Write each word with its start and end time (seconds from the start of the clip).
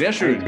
Sehr 0.00 0.14
schön. 0.14 0.42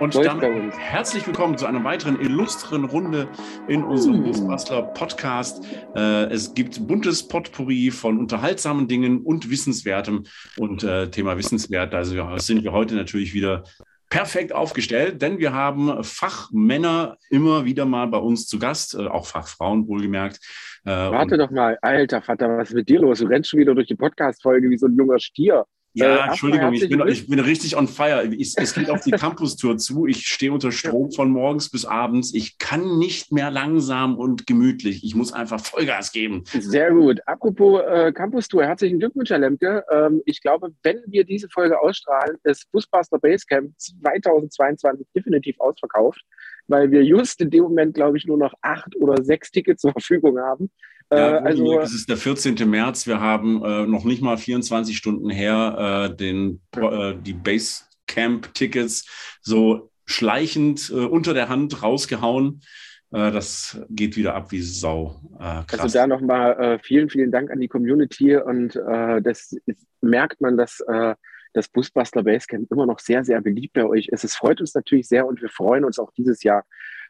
Und 0.00 0.14
damit 0.14 0.76
herzlich 0.76 1.26
willkommen 1.26 1.56
zu 1.56 1.64
einer 1.64 1.82
weiteren 1.82 2.20
illustren 2.20 2.84
Runde 2.84 3.26
in 3.66 3.82
unserem 3.84 4.22
Busbastler 4.22 4.82
Podcast. 4.82 5.64
Äh, 5.96 6.24
es 6.24 6.52
gibt 6.52 6.86
buntes 6.86 7.26
Potpourri 7.26 7.90
von 7.90 8.18
unterhaltsamen 8.18 8.88
Dingen 8.88 9.22
und 9.22 9.48
Wissenswertem. 9.48 10.24
Und 10.58 10.84
äh, 10.84 11.08
Thema 11.08 11.38
Wissenswert, 11.38 11.94
also 11.94 12.36
sind 12.36 12.64
wir 12.64 12.72
heute 12.72 12.94
natürlich 12.94 13.32
wieder 13.32 13.64
perfekt 14.10 14.52
aufgestellt, 14.52 15.22
denn 15.22 15.38
wir 15.38 15.54
haben 15.54 16.04
Fachmänner 16.04 17.16
immer 17.30 17.64
wieder 17.64 17.86
mal 17.86 18.08
bei 18.08 18.18
uns 18.18 18.46
zu 18.46 18.58
Gast, 18.58 18.94
äh, 18.94 19.06
auch 19.06 19.24
Fachfrauen 19.24 19.88
wohlgemerkt. 19.88 20.38
Warte 20.84 21.38
doch 21.38 21.50
mal, 21.50 21.78
alter 21.80 22.20
Vater, 22.20 22.58
was 22.58 22.68
ist 22.68 22.74
mit 22.74 22.90
dir 22.90 23.00
los? 23.00 23.20
Du 23.20 23.26
rennst 23.26 23.48
schon 23.48 23.60
wieder 23.60 23.74
durch 23.74 23.86
die 23.86 23.94
Podcast-Folge 23.94 24.68
wie 24.68 24.76
so 24.76 24.86
ein 24.86 24.96
junger 24.96 25.18
Stier. 25.18 25.64
Ja, 25.94 26.24
äh, 26.24 26.28
Entschuldigung, 26.28 26.72
ich 26.72 26.88
bin, 26.88 27.06
ich 27.06 27.28
bin 27.28 27.38
richtig 27.38 27.76
on 27.76 27.86
fire. 27.86 28.24
Ich, 28.24 28.54
es 28.56 28.74
geht 28.74 28.88
auf 28.88 29.02
die 29.02 29.10
Campus-Tour 29.10 29.76
zu. 29.76 30.06
Ich 30.06 30.26
stehe 30.26 30.50
unter 30.50 30.72
Strom 30.72 31.10
von 31.10 31.30
morgens 31.30 31.70
bis 31.70 31.84
abends. 31.84 32.32
Ich 32.34 32.56
kann 32.58 32.98
nicht 32.98 33.30
mehr 33.30 33.50
langsam 33.50 34.16
und 34.16 34.46
gemütlich. 34.46 35.04
Ich 35.04 35.14
muss 35.14 35.32
einfach 35.32 35.60
Vollgas 35.60 36.12
geben. 36.12 36.44
Sehr 36.46 36.92
gut. 36.92 37.20
Apropos 37.26 37.82
äh, 37.86 38.12
Campus-Tour, 38.12 38.64
herzlichen 38.64 39.00
Glückwunsch, 39.00 39.30
Herr 39.30 39.38
Lemke. 39.38 39.84
Ähm, 39.90 40.22
ich 40.24 40.40
glaube, 40.40 40.72
wenn 40.82 41.02
wir 41.06 41.24
diese 41.24 41.50
Folge 41.50 41.78
ausstrahlen, 41.78 42.38
ist 42.44 42.70
Busbuster 42.72 43.18
Basecamp 43.18 43.72
2022 43.76 45.06
definitiv 45.14 45.60
ausverkauft, 45.60 46.22
weil 46.68 46.90
wir 46.90 47.04
just 47.04 47.40
in 47.42 47.50
dem 47.50 47.64
Moment, 47.64 47.94
glaube 47.94 48.16
ich, 48.16 48.26
nur 48.26 48.38
noch 48.38 48.54
acht 48.62 48.96
oder 48.96 49.22
sechs 49.22 49.50
Tickets 49.50 49.82
zur 49.82 49.92
Verfügung 49.92 50.38
haben. 50.38 50.70
Ja, 51.12 51.38
äh, 51.38 51.40
also, 51.40 51.80
es 51.80 51.92
ist 51.92 52.08
der 52.08 52.16
14. 52.16 52.54
März. 52.68 53.06
Wir 53.06 53.20
haben 53.20 53.62
äh, 53.64 53.86
noch 53.86 54.04
nicht 54.04 54.22
mal 54.22 54.38
24 54.38 54.96
Stunden 54.96 55.30
her 55.30 56.08
äh, 56.10 56.16
den, 56.16 56.60
äh, 56.76 57.14
die 57.20 57.34
Basecamp-Tickets 57.34 59.06
so 59.40 59.90
schleichend 60.06 60.90
äh, 60.90 60.94
unter 60.94 61.34
der 61.34 61.48
Hand 61.48 61.82
rausgehauen. 61.82 62.62
Äh, 63.10 63.30
das 63.30 63.80
geht 63.90 64.16
wieder 64.16 64.34
ab 64.34 64.52
wie 64.52 64.62
Sau. 64.62 65.20
krass. 65.38 65.80
Also 65.80 65.98
da 65.98 66.06
nochmal 66.06 66.80
vielen, 66.82 67.10
vielen 67.10 67.30
Dank 67.30 67.50
an 67.50 67.60
die 67.60 67.68
Community 67.68 68.36
und 68.36 68.74
das 68.74 69.54
ist, 69.66 69.86
merkt 70.00 70.40
man, 70.40 70.56
dass 70.56 70.82
das 71.54 71.68
Busbastler 71.68 72.22
Basecamp 72.22 72.70
immer 72.70 72.86
noch 72.86 72.98
sehr, 72.98 73.24
sehr 73.24 73.40
beliebt 73.42 73.74
bei 73.74 73.84
euch 73.84 74.08
ist. 74.08 74.24
Es 74.24 74.34
freut 74.34 74.60
uns 74.60 74.74
natürlich 74.74 75.08
sehr 75.08 75.26
und 75.26 75.42
wir 75.42 75.50
freuen 75.50 75.84
uns 75.84 75.98
auch 75.98 76.10
dieses 76.12 76.42
Jahr 76.42 76.64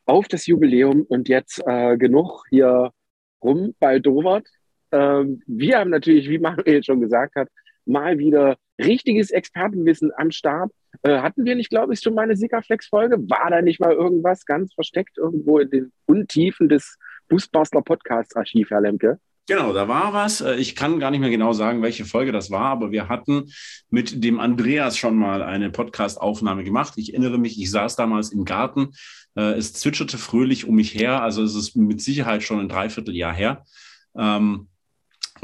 auf 0.04 0.26
das 0.26 0.46
Jubiläum 0.46 1.02
und 1.02 1.28
jetzt 1.28 1.62
genug 1.64 2.44
hier 2.50 2.92
rumbaldowert. 3.42 4.46
Ähm, 4.90 5.42
wir 5.46 5.78
haben 5.78 5.90
natürlich, 5.90 6.28
wie 6.28 6.38
Manuel 6.38 6.82
schon 6.82 7.00
gesagt 7.00 7.34
hat, 7.36 7.48
mal 7.84 8.18
wieder 8.18 8.56
richtiges 8.78 9.30
Expertenwissen 9.30 10.12
am 10.16 10.30
Start. 10.30 10.70
Äh, 11.02 11.18
hatten 11.18 11.44
wir 11.44 11.54
nicht, 11.56 11.70
glaube 11.70 11.94
ich, 11.94 12.00
schon 12.00 12.14
mal 12.14 12.22
eine 12.22 12.36
Sickerflex-Folge? 12.36 13.18
War 13.28 13.50
da 13.50 13.62
nicht 13.62 13.80
mal 13.80 13.92
irgendwas 13.92 14.44
ganz 14.44 14.74
versteckt 14.74 15.18
irgendwo 15.18 15.58
in 15.58 15.70
den 15.70 15.92
Untiefen 16.06 16.68
des 16.68 16.98
Busbastler 17.28 17.82
Podcast-Archiv, 17.82 18.70
Herr 18.70 18.82
Lemke? 18.82 19.18
Genau, 19.48 19.72
da 19.72 19.88
war 19.88 20.12
was. 20.12 20.40
Äh, 20.40 20.54
ich 20.56 20.76
kann 20.76 21.00
gar 21.00 21.10
nicht 21.10 21.20
mehr 21.20 21.30
genau 21.30 21.52
sagen, 21.52 21.82
welche 21.82 22.04
Folge 22.04 22.30
das 22.32 22.50
war, 22.50 22.66
aber 22.66 22.92
wir 22.92 23.08
hatten 23.08 23.50
mit 23.90 24.22
dem 24.22 24.38
Andreas 24.38 24.96
schon 24.96 25.16
mal 25.16 25.42
eine 25.42 25.70
Podcast-Aufnahme 25.70 26.62
gemacht. 26.64 26.94
Ich 26.96 27.12
erinnere 27.12 27.38
mich, 27.38 27.60
ich 27.60 27.70
saß 27.70 27.96
damals 27.96 28.30
im 28.30 28.44
Garten. 28.44 28.90
Äh, 29.34 29.54
es 29.54 29.72
zwitscherte 29.72 30.16
fröhlich 30.16 30.66
um 30.66 30.76
mich 30.76 30.94
her. 30.94 31.22
Also 31.22 31.42
es 31.42 31.56
ist 31.56 31.74
mit 31.74 32.00
Sicherheit 32.00 32.44
schon 32.44 32.60
ein 32.60 32.68
Dreivierteljahr 32.68 33.34
her. 33.34 33.64
Ähm, 34.16 34.68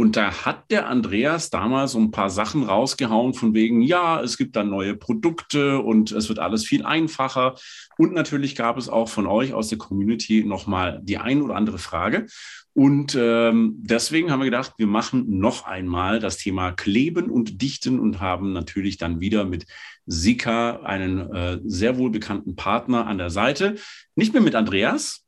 und 0.01 0.15
da 0.15 0.45
hat 0.45 0.71
der 0.71 0.87
Andreas 0.87 1.51
damals 1.51 1.93
so 1.93 1.99
ein 1.99 2.13
paar 2.13 2.31
Sachen 2.31 2.63
rausgehauen 2.63 3.35
von 3.35 3.53
wegen, 3.53 3.83
ja, 3.83 4.21
es 4.23 4.39
gibt 4.39 4.55
dann 4.55 4.71
neue 4.71 4.95
Produkte 4.95 5.81
und 5.81 6.13
es 6.13 6.29
wird 6.29 6.39
alles 6.39 6.65
viel 6.65 6.87
einfacher. 6.87 7.57
Und 7.99 8.15
natürlich 8.15 8.55
gab 8.55 8.79
es 8.79 8.89
auch 8.89 9.09
von 9.09 9.27
euch 9.27 9.55
aus 9.55 9.71
der 9.71 9.79
Community 9.79 10.45
nochmal 10.45 11.01
die 11.03 11.19
ein 11.19 11.43
oder 11.43 11.57
andere 11.57 11.79
Frage. 11.79 12.27
Und 12.75 13.17
ähm, 13.19 13.75
deswegen 13.79 14.31
haben 14.31 14.39
wir 14.39 14.45
gedacht, 14.45 14.75
wir 14.79 14.87
machen 14.87 15.41
noch 15.41 15.67
einmal 15.67 16.21
das 16.21 16.37
Thema 16.37 16.71
Kleben 16.71 17.29
und 17.29 17.61
Dichten 17.61 17.99
und 17.99 18.21
haben 18.21 18.53
natürlich 18.53 18.99
dann 18.99 19.19
wieder 19.19 19.45
mit 19.45 19.67
Sika 20.07 20.77
einen 20.85 21.35
äh, 21.35 21.59
sehr 21.65 21.99
wohl 21.99 22.11
bekannten 22.11 22.55
Partner 22.55 23.09
an 23.09 23.19
der 23.19 23.31
Seite. 23.31 23.75
Nicht 24.15 24.33
mehr 24.33 24.43
mit 24.43 24.55
Andreas. 24.55 25.28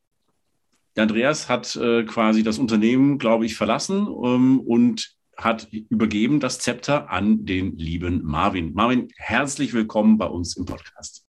Der 0.97 1.05
Andreas 1.05 1.49
hat 1.49 1.77
äh, 1.77 2.03
quasi 2.03 2.43
das 2.43 2.59
Unternehmen, 2.59 3.19
glaube 3.19 3.47
ich, 3.47 3.57
verlassen 3.57 4.09
ähm, 4.09 4.61
und 4.61 5.15
hat 5.37 5.69
übergeben 5.71 6.41
das 6.41 6.59
Zepter 6.59 7.11
an 7.11 7.47
den 7.47 7.77
lieben 7.77 8.23
Marvin. 8.25 8.75
Marvin, 8.75 9.09
herzlich 9.17 9.73
willkommen 9.73 10.19
bei 10.19 10.27
uns 10.27 10.57
im 10.57 10.67
Podcast. 10.67 11.25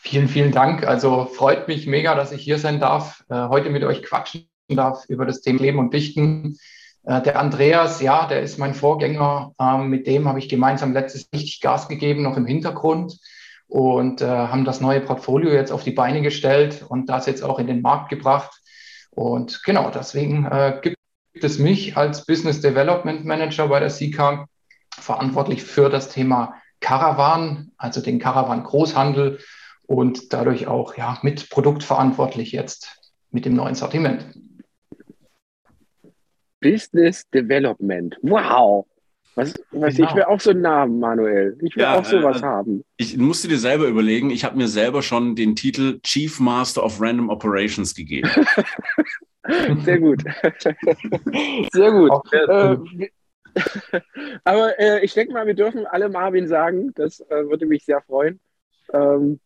Vielen, 0.00 0.28
vielen 0.28 0.52
Dank. 0.52 0.86
Also 0.86 1.26
freut 1.26 1.68
mich 1.68 1.86
mega, 1.86 2.14
dass 2.14 2.32
ich 2.32 2.42
hier 2.42 2.58
sein 2.58 2.80
darf, 2.80 3.24
äh, 3.28 3.48
heute 3.48 3.70
mit 3.70 3.84
euch 3.84 4.02
quatschen 4.02 4.48
darf 4.68 5.04
über 5.08 5.26
das 5.26 5.42
Thema 5.42 5.60
Leben 5.60 5.78
und 5.78 5.92
Dichten. 5.92 6.56
Äh, 7.04 7.20
der 7.22 7.38
Andreas, 7.38 8.00
ja, 8.00 8.26
der 8.26 8.42
ist 8.42 8.58
mein 8.58 8.74
Vorgänger. 8.74 9.52
Ähm, 9.60 9.88
mit 9.88 10.06
dem 10.06 10.26
habe 10.26 10.38
ich 10.38 10.48
gemeinsam 10.48 10.94
letztes 10.94 11.28
richtig 11.32 11.60
Gas 11.60 11.88
gegeben, 11.88 12.22
noch 12.22 12.38
im 12.38 12.46
Hintergrund 12.46 13.18
und 13.74 14.20
äh, 14.20 14.26
haben 14.26 14.64
das 14.64 14.80
neue 14.80 15.00
Portfolio 15.00 15.50
jetzt 15.50 15.72
auf 15.72 15.82
die 15.82 15.90
Beine 15.90 16.22
gestellt 16.22 16.86
und 16.88 17.06
das 17.08 17.26
jetzt 17.26 17.42
auch 17.42 17.58
in 17.58 17.66
den 17.66 17.82
Markt 17.82 18.08
gebracht. 18.08 18.60
Und 19.10 19.64
genau, 19.64 19.90
deswegen 19.90 20.44
äh, 20.44 20.78
gibt 20.80 20.96
es 21.32 21.58
mich 21.58 21.96
als 21.96 22.24
Business 22.24 22.60
Development 22.60 23.24
Manager 23.24 23.66
bei 23.66 23.80
der 23.80 23.90
Sika 23.90 24.46
verantwortlich 24.96 25.64
für 25.64 25.90
das 25.90 26.08
Thema 26.08 26.54
Caravan, 26.78 27.72
also 27.76 28.00
den 28.00 28.20
Caravan 28.20 28.62
Großhandel 28.62 29.40
und 29.88 30.32
dadurch 30.32 30.68
auch 30.68 30.96
ja, 30.96 31.18
mit 31.22 31.50
produktverantwortlich 31.50 32.52
jetzt 32.52 33.12
mit 33.32 33.44
dem 33.44 33.54
neuen 33.54 33.74
Sortiment. 33.74 34.24
Business 36.60 37.28
Development. 37.30 38.16
Wow. 38.22 38.86
Was, 39.36 39.54
was 39.72 39.96
genau. 39.96 40.08
Ich 40.08 40.14
will 40.14 40.22
auch 40.24 40.40
so 40.40 40.50
einen 40.50 40.60
Namen, 40.60 41.00
Manuel. 41.00 41.58
Ich 41.60 41.74
will 41.74 41.82
ja, 41.82 41.98
auch 41.98 42.04
sowas 42.04 42.40
äh, 42.40 42.44
haben. 42.44 42.84
Ich 42.96 43.16
musste 43.16 43.48
dir 43.48 43.58
selber 43.58 43.86
überlegen, 43.86 44.30
ich 44.30 44.44
habe 44.44 44.56
mir 44.56 44.68
selber 44.68 45.02
schon 45.02 45.34
den 45.34 45.56
Titel 45.56 45.98
Chief 46.02 46.38
Master 46.38 46.84
of 46.84 47.00
Random 47.00 47.30
Operations 47.30 47.94
gegeben. 47.94 48.30
Sehr 49.84 49.98
gut. 49.98 50.22
Sehr 51.72 51.92
gut. 51.92 52.32
Äh, 52.32 52.76
aber 54.44 54.78
äh, 54.78 55.04
ich 55.04 55.14
denke 55.14 55.32
mal, 55.32 55.46
wir 55.46 55.54
dürfen 55.54 55.86
alle 55.86 56.08
Marvin 56.08 56.46
sagen. 56.46 56.92
Das 56.94 57.20
äh, 57.20 57.48
würde 57.48 57.66
mich 57.66 57.84
sehr 57.84 58.00
freuen. 58.02 58.40
Ähm, 58.92 59.38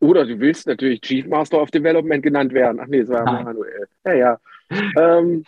oder 0.00 0.24
du 0.24 0.40
willst 0.40 0.66
natürlich 0.66 1.02
Chief 1.02 1.26
Master 1.26 1.60
of 1.60 1.70
Development 1.70 2.22
genannt 2.22 2.52
werden. 2.54 2.80
Ach 2.80 2.86
nee, 2.86 3.00
das 3.00 3.10
war 3.10 3.24
Nein. 3.24 3.44
Manuel. 3.44 3.86
Ja, 4.04 4.12
ja. 4.14 4.38
Ähm, 4.96 5.44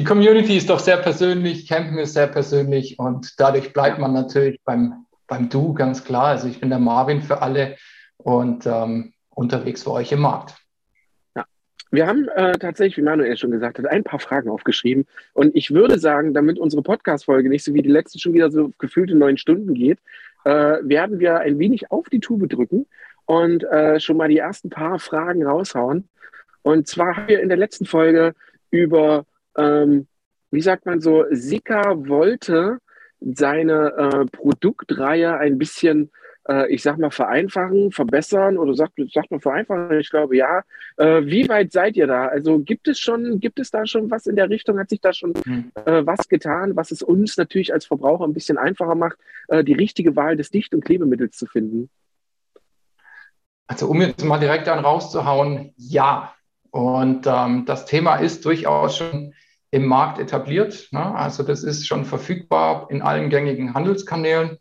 die 0.00 0.06
Community 0.06 0.56
ist 0.56 0.70
doch 0.70 0.78
sehr 0.78 0.96
persönlich, 0.96 1.68
Campen 1.68 1.98
ist 1.98 2.14
sehr 2.14 2.26
persönlich 2.26 2.98
und 2.98 3.38
dadurch 3.38 3.74
bleibt 3.74 3.98
man 3.98 4.14
natürlich 4.14 4.58
beim, 4.64 5.04
beim 5.26 5.50
Du 5.50 5.74
ganz 5.74 6.04
klar. 6.04 6.28
Also 6.28 6.48
ich 6.48 6.58
bin 6.58 6.70
der 6.70 6.78
Marvin 6.78 7.20
für 7.20 7.42
alle 7.42 7.76
und 8.16 8.64
ähm, 8.64 9.12
unterwegs 9.28 9.82
für 9.82 9.90
euch 9.92 10.10
im 10.12 10.20
Markt. 10.20 10.54
Ja. 11.36 11.44
Wir 11.90 12.06
haben 12.06 12.28
äh, 12.28 12.52
tatsächlich, 12.52 12.96
wie 12.96 13.02
Manuel 13.02 13.36
schon 13.36 13.50
gesagt 13.50 13.78
hat, 13.78 13.84
ein 13.88 14.02
paar 14.02 14.20
Fragen 14.20 14.48
aufgeschrieben. 14.48 15.04
Und 15.34 15.54
ich 15.54 15.70
würde 15.70 15.98
sagen, 15.98 16.32
damit 16.32 16.58
unsere 16.58 16.82
Podcast-Folge 16.82 17.50
nicht 17.50 17.64
so 17.64 17.74
wie 17.74 17.82
die 17.82 17.90
letzte 17.90 18.18
schon 18.18 18.32
wieder 18.32 18.50
so 18.50 18.70
gefühlte 18.78 19.14
neun 19.14 19.36
Stunden 19.36 19.74
geht, 19.74 19.98
äh, 20.46 20.78
werden 20.80 21.18
wir 21.18 21.40
ein 21.40 21.58
wenig 21.58 21.90
auf 21.90 22.08
die 22.08 22.20
Tube 22.20 22.48
drücken 22.48 22.86
und 23.26 23.64
äh, 23.64 24.00
schon 24.00 24.16
mal 24.16 24.30
die 24.30 24.38
ersten 24.38 24.70
paar 24.70 24.98
Fragen 24.98 25.44
raushauen. 25.44 26.08
Und 26.62 26.88
zwar 26.88 27.18
haben 27.18 27.28
wir 27.28 27.42
in 27.42 27.50
der 27.50 27.58
letzten 27.58 27.84
Folge 27.84 28.34
über, 28.70 29.26
ähm, 29.60 30.06
wie 30.50 30.60
sagt 30.60 30.86
man 30.86 31.00
so, 31.00 31.24
Sika 31.30 31.94
wollte 32.08 32.78
seine 33.20 33.92
äh, 33.96 34.26
Produktreihe 34.26 35.36
ein 35.36 35.58
bisschen, 35.58 36.10
äh, 36.48 36.72
ich 36.72 36.82
sag 36.82 36.98
mal, 36.98 37.10
vereinfachen, 37.10 37.92
verbessern 37.92 38.58
oder 38.58 38.74
sagt, 38.74 38.94
sagt 39.12 39.30
man 39.30 39.40
vereinfachen? 39.40 40.00
Ich 40.00 40.10
glaube 40.10 40.36
ja. 40.36 40.62
Äh, 40.96 41.26
wie 41.26 41.48
weit 41.48 41.72
seid 41.72 41.96
ihr 41.96 42.06
da? 42.06 42.26
Also 42.26 42.58
gibt 42.60 42.88
es 42.88 42.98
schon, 42.98 43.38
gibt 43.38 43.60
es 43.60 43.70
da 43.70 43.86
schon 43.86 44.10
was 44.10 44.26
in 44.26 44.36
der 44.36 44.48
Richtung? 44.48 44.78
Hat 44.78 44.88
sich 44.88 45.00
da 45.00 45.12
schon 45.12 45.34
mhm. 45.44 45.70
was 45.74 46.28
getan, 46.28 46.76
was 46.76 46.90
es 46.90 47.02
uns 47.02 47.36
natürlich 47.36 47.72
als 47.72 47.86
Verbraucher 47.86 48.24
ein 48.24 48.34
bisschen 48.34 48.58
einfacher 48.58 48.94
macht, 48.94 49.18
äh, 49.48 49.62
die 49.62 49.74
richtige 49.74 50.16
Wahl 50.16 50.36
des 50.36 50.50
Dicht- 50.50 50.74
und 50.74 50.84
Klebemittels 50.84 51.36
zu 51.36 51.46
finden? 51.46 51.90
Also 53.70 53.86
um 53.86 54.00
jetzt 54.00 54.24
mal 54.24 54.40
direkt 54.40 54.66
dann 54.66 54.84
rauszuhauen, 54.84 55.74
ja. 55.76 56.34
Und 56.70 57.26
ähm, 57.26 57.66
das 57.66 57.84
Thema 57.84 58.16
ist 58.16 58.44
durchaus 58.44 58.96
schon 58.96 59.34
im 59.70 59.86
Markt 59.86 60.18
etabliert. 60.18 60.88
Ne? 60.90 61.14
Also 61.14 61.42
das 61.42 61.62
ist 61.62 61.86
schon 61.86 62.04
verfügbar 62.04 62.88
in 62.90 63.02
allen 63.02 63.30
gängigen 63.30 63.74
Handelskanälen, 63.74 64.58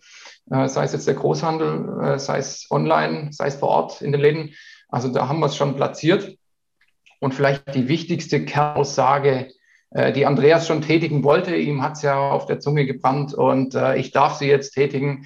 äh, 0.51 0.67
sei 0.67 0.83
es 0.83 0.93
jetzt 0.93 1.07
der 1.07 1.15
Großhandel, 1.15 1.99
äh, 2.01 2.19
sei 2.19 2.37
es 2.37 2.67
online, 2.69 3.29
sei 3.31 3.47
es 3.47 3.55
vor 3.55 3.69
Ort 3.69 4.01
in 4.01 4.11
den 4.11 4.21
Läden. 4.21 4.53
Also 4.87 5.09
da 5.09 5.27
haben 5.27 5.39
wir 5.39 5.47
es 5.47 5.55
schon 5.55 5.75
platziert. 5.75 6.35
Und 7.19 7.33
vielleicht 7.33 7.75
die 7.75 7.87
wichtigste 7.87 8.45
Kernaussage, 8.45 9.51
äh, 9.91 10.13
die 10.13 10.25
Andreas 10.25 10.67
schon 10.67 10.81
tätigen 10.81 11.23
wollte, 11.23 11.55
ihm 11.55 11.81
hat 11.81 11.93
es 11.93 12.03
ja 12.03 12.17
auf 12.17 12.45
der 12.45 12.59
Zunge 12.59 12.85
gebrannt 12.85 13.33
und 13.33 13.75
äh, 13.75 13.97
ich 13.97 14.11
darf 14.11 14.35
sie 14.35 14.47
jetzt 14.47 14.71
tätigen. 14.71 15.25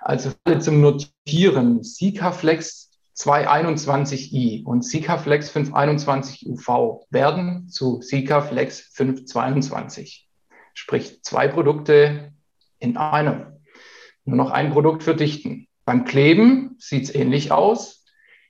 Also 0.00 0.32
zum 0.60 0.80
Notieren. 0.80 1.82
Sikaflex 1.82 2.90
221i 3.16 4.64
und 4.64 4.84
Sikaflex 4.84 5.50
521 5.50 6.48
UV 6.48 7.06
werden 7.10 7.68
zu 7.68 8.00
Sikaflex 8.00 8.80
522. 8.94 10.28
Sprich 10.74 11.22
zwei 11.22 11.48
Produkte 11.48 12.32
in 12.78 12.96
einem. 12.96 13.58
Nur 14.24 14.36
noch 14.36 14.50
ein 14.50 14.70
Produkt 14.70 15.02
für 15.02 15.14
Dichten. 15.14 15.68
Beim 15.84 16.04
Kleben 16.04 16.76
sieht 16.78 17.04
es 17.04 17.14
ähnlich 17.14 17.52
aus. 17.52 18.04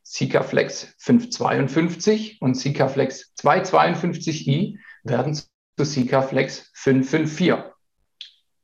Sikaflex 0.05 0.94
552 0.99 2.41
und 2.41 2.55
Sikaflex 2.56 3.32
252i 3.38 4.79
werden 5.05 5.35
zu 5.35 5.47
Sikaflex 5.79 6.70
554 6.75 7.73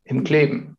im 0.04 0.24
Kleben. 0.24 0.76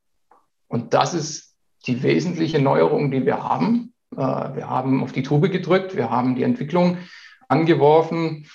Und 0.68 0.94
das 0.94 1.13
ist 1.13 1.56
die 1.88 2.04
wesentliche 2.04 2.60
Neuerung, 2.60 3.12
die 3.12 3.25
wir 3.25 3.44
haben. 3.44 3.88
Äh, 4.16 4.18
wir 4.56 4.70
haben 4.70 5.04
auf 5.04 5.12
die 5.12 5.24
Tube 5.24 5.52
gedrückt, 5.52 5.96
wir 5.96 6.10
haben 6.10 6.36
die 6.36 6.44
Entwicklung 6.44 6.98
angeworfen, 7.48 8.46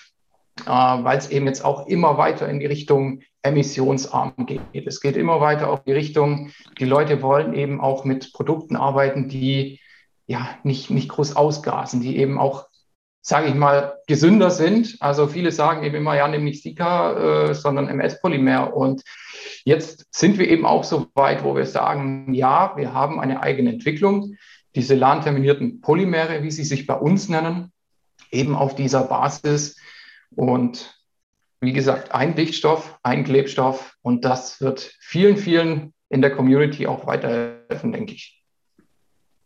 äh, 0.60 0.70
weil 0.70 1.18
es 1.18 1.30
eben 1.30 1.46
jetzt 1.46 1.64
auch 1.64 1.86
immer 1.86 2.18
weiter 2.18 2.48
in 2.48 2.60
die 2.60 2.66
Richtung 2.66 3.20
emissionsarm 3.42 4.46
geht. 4.46 4.86
Es 4.86 5.00
geht 5.00 5.16
immer 5.16 5.40
weiter 5.40 5.70
auf 5.70 5.84
die 5.84 5.92
Richtung, 5.92 6.50
die 6.78 6.86
Leute 6.86 7.22
wollen 7.22 7.54
eben 7.54 7.80
auch 7.80 8.04
mit 8.04 8.32
Produkten 8.32 8.76
arbeiten, 8.76 9.28
die 9.28 9.80
ja 10.26 10.48
nicht, 10.62 10.90
nicht 10.90 11.10
groß 11.10 11.36
ausgasen, 11.36 12.00
die 12.00 12.16
eben 12.16 12.38
auch, 12.38 12.68
sage 13.20 13.48
ich 13.48 13.54
mal, 13.54 13.98
gesünder 14.06 14.50
sind. 14.50 14.96
Also 15.00 15.26
viele 15.26 15.52
sagen 15.52 15.84
eben 15.84 15.96
immer, 15.96 16.16
ja, 16.16 16.26
nimm 16.26 16.44
nicht 16.44 16.62
Sika, 16.62 17.48
äh, 17.48 17.54
sondern 17.54 17.88
MS-Polymer. 17.88 18.74
Und 18.74 19.02
jetzt 19.64 20.06
sind 20.10 20.38
wir 20.38 20.48
eben 20.48 20.64
auch 20.64 20.84
so 20.84 21.08
weit, 21.14 21.44
wo 21.44 21.54
wir 21.54 21.66
sagen, 21.66 22.32
ja, 22.32 22.72
wir 22.76 22.94
haben 22.94 23.20
eine 23.20 23.42
eigene 23.42 23.72
Entwicklung. 23.72 24.36
Diese 24.74 24.94
LAN-terminierten 24.94 25.80
Polymere, 25.80 26.42
wie 26.42 26.50
sie 26.50 26.64
sich 26.64 26.86
bei 26.86 26.94
uns 26.94 27.28
nennen, 27.28 27.72
eben 28.30 28.54
auf 28.54 28.74
dieser 28.74 29.04
Basis. 29.04 29.76
Und 30.30 30.98
wie 31.60 31.72
gesagt, 31.72 32.12
ein 32.12 32.34
Dichtstoff, 32.34 32.98
ein 33.02 33.24
Klebstoff 33.24 33.96
und 34.02 34.24
das 34.24 34.60
wird 34.60 34.94
vielen, 35.00 35.36
vielen 35.36 35.94
in 36.08 36.20
der 36.20 36.34
Community 36.34 36.86
auch 36.86 37.06
weiterhelfen, 37.06 37.92
denke 37.92 38.14
ich. 38.14 38.42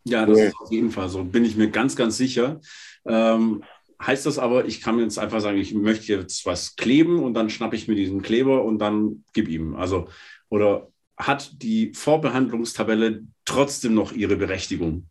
Ja, 0.04 0.26
das 0.26 0.38
ist 0.38 0.56
auf 0.58 0.70
jeden 0.70 0.90
Fall 0.90 1.08
so, 1.08 1.22
bin 1.22 1.44
ich 1.44 1.56
mir 1.56 1.70
ganz, 1.70 1.94
ganz 1.94 2.16
sicher. 2.16 2.60
Ähm, 3.06 3.62
heißt 4.04 4.26
das 4.26 4.38
aber, 4.38 4.64
ich 4.64 4.80
kann 4.80 4.98
jetzt 4.98 5.18
einfach 5.18 5.40
sagen, 5.40 5.58
ich 5.58 5.74
möchte 5.74 6.12
jetzt 6.12 6.46
was 6.46 6.76
kleben 6.76 7.22
und 7.22 7.34
dann 7.34 7.50
schnappe 7.50 7.76
ich 7.76 7.88
mir 7.88 7.94
diesen 7.94 8.22
Kleber 8.22 8.64
und 8.64 8.78
dann 8.78 9.24
gib 9.32 9.48
ihm. 9.48 9.76
Also, 9.76 10.08
oder 10.48 10.88
hat 11.16 11.62
die 11.62 11.92
Vorbehandlungstabelle 11.94 13.24
trotzdem 13.44 13.94
noch 13.94 14.12
ihre 14.12 14.36
Berechtigung? 14.36 15.06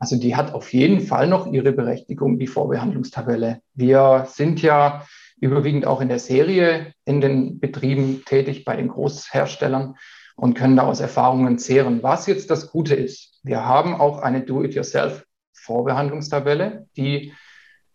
Also 0.00 0.16
die 0.16 0.34
hat 0.34 0.52
auf 0.54 0.72
jeden 0.72 1.02
Fall 1.02 1.28
noch 1.28 1.52
ihre 1.52 1.72
Berechtigung, 1.72 2.38
die 2.38 2.46
Vorbehandlungstabelle. 2.46 3.60
Wir 3.74 4.24
sind 4.28 4.62
ja 4.62 5.04
überwiegend 5.38 5.86
auch 5.86 6.00
in 6.00 6.08
der 6.08 6.18
Serie 6.18 6.94
in 7.04 7.20
den 7.20 7.60
Betrieben 7.60 8.22
tätig 8.24 8.64
bei 8.64 8.76
den 8.76 8.88
Großherstellern 8.88 9.96
und 10.36 10.54
können 10.54 10.76
da 10.76 10.84
aus 10.84 11.00
Erfahrungen 11.00 11.58
zehren. 11.58 12.02
Was 12.02 12.26
jetzt 12.26 12.48
das 12.50 12.70
Gute 12.70 12.94
ist, 12.94 13.40
wir 13.42 13.66
haben 13.66 13.94
auch 13.94 14.20
eine 14.20 14.40
Do-it-yourself-Vorbehandlungstabelle, 14.40 16.86
die 16.96 17.34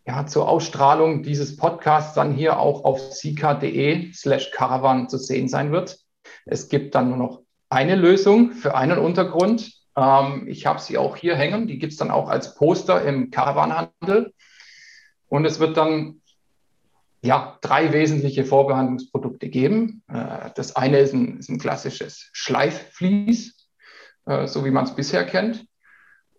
ja, 0.05 0.27
zur 0.27 0.47
Ausstrahlung 0.47 1.23
dieses 1.23 1.57
Podcasts 1.57 2.13
dann 2.13 2.35
hier 2.35 2.59
auch 2.59 2.83
auf 2.83 2.99
sika.de 2.99 4.13
slash 4.13 4.51
caravan 4.51 5.09
zu 5.09 5.17
sehen 5.17 5.49
sein 5.49 5.71
wird. 5.71 5.97
Es 6.45 6.69
gibt 6.69 6.93
dann 6.93 7.09
nur 7.09 7.17
noch 7.17 7.41
eine 7.69 7.95
Lösung 7.95 8.51
für 8.51 8.75
einen 8.75 8.99
Untergrund. 8.99 9.83
Ähm, 9.95 10.47
ich 10.47 10.65
habe 10.65 10.79
sie 10.79 10.97
auch 10.97 11.15
hier 11.15 11.35
hängen. 11.35 11.67
Die 11.67 11.77
gibt 11.77 11.93
es 11.93 11.99
dann 11.99 12.11
auch 12.11 12.29
als 12.29 12.55
Poster 12.55 13.03
im 13.03 13.31
Caravanhandel. 13.31 14.33
Und 15.27 15.45
es 15.45 15.59
wird 15.59 15.77
dann 15.77 16.21
ja, 17.25 17.57
drei 17.61 17.91
wesentliche 17.91 18.45
Vorbehandlungsprodukte 18.45 19.49
geben. 19.49 20.03
Äh, 20.07 20.51
das 20.55 20.75
eine 20.75 20.99
ist 20.99 21.13
ein, 21.13 21.39
ist 21.39 21.49
ein 21.49 21.59
klassisches 21.59 22.29
Schleifvlies, 22.33 23.67
äh, 24.25 24.47
so 24.47 24.63
wie 24.63 24.71
man 24.71 24.85
es 24.85 24.95
bisher 24.95 25.25
kennt. 25.25 25.65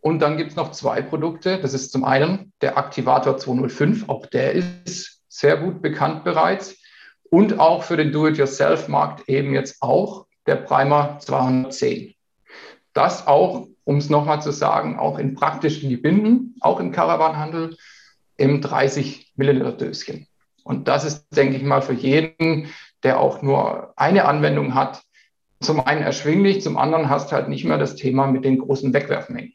Und 0.00 0.20
dann 0.20 0.36
gibt 0.36 0.50
es 0.50 0.56
noch 0.56 0.70
zwei 0.70 1.02
Produkte. 1.02 1.58
Das 1.60 1.74
ist 1.74 1.90
zum 1.90 2.04
einen 2.04 2.52
der 2.60 2.78
Aktivator 2.78 3.36
205, 3.36 4.08
auch 4.08 4.26
der 4.26 4.52
ist 4.52 5.22
sehr 5.28 5.56
gut 5.56 5.82
bekannt 5.82 6.22
bereits. 6.22 6.76
Und 7.28 7.58
auch 7.58 7.82
für 7.82 7.96
den 7.96 8.12
Do-it-yourself-Markt 8.12 9.28
eben 9.28 9.52
jetzt 9.52 9.82
auch 9.82 10.26
der 10.46 10.56
Primer 10.56 11.18
210. 11.18 12.14
Das 12.96 13.26
auch, 13.26 13.68
um 13.84 13.98
es 13.98 14.08
nochmal 14.08 14.40
zu 14.40 14.52
sagen, 14.52 14.98
auch 14.98 15.18
in 15.18 15.34
praktischen 15.34 15.90
Gebinden, 15.90 16.54
auch 16.60 16.80
im 16.80 16.92
Caravanhandel, 16.92 17.76
im 18.38 18.62
30 18.62 19.34
Milliliter 19.36 19.72
Döschen. 19.72 20.26
Und 20.64 20.88
das 20.88 21.04
ist, 21.04 21.26
denke 21.36 21.56
ich 21.56 21.62
mal, 21.62 21.82
für 21.82 21.92
jeden, 21.92 22.68
der 23.02 23.20
auch 23.20 23.42
nur 23.42 23.92
eine 23.96 24.24
Anwendung 24.24 24.74
hat, 24.74 25.02
zum 25.60 25.80
einen 25.80 26.02
erschwinglich, 26.02 26.62
zum 26.62 26.78
anderen 26.78 27.10
hast 27.10 27.32
halt 27.32 27.50
nicht 27.50 27.66
mehr 27.66 27.76
das 27.76 27.96
Thema 27.96 28.26
mit 28.28 28.46
den 28.46 28.58
großen 28.58 28.94
Wegwerfmengen. 28.94 29.52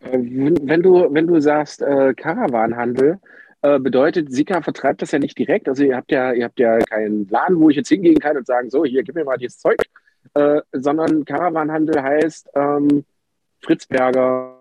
Äh, 0.00 0.18
wenn 0.18 0.82
du, 0.82 1.06
wenn 1.12 1.28
du 1.28 1.40
sagst 1.40 1.82
äh, 1.82 2.14
Karawanhandel, 2.14 3.20
äh, 3.62 3.78
bedeutet, 3.78 4.32
Sika 4.32 4.62
vertreibt 4.62 5.02
das 5.02 5.12
ja 5.12 5.18
nicht 5.18 5.38
direkt. 5.38 5.68
Also 5.68 5.84
ihr 5.84 5.96
habt 5.96 6.10
ja, 6.10 6.32
ihr 6.32 6.46
habt 6.46 6.58
ja 6.58 6.78
keinen 6.78 7.28
Laden, 7.28 7.60
wo 7.60 7.70
ich 7.70 7.76
jetzt 7.76 7.90
hingehen 7.90 8.18
kann 8.18 8.36
und 8.36 8.46
sagen, 8.46 8.70
so, 8.70 8.84
hier, 8.84 9.02
gib 9.02 9.14
mir 9.14 9.24
mal 9.24 9.36
dieses 9.36 9.58
Zeug, 9.58 9.76
äh, 10.34 10.60
sondern 10.72 11.24
Karawanhandel 11.24 12.02
heißt 12.02 12.50
ähm, 12.54 13.04
Fritzberger, 13.60 14.58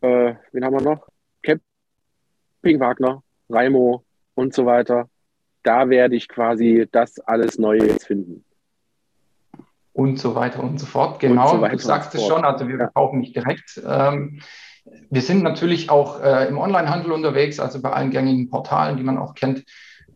äh, 0.00 0.34
wen 0.52 0.64
haben 0.64 0.74
wir 0.74 0.82
noch? 0.82 1.08
Camping 1.42 2.80
Wagner. 2.80 3.22
Raimo 3.52 4.04
und 4.34 4.54
so 4.54 4.66
weiter. 4.66 5.08
Da 5.62 5.88
werde 5.90 6.16
ich 6.16 6.28
quasi 6.28 6.88
das 6.90 7.20
alles 7.20 7.58
Neue 7.58 7.86
jetzt 7.86 8.06
finden. 8.06 8.44
Und 9.92 10.18
so 10.18 10.34
weiter 10.34 10.62
und 10.62 10.80
so 10.80 10.86
fort. 10.86 11.20
Genau, 11.20 11.48
so 11.48 11.66
du 11.66 11.78
sagst 11.78 12.14
es 12.14 12.26
schon, 12.26 12.44
also 12.44 12.66
wir 12.66 12.78
ja. 12.78 12.86
kaufen 12.88 13.20
nicht 13.20 13.36
direkt. 13.36 13.80
Ähm, 13.86 14.40
wir 15.10 15.20
sind 15.20 15.42
natürlich 15.42 15.90
auch 15.90 16.20
äh, 16.20 16.48
im 16.48 16.58
Onlinehandel 16.58 17.12
unterwegs, 17.12 17.60
also 17.60 17.80
bei 17.82 17.90
allen 17.90 18.10
gängigen 18.10 18.48
Portalen, 18.48 18.96
die 18.96 19.02
man 19.02 19.18
auch 19.18 19.34
kennt. 19.34 19.64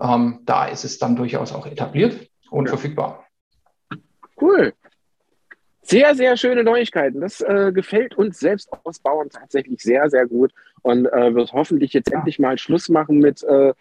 Ähm, 0.00 0.40
da 0.44 0.64
ist 0.64 0.84
es 0.84 0.98
dann 0.98 1.14
durchaus 1.14 1.52
auch 1.52 1.66
etabliert 1.66 2.28
und 2.50 2.64
ja. 2.64 2.70
verfügbar. 2.70 3.25
Cool. 4.40 4.72
Sehr, 5.82 6.14
sehr 6.16 6.36
schöne 6.36 6.64
Neuigkeiten. 6.64 7.20
Das 7.20 7.40
äh, 7.40 7.70
gefällt 7.72 8.16
uns 8.16 8.40
selbst 8.40 8.68
aus 8.84 8.98
Bauern 8.98 9.30
tatsächlich 9.30 9.80
sehr, 9.82 10.10
sehr 10.10 10.26
gut 10.26 10.52
und 10.82 11.06
äh, 11.06 11.34
wird 11.34 11.52
hoffentlich 11.52 11.92
jetzt 11.92 12.10
ja. 12.10 12.18
endlich 12.18 12.40
mal 12.40 12.58
Schluss 12.58 12.88
machen 12.88 13.18
mit, 13.20 13.44
äh, 13.44 13.72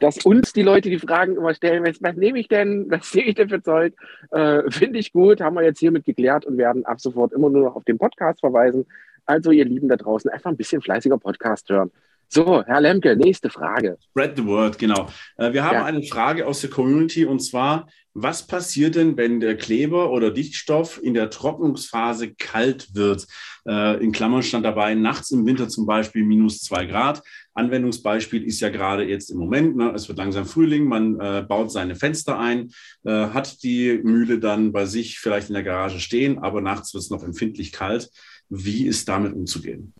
dass 0.00 0.18
uns 0.26 0.52
die 0.52 0.62
Leute 0.62 0.90
die 0.90 0.98
Fragen 0.98 1.34
immer 1.36 1.54
stellen, 1.54 1.86
was, 1.86 2.02
was 2.02 2.14
nehme 2.16 2.38
ich 2.38 2.48
denn, 2.48 2.90
was 2.90 3.10
sehe 3.10 3.24
ich 3.24 3.34
denn 3.36 3.48
für 3.48 3.62
Zeug? 3.62 3.94
Äh, 4.32 4.70
finde 4.70 4.98
ich 4.98 5.12
gut, 5.12 5.40
haben 5.40 5.54
wir 5.56 5.62
jetzt 5.62 5.78
hiermit 5.78 6.04
geklärt 6.04 6.44
und 6.44 6.58
werden 6.58 6.84
ab 6.84 7.00
sofort 7.00 7.32
immer 7.32 7.48
nur 7.48 7.64
noch 7.64 7.76
auf 7.76 7.84
den 7.84 7.96
Podcast 7.96 8.40
verweisen. 8.40 8.86
Also 9.24 9.50
ihr 9.50 9.64
Lieben 9.64 9.88
da 9.88 9.96
draußen, 9.96 10.30
einfach 10.30 10.50
ein 10.50 10.56
bisschen 10.58 10.82
fleißiger 10.82 11.18
Podcast 11.18 11.68
hören. 11.70 11.90
So, 12.28 12.62
Herr 12.64 12.80
Lemke, 12.80 13.16
nächste 13.16 13.50
Frage. 13.50 13.96
Spread 14.10 14.36
the 14.36 14.44
word, 14.44 14.78
genau. 14.78 15.08
Äh, 15.36 15.52
wir 15.52 15.64
haben 15.64 15.74
ja. 15.74 15.84
eine 15.84 16.02
Frage 16.02 16.46
aus 16.46 16.60
der 16.60 16.70
Community 16.70 17.24
und 17.24 17.40
zwar, 17.40 17.86
was 18.18 18.46
passiert 18.46 18.94
denn, 18.94 19.16
wenn 19.18 19.40
der 19.40 19.56
Kleber 19.56 20.10
oder 20.10 20.30
Dichtstoff 20.30 20.98
in 21.02 21.12
der 21.12 21.28
Trocknungsphase 21.28 22.34
kalt 22.34 22.94
wird? 22.94 23.26
Äh, 23.68 24.02
in 24.02 24.10
Klammern 24.10 24.42
stand 24.42 24.64
dabei, 24.64 24.94
nachts 24.94 25.30
im 25.30 25.44
Winter 25.44 25.68
zum 25.68 25.84
Beispiel 25.84 26.24
minus 26.24 26.62
zwei 26.62 26.86
Grad. 26.86 27.22
Anwendungsbeispiel 27.52 28.42
ist 28.42 28.60
ja 28.60 28.70
gerade 28.70 29.04
jetzt 29.04 29.30
im 29.30 29.38
Moment, 29.38 29.76
ne, 29.76 29.92
es 29.94 30.08
wird 30.08 30.18
langsam 30.18 30.46
Frühling, 30.46 30.84
man 30.84 31.20
äh, 31.20 31.44
baut 31.46 31.70
seine 31.70 31.94
Fenster 31.94 32.38
ein, 32.38 32.70
äh, 33.04 33.10
hat 33.10 33.62
die 33.62 34.00
Mühle 34.02 34.38
dann 34.38 34.72
bei 34.72 34.86
sich 34.86 35.18
vielleicht 35.18 35.48
in 35.48 35.54
der 35.54 35.62
Garage 35.62 36.00
stehen, 36.00 36.38
aber 36.38 36.62
nachts 36.62 36.94
wird 36.94 37.04
es 37.04 37.10
noch 37.10 37.22
empfindlich 37.22 37.70
kalt. 37.70 38.10
Wie 38.48 38.86
ist 38.86 39.08
damit 39.08 39.34
umzugehen? 39.34 39.92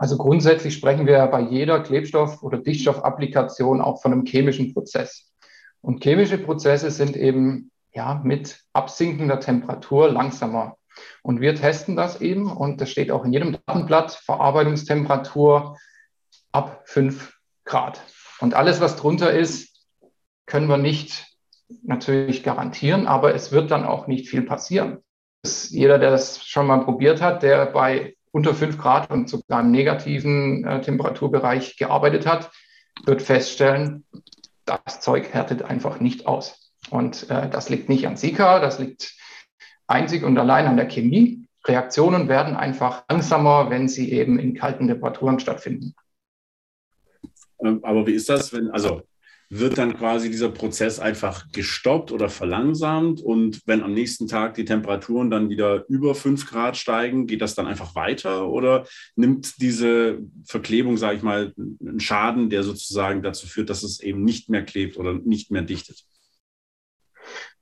Also 0.00 0.16
grundsätzlich 0.16 0.72
sprechen 0.72 1.06
wir 1.06 1.26
bei 1.26 1.42
jeder 1.42 1.78
Klebstoff- 1.80 2.42
oder 2.42 2.56
Dichtstoffapplikation 2.56 3.82
auch 3.82 4.00
von 4.00 4.14
einem 4.14 4.24
chemischen 4.24 4.72
Prozess. 4.72 5.30
Und 5.82 6.02
chemische 6.02 6.38
Prozesse 6.38 6.90
sind 6.90 7.18
eben 7.18 7.70
ja, 7.92 8.18
mit 8.24 8.60
absinkender 8.72 9.40
Temperatur 9.40 10.10
langsamer. 10.10 10.78
Und 11.22 11.42
wir 11.42 11.54
testen 11.54 11.96
das 11.96 12.22
eben 12.22 12.50
und 12.50 12.80
das 12.80 12.90
steht 12.90 13.10
auch 13.10 13.26
in 13.26 13.34
jedem 13.34 13.58
Datenblatt, 13.66 14.12
Verarbeitungstemperatur 14.12 15.76
ab 16.50 16.80
5 16.86 17.34
Grad. 17.66 18.00
Und 18.40 18.54
alles, 18.54 18.80
was 18.80 18.96
drunter 18.96 19.30
ist, 19.30 19.84
können 20.46 20.70
wir 20.70 20.78
nicht 20.78 21.26
natürlich 21.82 22.42
garantieren, 22.42 23.06
aber 23.06 23.34
es 23.34 23.52
wird 23.52 23.70
dann 23.70 23.84
auch 23.84 24.06
nicht 24.06 24.30
viel 24.30 24.40
passieren. 24.40 25.04
jeder, 25.44 25.98
der 25.98 26.10
das 26.10 26.42
schon 26.42 26.66
mal 26.66 26.84
probiert 26.84 27.20
hat, 27.20 27.42
der 27.42 27.66
bei 27.66 28.14
unter 28.32 28.54
5 28.54 28.78
Grad 28.78 29.10
und 29.10 29.28
sogar 29.28 29.60
im 29.60 29.70
negativen 29.70 30.64
äh, 30.64 30.80
Temperaturbereich 30.80 31.76
gearbeitet 31.76 32.26
hat, 32.26 32.50
wird 33.04 33.22
feststellen, 33.22 34.04
das 34.64 35.00
Zeug 35.00 35.32
härtet 35.32 35.62
einfach 35.62 36.00
nicht 36.00 36.26
aus. 36.26 36.72
Und 36.90 37.28
äh, 37.30 37.48
das 37.48 37.68
liegt 37.68 37.88
nicht 37.88 38.06
an 38.06 38.16
Sika, 38.16 38.60
das 38.60 38.78
liegt 38.78 39.14
einzig 39.86 40.22
und 40.22 40.38
allein 40.38 40.66
an 40.66 40.76
der 40.76 40.88
Chemie. 40.88 41.46
Reaktionen 41.66 42.28
werden 42.28 42.56
einfach 42.56 43.04
langsamer, 43.08 43.68
wenn 43.70 43.88
sie 43.88 44.12
eben 44.12 44.38
in 44.38 44.54
kalten 44.54 44.86
Temperaturen 44.86 45.40
stattfinden. 45.40 45.94
Ähm, 47.62 47.80
aber 47.84 48.06
wie 48.06 48.14
ist 48.14 48.28
das, 48.28 48.52
wenn, 48.52 48.70
also 48.70 49.02
wird 49.52 49.78
dann 49.78 49.98
quasi 49.98 50.30
dieser 50.30 50.48
Prozess 50.48 51.00
einfach 51.00 51.50
gestoppt 51.50 52.12
oder 52.12 52.28
verlangsamt 52.28 53.20
und 53.20 53.60
wenn 53.66 53.82
am 53.82 53.92
nächsten 53.92 54.28
Tag 54.28 54.54
die 54.54 54.64
Temperaturen 54.64 55.28
dann 55.28 55.50
wieder 55.50 55.84
über 55.88 56.14
5 56.14 56.48
Grad 56.48 56.76
steigen, 56.76 57.26
geht 57.26 57.42
das 57.42 57.56
dann 57.56 57.66
einfach 57.66 57.96
weiter 57.96 58.48
oder 58.48 58.86
nimmt 59.16 59.60
diese 59.60 60.20
Verklebung, 60.46 60.96
sage 60.96 61.16
ich 61.16 61.22
mal, 61.24 61.52
einen 61.58 61.98
Schaden, 61.98 62.48
der 62.48 62.62
sozusagen 62.62 63.22
dazu 63.22 63.48
führt, 63.48 63.70
dass 63.70 63.82
es 63.82 63.98
eben 63.98 64.22
nicht 64.22 64.48
mehr 64.50 64.64
klebt 64.64 64.96
oder 64.96 65.14
nicht 65.14 65.50
mehr 65.50 65.62
dichtet? 65.62 66.04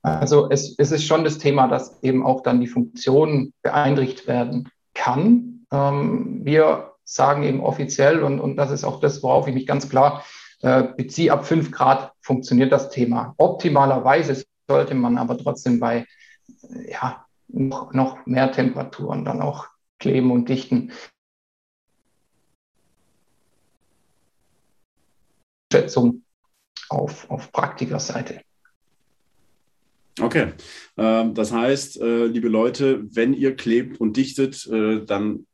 Also 0.03 0.47
es, 0.51 0.75
es 0.77 0.91
ist 0.91 1.05
schon 1.05 1.23
das 1.23 1.39
Thema, 1.39 1.67
dass 1.67 2.03
eben 2.03 2.23
auch 2.23 2.43
dann 2.43 2.61
die 2.61 2.67
Funktion 2.67 3.51
beeinträchtigt 3.63 4.27
werden 4.27 4.69
kann. 4.93 5.65
Ähm, 5.71 6.41
wir 6.43 6.93
sagen 7.03 7.41
eben 7.41 7.61
offiziell, 7.61 8.21
und, 8.23 8.39
und 8.39 8.57
das 8.57 8.69
ist 8.69 8.83
auch 8.83 8.99
das, 8.99 9.23
worauf 9.23 9.47
ich 9.47 9.55
mich 9.55 9.65
ganz 9.65 9.89
klar 9.89 10.23
beziehe, 10.61 11.31
ab 11.31 11.45
5 11.45 11.71
Grad 11.71 12.11
funktioniert 12.21 12.71
das 12.71 12.89
Thema. 12.89 13.33
Optimalerweise 13.37 14.43
sollte 14.67 14.93
man 14.93 15.17
aber 15.17 15.37
trotzdem 15.37 15.79
bei 15.79 16.05
ja, 16.89 17.25
noch, 17.47 17.93
noch 17.93 18.25
mehr 18.25 18.51
Temperaturen 18.51 19.25
dann 19.25 19.41
auch 19.41 19.67
kleben 19.99 20.31
und 20.31 20.49
dichten. 20.49 20.91
Schätzung 25.71 26.23
auf, 26.89 27.29
auf 27.29 27.51
Praktikerseite. 27.51 28.41
Okay, 30.19 30.53
ähm, 30.97 31.33
das 31.33 31.51
heißt, 31.51 32.01
äh, 32.01 32.25
liebe 32.25 32.49
Leute, 32.49 33.03
wenn 33.15 33.33
ihr 33.33 33.55
klebt 33.55 34.01
und 34.01 34.17
dichtet, 34.17 34.67
äh, 34.67 35.05
dann 35.05 35.45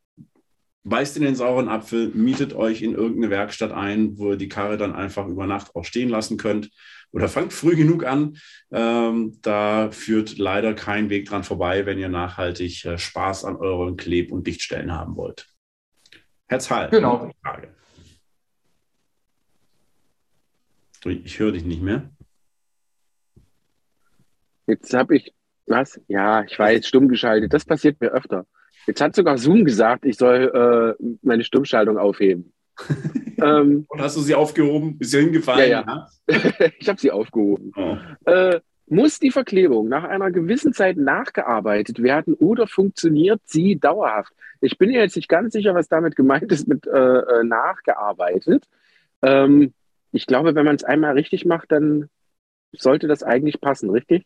beißt 0.85 1.17
in 1.17 1.23
den 1.23 1.35
sauren 1.35 1.67
Apfel, 1.67 2.09
mietet 2.13 2.53
euch 2.53 2.81
in 2.81 2.93
irgendeine 2.93 3.31
Werkstatt 3.31 3.71
ein, 3.71 4.17
wo 4.17 4.31
ihr 4.31 4.37
die 4.37 4.47
Karre 4.47 4.77
dann 4.77 4.93
einfach 4.93 5.27
über 5.27 5.47
Nacht 5.47 5.75
auch 5.75 5.83
stehen 5.83 6.09
lassen 6.09 6.37
könnt. 6.37 6.71
Oder 7.11 7.27
fangt 7.27 7.53
früh 7.53 7.75
genug 7.75 8.05
an. 8.05 8.37
Ähm, 8.71 9.39
da 9.41 9.89
führt 9.91 10.37
leider 10.37 10.73
kein 10.73 11.09
Weg 11.09 11.27
dran 11.27 11.43
vorbei, 11.43 11.85
wenn 11.85 11.97
ihr 11.97 12.09
nachhaltig 12.09 12.85
äh, 12.85 12.97
Spaß 12.97 13.45
an 13.45 13.55
euren 13.55 13.97
Kleb- 13.97 14.31
und 14.31 14.45
Dichtstellen 14.47 14.93
haben 14.93 15.15
wollt. 15.15 15.47
Herr 16.47 16.59
Zahl, 16.59 16.89
genau. 16.89 17.31
Frage. 17.41 17.73
Ich 21.05 21.39
höre 21.39 21.51
dich 21.51 21.63
nicht 21.63 21.81
mehr. 21.81 22.09
Jetzt 24.67 24.93
habe 24.93 25.15
ich, 25.17 25.33
was? 25.67 25.99
Ja, 26.07 26.43
ich 26.43 26.57
war 26.59 26.71
jetzt 26.71 26.87
stumm 26.87 27.07
geschaltet. 27.07 27.53
Das 27.53 27.65
passiert 27.65 28.01
mir 28.01 28.09
öfter. 28.09 28.45
Jetzt 28.87 29.01
hat 29.01 29.15
sogar 29.15 29.37
Zoom 29.37 29.65
gesagt, 29.65 30.05
ich 30.05 30.17
soll 30.17 30.95
äh, 30.99 31.03
meine 31.21 31.43
Stummschaltung 31.43 31.97
aufheben. 31.97 32.53
ähm, 33.41 33.85
Und 33.87 34.01
hast 34.01 34.17
du 34.17 34.21
sie 34.21 34.35
aufgehoben? 34.35 34.97
Ist 34.99 35.11
sie 35.11 35.21
hingefallen? 35.21 35.69
Ja, 35.69 36.07
ja. 36.27 36.67
ich 36.79 36.89
habe 36.89 36.99
sie 36.99 37.11
aufgehoben. 37.11 37.71
Oh. 37.75 37.97
Äh, 38.29 38.59
muss 38.87 39.19
die 39.19 39.31
Verklebung 39.31 39.89
nach 39.89 40.03
einer 40.03 40.29
gewissen 40.31 40.73
Zeit 40.73 40.97
nachgearbeitet 40.97 42.03
werden 42.03 42.35
oder 42.35 42.67
funktioniert 42.67 43.41
sie 43.45 43.79
dauerhaft? 43.79 44.31
Ich 44.61 44.77
bin 44.77 44.91
jetzt 44.91 45.15
nicht 45.15 45.27
ganz 45.27 45.53
sicher, 45.53 45.73
was 45.73 45.87
damit 45.87 46.15
gemeint 46.15 46.51
ist 46.51 46.67
mit 46.67 46.85
äh, 46.85 46.91
äh 46.91 47.43
nachgearbeitet. 47.43 48.65
Ähm, 49.21 49.73
ich 50.11 50.27
glaube, 50.27 50.53
wenn 50.55 50.65
man 50.65 50.75
es 50.75 50.83
einmal 50.83 51.13
richtig 51.13 51.45
macht, 51.45 51.71
dann 51.71 52.09
sollte 52.71 53.07
das 53.07 53.23
eigentlich 53.23 53.59
passen, 53.59 53.89
richtig? 53.89 54.25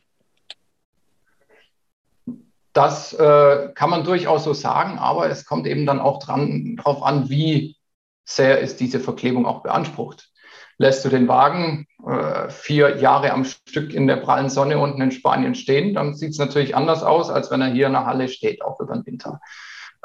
Das 2.73 3.13
äh, 3.13 3.69
kann 3.73 3.89
man 3.89 4.03
durchaus 4.03 4.43
so 4.43 4.53
sagen, 4.53 4.99
aber 4.99 5.29
es 5.29 5.45
kommt 5.45 5.65
eben 5.67 5.85
dann 5.85 5.99
auch 5.99 6.19
darauf 6.19 7.03
an, 7.03 7.29
wie 7.29 7.77
sehr 8.25 8.59
ist 8.59 8.79
diese 8.79 8.99
Verklebung 8.99 9.45
auch 9.45 9.63
beansprucht. 9.63 10.29
Lässt 10.77 11.03
du 11.03 11.09
den 11.09 11.27
Wagen 11.27 11.87
äh, 12.07 12.49
vier 12.49 12.97
Jahre 12.97 13.33
am 13.33 13.43
Stück 13.43 13.93
in 13.93 14.07
der 14.07 14.17
prallen 14.17 14.49
Sonne 14.49 14.77
unten 14.77 15.01
in 15.01 15.11
Spanien 15.11 15.55
stehen, 15.55 15.93
dann 15.93 16.15
sieht 16.15 16.31
es 16.31 16.37
natürlich 16.37 16.75
anders 16.75 17.03
aus, 17.03 17.29
als 17.29 17.51
wenn 17.51 17.61
er 17.61 17.69
hier 17.69 17.87
in 17.87 17.93
der 17.93 18.05
Halle 18.05 18.29
steht, 18.29 18.61
auch 18.61 18.79
über 18.79 18.93
den 18.93 19.05
Winter. 19.05 19.41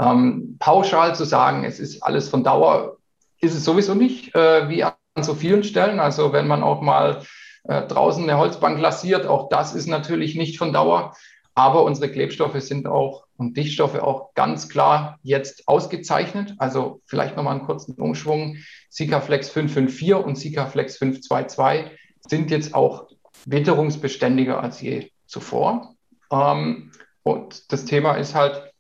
Ähm, 0.01 0.57
pauschal 0.59 1.15
zu 1.15 1.25
sagen, 1.25 1.65
es 1.65 1.79
ist 1.79 2.03
alles 2.03 2.29
von 2.29 2.43
Dauer, 2.43 2.97
ist 3.41 3.55
es 3.55 3.65
sowieso 3.65 3.95
nicht, 3.95 4.35
äh, 4.35 4.69
wie 4.69 4.83
an 4.83 4.95
so 5.21 5.35
vielen 5.35 5.63
Stellen. 5.63 6.01
Also 6.01 6.33
wenn 6.33 6.49
man 6.49 6.63
auch 6.63 6.81
mal 6.81 7.23
äh, 7.65 7.83
draußen 7.87 8.23
eine 8.23 8.39
Holzbank 8.39 8.81
lassiert, 8.81 9.27
auch 9.27 9.49
das 9.49 9.75
ist 9.75 9.87
natürlich 9.87 10.35
nicht 10.35 10.59
von 10.59 10.73
Dauer. 10.73 11.15
Aber 11.55 11.85
unsere 11.85 12.11
Klebstoffe 12.11 12.61
sind 12.61 12.87
auch 12.87 13.27
und 13.37 13.57
Dichtstoffe 13.57 13.97
auch 13.97 14.35
ganz 14.35 14.69
klar 14.69 15.19
jetzt 15.23 15.69
ausgezeichnet. 15.69 16.55
Also 16.59 17.01
vielleicht 17.07 17.37
nochmal 17.37 17.57
einen 17.57 17.67
kurzen 17.67 17.95
Umschwung. 17.95 18.57
Sikaflex 18.91 19.51
554 19.51 20.15
und 20.15 20.37
Sikaflex 20.37 20.97
522 20.99 21.91
sind 22.29 22.51
jetzt 22.51 22.75
auch 22.75 23.09
witterungsbeständiger 23.45 24.61
als 24.61 24.81
je 24.81 25.11
zuvor. 25.27 25.95
Ähm, 26.31 26.93
und 27.23 27.73
das 27.73 27.85
Thema 27.85 28.15
ist 28.15 28.35
halt, 28.35 28.73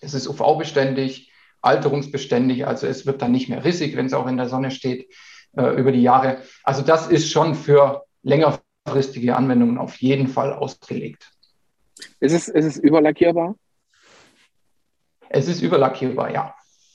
es 0.00 0.14
ist 0.14 0.28
UV-beständig, 0.28 1.32
alterungsbeständig, 1.60 2.66
also 2.66 2.86
es 2.86 3.06
wird 3.06 3.22
dann 3.22 3.32
nicht 3.32 3.48
mehr 3.48 3.64
rissig, 3.64 3.96
wenn 3.96 4.06
es 4.06 4.14
auch 4.14 4.26
in 4.26 4.36
der 4.36 4.48
Sonne 4.48 4.70
steht 4.70 5.12
äh, 5.56 5.74
über 5.78 5.92
die 5.92 6.02
Jahre. 6.02 6.38
Also 6.64 6.82
das 6.82 7.06
ist 7.06 7.30
schon 7.30 7.54
für 7.54 8.04
längerfristige 8.22 9.36
Anwendungen 9.36 9.78
auf 9.78 9.96
jeden 9.96 10.28
Fall 10.28 10.52
ausgelegt. 10.52 11.30
Ist 12.20 12.32
es, 12.32 12.48
ist 12.48 12.64
es 12.64 12.76
überlackierbar? 12.76 13.56
Es 15.28 15.48
ist 15.48 15.62
überlackierbar, 15.62 16.30
ja. 16.30 16.54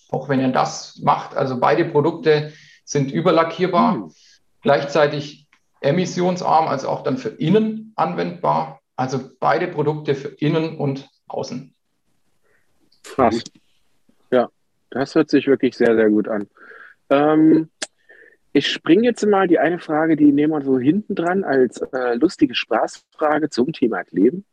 Auch 0.10 0.30
wenn 0.30 0.40
ihr 0.40 0.50
das 0.50 1.00
macht, 1.04 1.36
also 1.36 1.60
beide 1.60 1.86
Produkte 1.86 2.54
sind 2.86 3.12
überlackierbar, 3.12 3.96
hm. 3.96 4.12
gleichzeitig 4.62 5.48
emissionsarm, 5.82 6.68
also 6.68 6.88
auch 6.90 7.04
dann 7.04 7.18
für 7.18 7.30
innen 7.30 7.94
anwendbar. 7.96 8.82
Also 8.96 9.30
beide 9.40 9.68
Produkte 9.68 10.16
für 10.16 10.30
innen 10.30 10.78
und 10.78 11.08
außen. 11.28 11.74
Krass. 13.04 13.44
Ja, 14.32 14.50
das 14.90 15.14
hört 15.14 15.30
sich 15.30 15.48
wirklich 15.48 15.76
sehr, 15.76 15.96
sehr 15.96 16.10
gut 16.10 16.28
an. 16.28 16.48
Ähm, 17.10 17.70
ich 18.54 18.72
springe 18.72 19.04
jetzt 19.04 19.26
mal 19.26 19.48
die 19.48 19.60
eine 19.60 19.78
Frage, 19.78 20.16
die 20.16 20.32
nehmen 20.32 20.54
wir 20.54 20.64
so 20.64 20.80
hinten 20.80 21.14
dran 21.14 21.44
als 21.44 21.78
äh, 21.78 22.16
lustige 22.16 22.56
Spaßfrage 22.56 23.50
zum 23.50 23.72
Thema 23.72 24.04
Kleben. 24.04 24.46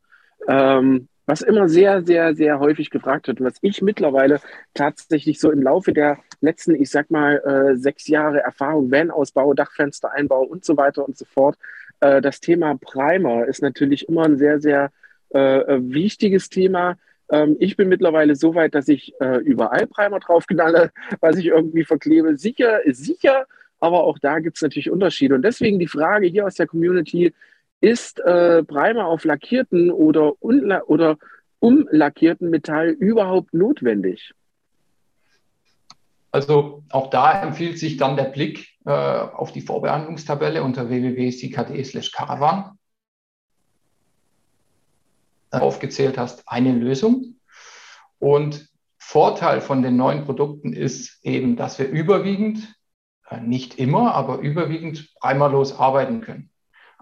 Ähm, 0.48 1.08
was 1.26 1.40
immer 1.40 1.68
sehr, 1.68 2.02
sehr, 2.02 2.34
sehr 2.34 2.58
häufig 2.60 2.90
gefragt 2.90 3.28
wird 3.28 3.40
und 3.40 3.46
was 3.46 3.56
ich 3.62 3.80
mittlerweile 3.80 4.40
tatsächlich 4.74 5.40
so 5.40 5.50
im 5.50 5.62
Laufe 5.62 5.92
der 5.92 6.18
letzten, 6.40 6.74
ich 6.74 6.90
sag 6.90 7.10
mal, 7.10 7.36
äh, 7.38 7.76
sechs 7.76 8.08
Jahre 8.08 8.40
Erfahrung, 8.40 8.90
Van-Ausbau, 8.90 9.54
Dachfenstereinbau 9.54 10.42
und 10.42 10.64
so 10.64 10.76
weiter 10.76 11.06
und 11.06 11.16
so 11.16 11.24
fort, 11.24 11.56
äh, 12.00 12.20
das 12.20 12.40
Thema 12.40 12.76
Primer 12.78 13.46
ist 13.46 13.62
natürlich 13.62 14.08
immer 14.08 14.24
ein 14.24 14.36
sehr, 14.36 14.60
sehr 14.60 14.90
äh, 15.34 15.60
äh 15.60 15.80
wichtiges 15.82 16.50
Thema. 16.50 16.96
Ähm, 17.30 17.56
ich 17.58 17.76
bin 17.76 17.88
mittlerweile 17.88 18.36
so 18.36 18.54
weit, 18.54 18.74
dass 18.74 18.88
ich 18.88 19.14
äh, 19.20 19.38
überall 19.38 19.86
Primer 19.86 20.20
draufknalle, 20.20 20.90
was 21.20 21.36
ich 21.36 21.46
irgendwie 21.46 21.84
verklebe. 21.84 22.36
Sicher 22.36 22.84
ist 22.84 23.02
sicher, 23.02 23.46
aber 23.80 24.04
auch 24.04 24.18
da 24.18 24.40
gibt 24.40 24.56
es 24.56 24.62
natürlich 24.62 24.90
Unterschiede. 24.90 25.34
Und 25.34 25.42
deswegen 25.42 25.78
die 25.78 25.88
Frage 25.88 26.26
hier 26.26 26.46
aus 26.46 26.54
der 26.54 26.66
Community, 26.66 27.32
ist 27.80 28.20
äh, 28.20 28.62
Primer 28.64 29.06
auf 29.06 29.24
lackierten 29.24 29.90
oder, 29.90 30.34
oder 30.40 31.16
umlackierten 31.60 32.50
Metall 32.50 32.90
überhaupt 32.90 33.52
notwendig? 33.54 34.32
Also 36.30 36.82
auch 36.90 37.10
da 37.10 37.42
empfiehlt 37.42 37.78
sich 37.78 37.96
dann 37.96 38.16
der 38.16 38.24
Blick 38.24 38.68
äh, 38.84 38.90
auf 38.90 39.52
die 39.52 39.60
Vorbehandlungstabelle 39.60 40.64
unter 40.64 40.88
www.ckd/caravan. 40.88 42.76
Aufgezählt 45.52 46.18
hast, 46.18 46.42
eine 46.48 46.72
Lösung. 46.72 47.36
Und 48.18 48.68
Vorteil 48.98 49.60
von 49.60 49.82
den 49.82 49.96
neuen 49.96 50.24
Produkten 50.24 50.72
ist 50.72 51.24
eben, 51.24 51.54
dass 51.54 51.78
wir 51.78 51.88
überwiegend, 51.88 52.74
äh, 53.28 53.40
nicht 53.40 53.78
immer, 53.78 54.14
aber 54.14 54.38
überwiegend 54.38 55.14
primerlos 55.20 55.78
arbeiten 55.78 56.20
können. 56.20 56.50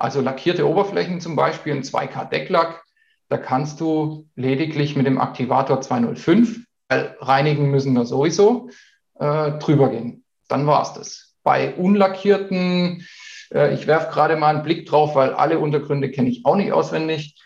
Also 0.02 0.20
lackierte 0.20 0.68
Oberflächen 0.68 1.20
zum 1.20 1.36
Beispiel, 1.36 1.74
ein 1.74 1.84
2K-Decklack, 1.84 2.82
da 3.28 3.38
kannst 3.38 3.80
du 3.80 4.26
lediglich 4.34 4.96
mit 4.96 5.06
dem 5.06 5.20
Aktivator 5.20 5.80
205, 5.80 6.58
weil 6.88 7.16
reinigen 7.20 7.70
müssen 7.70 7.94
wir 7.94 8.04
sowieso, 8.04 8.68
äh, 9.20 9.52
drüber 9.60 9.90
gehen. 9.90 10.24
Dann 10.48 10.66
war 10.66 10.82
es 10.82 10.94
das. 10.94 11.36
Bei 11.44 11.72
unlackierten, 11.76 13.06
äh, 13.54 13.72
ich 13.74 13.86
werfe 13.86 14.12
gerade 14.12 14.34
mal 14.34 14.52
einen 14.52 14.64
Blick 14.64 14.86
drauf, 14.86 15.14
weil 15.14 15.34
alle 15.34 15.60
Untergründe 15.60 16.10
kenne 16.10 16.30
ich 16.30 16.44
auch 16.44 16.56
nicht 16.56 16.72
auswendig. 16.72 17.40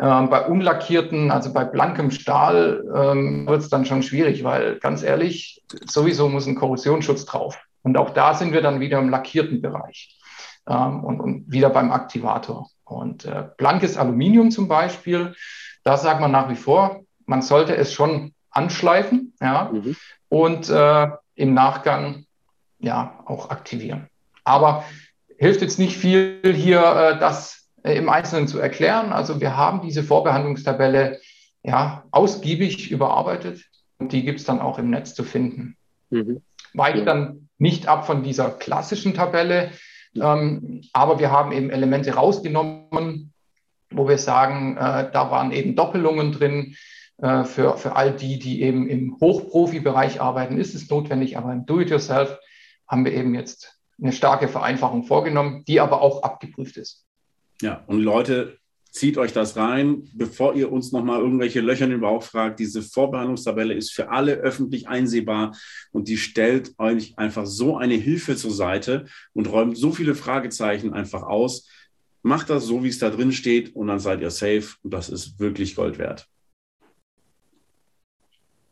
Ähm, 0.00 0.30
bei 0.30 0.46
unlackierten, 0.46 1.30
also 1.30 1.52
bei 1.52 1.64
blankem 1.64 2.10
Stahl, 2.10 2.82
ähm, 2.92 3.46
wird 3.46 3.60
es 3.60 3.68
dann 3.68 3.86
schon 3.86 4.02
schwierig, 4.02 4.42
weil 4.42 4.80
ganz 4.80 5.04
ehrlich, 5.04 5.62
sowieso 5.86 6.28
muss 6.28 6.48
ein 6.48 6.56
Korrosionsschutz 6.56 7.24
drauf. 7.24 7.56
Und 7.82 7.96
auch 7.96 8.10
da 8.10 8.34
sind 8.34 8.52
wir 8.52 8.62
dann 8.62 8.80
wieder 8.80 8.98
im 8.98 9.10
lackierten 9.10 9.62
Bereich 9.62 10.19
ähm, 10.68 11.04
und, 11.04 11.20
und, 11.20 11.50
wieder 11.50 11.70
beim 11.70 11.90
Aktivator. 11.90 12.68
Und 12.84 13.24
äh, 13.24 13.48
blankes 13.56 13.96
Aluminium 13.96 14.50
zum 14.50 14.68
Beispiel 14.68 15.34
Da 15.84 15.96
sagt 15.96 16.20
man 16.20 16.30
nach 16.30 16.48
wie 16.50 16.56
vor, 16.56 17.04
man 17.26 17.42
sollte 17.42 17.76
es 17.76 17.92
schon 17.92 18.34
anschleifen 18.50 19.32
ja, 19.40 19.70
mhm. 19.72 19.96
und 20.28 20.68
äh, 20.68 21.08
im 21.36 21.54
Nachgang 21.54 22.26
ja 22.78 23.22
auch 23.26 23.50
aktivieren. 23.50 24.08
Aber 24.44 24.84
hilft 25.38 25.62
jetzt 25.62 25.78
nicht 25.78 25.96
viel 25.96 26.40
hier, 26.42 26.80
äh, 26.80 27.18
das 27.18 27.68
äh, 27.82 27.96
im 27.96 28.08
Einzelnen 28.08 28.48
zu 28.48 28.58
erklären. 28.58 29.12
Also 29.12 29.40
wir 29.40 29.56
haben 29.56 29.80
diese 29.80 30.02
Vorbehandlungstabelle 30.02 31.20
ja 31.62 32.04
ausgiebig 32.10 32.90
überarbeitet 32.90 33.64
und 33.98 34.12
die 34.12 34.24
gibt 34.24 34.40
es 34.40 34.46
dann 34.46 34.60
auch 34.60 34.78
im 34.78 34.90
Netz 34.90 35.14
zu 35.14 35.24
finden. 35.24 35.76
Mhm. 36.10 36.42
Weicht 36.74 37.06
dann 37.06 37.48
nicht 37.58 37.88
ab 37.88 38.06
von 38.06 38.22
dieser 38.22 38.50
klassischen 38.50 39.14
Tabelle, 39.14 39.70
ähm, 40.14 40.82
aber 40.92 41.18
wir 41.18 41.30
haben 41.30 41.52
eben 41.52 41.70
Elemente 41.70 42.14
rausgenommen, 42.14 43.32
wo 43.90 44.08
wir 44.08 44.18
sagen, 44.18 44.76
äh, 44.76 45.10
da 45.12 45.30
waren 45.30 45.52
eben 45.52 45.76
Doppelungen 45.76 46.32
drin. 46.32 46.76
Äh, 47.20 47.44
für, 47.44 47.76
für 47.76 47.96
all 47.96 48.12
die, 48.12 48.38
die 48.38 48.62
eben 48.62 48.88
im 48.88 49.18
Hochprofi-Bereich 49.20 50.20
arbeiten, 50.22 50.58
ist 50.58 50.74
es 50.74 50.88
notwendig, 50.88 51.36
aber 51.36 51.52
im 51.52 51.66
Do-it-yourself 51.66 52.38
haben 52.88 53.04
wir 53.04 53.12
eben 53.12 53.34
jetzt 53.34 53.78
eine 54.00 54.12
starke 54.12 54.48
Vereinfachung 54.48 55.04
vorgenommen, 55.04 55.64
die 55.66 55.80
aber 55.80 56.00
auch 56.00 56.22
abgeprüft 56.22 56.78
ist. 56.78 57.04
Ja, 57.60 57.84
und 57.86 58.00
Leute, 58.00 58.58
zieht 58.90 59.18
euch 59.18 59.32
das 59.32 59.56
rein, 59.56 60.08
bevor 60.14 60.54
ihr 60.54 60.70
uns 60.70 60.92
nochmal 60.92 61.20
irgendwelche 61.20 61.60
Löcher 61.60 61.84
in 61.84 61.92
den 61.92 62.00
Bauch 62.00 62.22
fragt. 62.22 62.58
Diese 62.60 62.82
Vorbehandlungstabelle 62.82 63.74
ist 63.74 63.92
für 63.92 64.10
alle 64.10 64.34
öffentlich 64.34 64.88
einsehbar 64.88 65.56
und 65.92 66.08
die 66.08 66.16
stellt 66.16 66.72
euch 66.78 67.16
einfach 67.16 67.46
so 67.46 67.76
eine 67.76 67.94
Hilfe 67.94 68.36
zur 68.36 68.52
Seite 68.52 69.06
und 69.32 69.50
räumt 69.50 69.76
so 69.76 69.92
viele 69.92 70.14
Fragezeichen 70.14 70.92
einfach 70.92 71.22
aus. 71.22 71.68
Macht 72.22 72.50
das 72.50 72.64
so, 72.64 72.82
wie 72.82 72.88
es 72.88 72.98
da 72.98 73.10
drin 73.10 73.32
steht 73.32 73.74
und 73.74 73.86
dann 73.86 74.00
seid 74.00 74.20
ihr 74.20 74.30
safe 74.30 74.76
und 74.82 74.92
das 74.92 75.08
ist 75.08 75.38
wirklich 75.38 75.76
Gold 75.76 75.98
wert. 75.98 76.26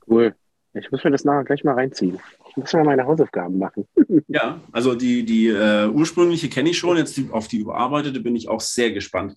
Cool. 0.06 0.34
Ich 0.74 0.90
muss 0.90 1.02
mir 1.02 1.10
das 1.10 1.24
nachher 1.24 1.44
gleich 1.44 1.64
mal 1.64 1.74
reinziehen. 1.74 2.18
Ich 2.50 2.56
muss 2.56 2.72
mal 2.72 2.84
meine 2.84 3.04
Hausaufgaben 3.04 3.58
machen. 3.58 3.86
ja, 4.28 4.60
also 4.72 4.94
die, 4.94 5.24
die 5.24 5.48
äh, 5.48 5.88
ursprüngliche 5.88 6.48
kenne 6.48 6.70
ich 6.70 6.78
schon. 6.78 6.96
Jetzt 6.96 7.16
die, 7.16 7.28
auf 7.30 7.48
die 7.48 7.58
überarbeitete 7.58 8.20
bin 8.20 8.36
ich 8.36 8.48
auch 8.48 8.60
sehr 8.60 8.90
gespannt. 8.92 9.36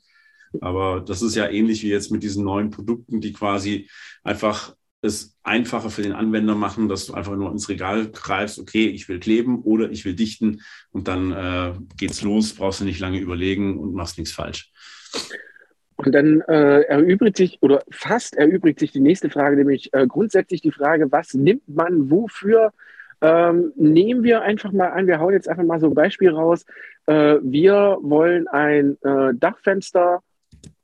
Aber 0.59 0.99
das 0.99 1.21
ist 1.21 1.35
ja 1.35 1.47
ähnlich 1.47 1.83
wie 1.83 1.89
jetzt 1.89 2.11
mit 2.11 2.23
diesen 2.23 2.43
neuen 2.43 2.69
Produkten, 2.69 3.21
die 3.21 3.33
quasi 3.33 3.89
einfach 4.23 4.75
es 5.01 5.35
einfacher 5.43 5.89
für 5.89 6.03
den 6.03 6.13
Anwender 6.13 6.55
machen, 6.55 6.87
dass 6.87 7.07
du 7.07 7.13
einfach 7.13 7.35
nur 7.35 7.51
ins 7.51 7.69
Regal 7.69 8.09
greifst, 8.11 8.59
okay, 8.59 8.87
ich 8.87 9.09
will 9.09 9.19
kleben 9.19 9.61
oder 9.63 9.89
ich 9.89 10.05
will 10.05 10.15
dichten 10.15 10.61
und 10.91 11.07
dann 11.07 11.31
äh, 11.31 11.73
geht's 11.97 12.21
los, 12.21 12.53
brauchst 12.53 12.81
du 12.81 12.85
nicht 12.85 12.99
lange 12.99 13.19
überlegen 13.19 13.79
und 13.79 13.95
machst 13.95 14.17
nichts 14.17 14.33
falsch. 14.33 14.71
Und 15.95 16.13
dann 16.13 16.41
äh, 16.41 16.81
erübrigt 16.81 17.37
sich 17.37 17.57
oder 17.61 17.83
fast 17.91 18.35
erübrigt 18.35 18.79
sich 18.79 18.91
die 18.91 18.99
nächste 18.99 19.29
Frage, 19.29 19.55
nämlich 19.55 19.93
äh, 19.93 20.07
grundsätzlich 20.07 20.61
die 20.61 20.71
Frage, 20.71 21.11
was 21.11 21.33
nimmt 21.33 21.67
man 21.67 22.09
wofür? 22.09 22.71
Ähm, 23.21 23.71
nehmen 23.75 24.23
wir 24.23 24.41
einfach 24.41 24.71
mal 24.71 24.87
an, 24.87 25.05
wir 25.05 25.19
hauen 25.19 25.33
jetzt 25.33 25.47
einfach 25.47 25.63
mal 25.63 25.79
so 25.79 25.87
ein 25.87 25.93
Beispiel 25.93 26.31
raus. 26.31 26.65
Äh, 27.05 27.37
wir 27.43 27.99
wollen 28.01 28.47
ein 28.47 28.97
äh, 29.03 29.33
Dachfenster 29.35 30.23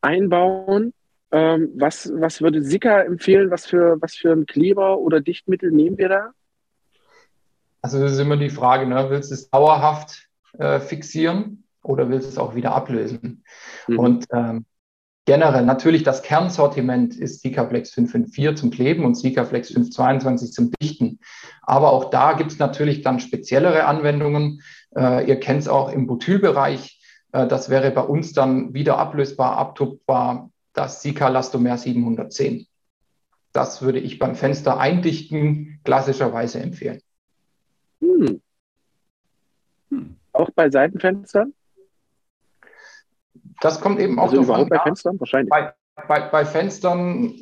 einbauen. 0.01 0.93
Ähm, 1.31 1.71
was, 1.75 2.11
was 2.13 2.41
würde 2.41 2.63
Sika 2.63 3.01
empfehlen? 3.01 3.51
Was 3.51 3.65
für, 3.65 4.01
was 4.01 4.15
für 4.15 4.31
ein 4.31 4.45
Kleber 4.45 4.97
oder 4.99 5.21
Dichtmittel 5.21 5.71
nehmen 5.71 5.97
wir 5.97 6.09
da? 6.09 6.31
Also 7.81 7.99
das 7.99 8.13
ist 8.13 8.19
immer 8.19 8.37
die 8.37 8.49
Frage, 8.49 8.85
ne? 8.87 9.09
willst 9.09 9.31
du 9.31 9.35
es 9.35 9.49
dauerhaft 9.49 10.27
äh, 10.57 10.79
fixieren 10.79 11.63
oder 11.83 12.09
willst 12.09 12.27
du 12.27 12.31
es 12.31 12.37
auch 12.37 12.55
wieder 12.55 12.73
ablösen? 12.73 13.43
Mhm. 13.87 13.99
Und 13.99 14.25
ähm, 14.33 14.65
generell 15.25 15.65
natürlich 15.65 16.03
das 16.03 16.23
Kernsortiment 16.23 17.15
ist 17.15 17.41
Sikaflex 17.41 17.91
554 17.91 18.59
zum 18.59 18.71
Kleben 18.71 19.05
und 19.05 19.15
Sikaflex 19.15 19.67
522 19.69 20.51
zum 20.51 20.71
Dichten. 20.81 21.19
Aber 21.61 21.91
auch 21.91 22.09
da 22.09 22.33
gibt 22.33 22.51
es 22.51 22.59
natürlich 22.59 23.01
dann 23.01 23.19
speziellere 23.19 23.85
Anwendungen. 23.85 24.61
Äh, 24.95 25.27
ihr 25.27 25.39
kennt 25.39 25.61
es 25.61 25.67
auch 25.67 25.91
im 25.91 26.07
Butylbereich. 26.07 26.96
Äh, 27.37 27.47
das 27.47 27.69
wäre 27.69 27.91
bei 27.91 28.01
uns 28.01 28.33
dann 28.33 28.73
wieder 28.73 28.97
ablösbar, 28.97 29.57
abtupfbar, 29.57 30.49
das 30.73 31.01
Sika 31.01 31.27
Lastomer 31.27 31.77
710. 31.77 32.67
Das 33.53 33.81
würde 33.81 33.99
ich 33.99 34.19
beim 34.19 34.35
Fenster 34.35 34.79
eindichten 34.79 35.79
klassischerweise 35.83 36.59
empfehlen. 36.59 37.01
Hm. 38.01 38.41
Hm. 39.89 40.15
Auch 40.33 40.49
bei 40.51 40.69
Seitenfenstern? 40.69 41.53
Das 43.61 43.81
kommt 43.81 43.99
eben 43.99 44.19
auch 44.19 44.29
also 44.29 44.43
überhaupt 44.43 44.69
bei 44.69 44.79
Fenstern 44.79 45.19
wahrscheinlich. 45.19 45.49
Bei, 45.49 45.73
bei, 46.07 46.29
bei 46.29 46.45
Fenstern, 46.45 47.33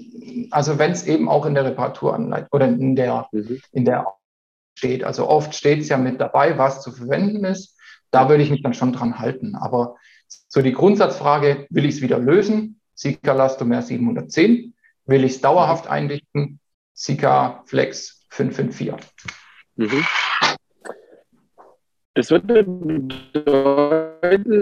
also 0.52 0.80
wenn 0.80 0.92
es 0.92 1.06
eben 1.06 1.28
auch 1.28 1.46
in 1.46 1.56
der 1.56 1.66
Reparaturanleitung 1.66 2.50
oder 2.52 2.68
in 2.68 2.96
der, 2.96 3.28
mhm. 3.34 3.60
in 3.74 3.84
der 3.84 4.06
steht. 4.78 5.04
Also 5.04 5.28
oft 5.28 5.56
steht 5.56 5.82
es 5.82 5.90
ja 5.90 5.98
mit 5.98 6.20
dabei, 6.20 6.58
was 6.58 6.82
zu 6.82 6.92
verwenden 6.92 7.46
ist. 7.46 7.75
Da 8.12 8.30
würde 8.30 8.44
ich 8.44 8.50
mich 8.50 8.63
dann 8.63 8.74
schon 8.74 8.94
dran 8.94 9.20
halten. 9.20 9.56
Aber 9.56 9.96
so 10.48 10.62
die 10.62 10.74
Grundsatzfrage, 10.74 11.68
will 11.70 11.86
ich 11.86 11.96
es 11.96 12.02
wieder 12.02 12.20
lösen? 12.20 12.80
Sika 12.94 13.34
Lastomer 13.34 13.82
710. 13.82 14.74
Will 15.06 15.24
ich 15.24 15.34
es 15.34 15.41
dauerhaft 15.41 15.88
eindichten? 15.88 16.60
Sika 16.94 17.63
Flex 17.65 18.26
554. 18.30 19.32
Mhm. 19.76 20.06
Das 22.15 22.32
wird 22.32 22.48
bedeuten, 22.48 23.13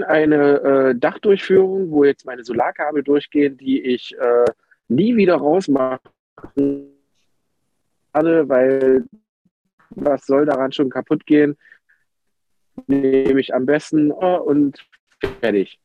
eine 0.03 0.61
äh, 0.61 0.95
Dachdurchführung, 0.95 1.91
wo 1.91 2.03
jetzt 2.03 2.25
meine 2.25 2.43
Solarkabel 2.43 3.03
durchgehen, 3.03 3.57
die 3.57 3.79
ich 3.79 4.17
äh, 4.17 4.45
nie 4.87 5.15
wieder 5.15 5.35
rausmachen 5.35 5.99
werde, 6.55 8.49
weil 8.49 9.05
was 9.91 10.25
soll 10.25 10.47
daran 10.47 10.71
schon 10.71 10.89
kaputt 10.89 11.27
gehen? 11.27 11.55
Nehme 12.87 13.39
ich 13.39 13.53
am 13.53 13.65
besten 13.65 14.11
oh, 14.11 14.37
und 14.37 14.85
fertig. 15.39 15.79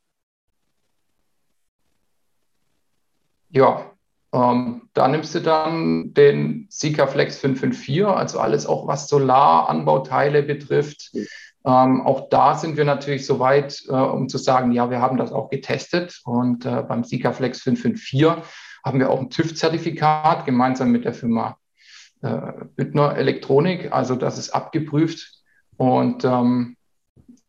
Ja, 3.51 3.91
ähm, 4.33 4.89
da 4.93 5.09
nimmst 5.09 5.35
du 5.35 5.41
dann 5.41 6.13
den 6.13 6.67
Sika 6.71 7.07
Flex 7.07 7.39
554, 7.39 8.07
also 8.07 8.41
alles 8.41 8.67
auch 8.67 8.87
was 8.87 9.09
Solaranbauteile 9.09 10.43
betrifft. 10.43 11.11
Mhm 11.15 11.27
ähm, 11.69 12.01
auch 12.07 12.31
da 12.31 12.55
sind 12.55 12.79
wir 12.79 12.87
natürlich 12.87 13.27
so 13.27 13.41
weit, 13.41 13.83
äh, 13.89 13.93
um 13.93 14.31
zu 14.31 14.39
sagen, 14.39 14.73
ja, 14.73 14.91
wir 14.91 15.03
haben 15.03 15.19
das 15.19 15.33
auch 15.33 15.51
getestet 15.51 16.23
und 16.25 16.65
äh, 16.65 16.83
beim 16.83 17.05
Sikaflex 17.05 17.61
554 17.61 18.43
haben 18.83 19.01
wir 19.01 19.11
auch 19.11 19.21
ein 19.21 19.29
TÜV-Zertifikat 19.29 20.47
gemeinsam 20.47 20.91
mit 20.91 21.05
der 21.05 21.13
Firma 21.13 21.59
äh, 22.23 22.53
Büttner 22.75 23.17
Elektronik. 23.17 23.93
Also 23.93 24.15
das 24.15 24.39
ist 24.39 24.51
abgeprüft 24.51 25.43
und 25.77 26.25
ähm, 26.25 26.78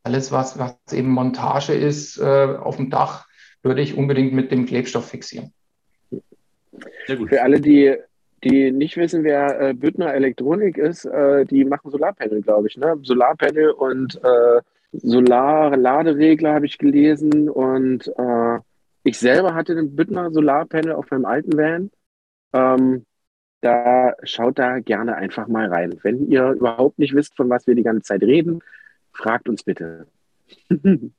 alles, 0.10 0.32
was, 0.32 0.58
was 0.58 0.76
eben 0.92 1.10
Montage 1.10 1.74
ist 1.74 2.18
äh, 2.18 2.56
auf 2.60 2.78
dem 2.78 2.90
Dach, 2.90 3.28
würde 3.62 3.82
ich 3.82 3.96
unbedingt 3.96 4.34
mit 4.34 4.52
dem 4.52 4.66
Klebstoff 4.66 5.08
fixieren. 5.08 5.54
Sehr 7.06 7.18
gut. 7.18 7.30
Für 7.30 7.44
alle, 7.44 7.62
die 7.62 7.96
die 8.44 8.72
nicht 8.72 8.96
wissen, 8.98 9.24
wer 9.24 9.60
äh, 9.60 9.74
Büttner 9.74 10.14
Elektronik 10.14 10.78
ist, 10.78 11.06
äh, 11.06 11.46
die 11.46 11.66
machen 11.66 11.92
Solarpanel, 11.92 12.42
glaube 12.42 12.68
ich. 12.68 12.78
Ne? 12.78 12.98
Solarpanel 13.02 13.72
und 13.72 14.16
äh, 14.24 14.62
Solar-Laderegler 14.94 16.54
habe 16.54 16.66
ich 16.66 16.78
gelesen. 16.78 17.50
Und 17.50 18.08
äh, 18.18 18.60
ich 19.04 19.20
selber 19.20 19.56
hatte 19.56 19.76
den 19.76 19.94
Büttner 19.94 20.32
Solarpanel 20.32 20.94
auf 20.94 21.12
meinem 21.12 21.26
alten 21.26 21.58
Van. 21.58 21.92
Ähm, 22.54 23.06
da 23.62 24.14
schaut 24.24 24.58
da 24.58 24.80
gerne 24.80 25.16
einfach 25.16 25.50
mal 25.50 25.68
rein. 25.68 26.00
Wenn 26.02 26.30
ihr 26.30 26.52
überhaupt 26.52 26.98
nicht 26.98 27.14
wisst, 27.14 27.36
von 27.36 27.50
was 27.50 27.68
wir 27.68 27.76
die 27.76 27.84
ganze 27.84 28.04
Zeit 28.04 28.22
reden, 28.22 28.62
fragt 29.14 29.50
uns 29.50 29.64
bitte. 29.64 30.08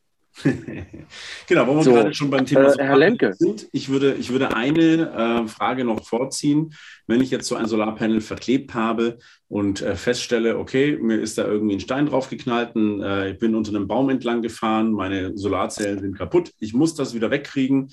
genau, 1.46 1.66
wo 1.66 1.76
wir 1.76 1.82
so, 1.82 1.92
gerade 1.92 2.14
schon 2.14 2.30
beim 2.30 2.46
Thema 2.46 2.72
äh, 2.72 2.84
Herr 2.84 2.96
Lemke. 2.96 3.34
sind. 3.34 3.68
Ich 3.72 3.88
würde, 3.88 4.14
ich 4.14 4.30
würde 4.30 4.54
eine 4.54 5.42
äh, 5.44 5.48
Frage 5.48 5.84
noch 5.84 6.04
vorziehen. 6.04 6.74
Wenn 7.06 7.20
ich 7.20 7.30
jetzt 7.30 7.48
so 7.48 7.56
ein 7.56 7.66
Solarpanel 7.66 8.20
verklebt 8.20 8.74
habe 8.74 9.18
und 9.48 9.82
äh, 9.82 9.96
feststelle, 9.96 10.58
okay, 10.58 10.98
mir 11.00 11.20
ist 11.20 11.38
da 11.38 11.44
irgendwie 11.44 11.76
ein 11.76 11.80
Stein 11.80 12.06
draufgeknallt, 12.06 12.76
äh, 12.76 13.32
ich 13.32 13.38
bin 13.38 13.54
unter 13.54 13.70
einem 13.70 13.88
Baum 13.88 14.08
entlang 14.10 14.42
gefahren, 14.42 14.92
meine 14.92 15.36
Solarzellen 15.36 16.00
sind 16.00 16.16
kaputt, 16.16 16.52
ich 16.58 16.74
muss 16.74 16.94
das 16.94 17.14
wieder 17.14 17.30
wegkriegen. 17.30 17.92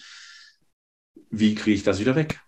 Wie 1.29 1.55
kriege 1.55 1.75
ich 1.75 1.83
das 1.83 1.99
wieder 1.99 2.15
weg? 2.15 2.39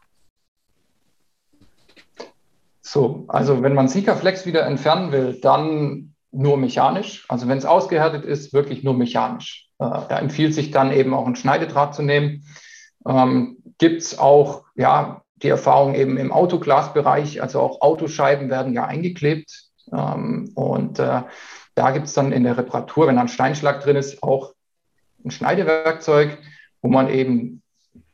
So, 2.82 3.26
also 3.28 3.62
wenn 3.62 3.74
man 3.74 3.88
Sikaflex 3.88 4.46
wieder 4.46 4.66
entfernen 4.66 5.12
will, 5.12 5.40
dann 5.42 6.16
nur 6.32 6.58
mechanisch. 6.58 7.26
Also 7.30 7.48
wenn 7.48 7.58
es 7.58 7.66
ausgehärtet 7.66 8.26
ist, 8.26 8.54
wirklich 8.54 8.84
nur 8.84 8.94
mechanisch. 8.94 9.68
Äh, 9.80 9.86
da 9.86 10.20
empfiehlt 10.20 10.54
sich 10.54 10.72
dann 10.72 10.92
eben 10.92 11.14
auch 11.14 11.26
ein 11.26 11.36
Schneidedraht 11.36 11.96
zu 11.96 12.04
nehmen. 12.04 12.46
Ähm, 13.08 13.58
Gibt 13.78 14.02
es 14.02 14.20
auch 14.20 14.66
ja, 14.76 15.22
die 15.38 15.50
Erfahrung 15.50 15.96
eben 15.96 16.18
im 16.18 16.32
Autoglasbereich, 16.32 17.42
also 17.42 17.62
auch 17.62 17.82
Autoscheiben 17.82 18.50
werden 18.50 18.74
ja 18.74 18.86
eingeklebt. 18.86 19.70
Ähm, 19.92 20.52
und 20.56 21.00
äh, 21.00 21.24
da 21.76 21.92
gibt 21.92 22.08
es 22.08 22.14
dann 22.14 22.32
in 22.32 22.44
der 22.44 22.58
Reparatur, 22.58 23.08
wenn 23.08 23.18
ein 23.18 23.28
Steinschlag 23.28 23.82
drin 23.82 23.96
ist, 23.96 24.22
auch 24.22 24.54
ein 25.24 25.32
Schneidewerkzeug, 25.32 26.38
wo 26.82 26.90
man 26.90 27.10
eben 27.10 27.62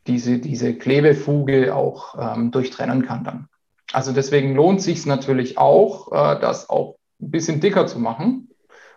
diese, 0.08 0.38
diese 0.38 0.76
Klebefuge 0.76 1.74
auch 1.74 2.16
ähm, 2.20 2.52
durchtrennen 2.52 3.06
kann 3.06 3.24
dann. 3.24 3.48
Also 3.92 4.12
deswegen 4.12 4.56
lohnt 4.56 4.82
sich 4.82 5.06
natürlich 5.06 5.58
auch, 5.58 6.12
äh, 6.12 6.40
das 6.40 6.70
auch 6.70 6.98
ein 7.22 7.32
bisschen 7.32 7.60
dicker 7.60 7.88
zu 7.88 8.00
machen. 8.00 8.50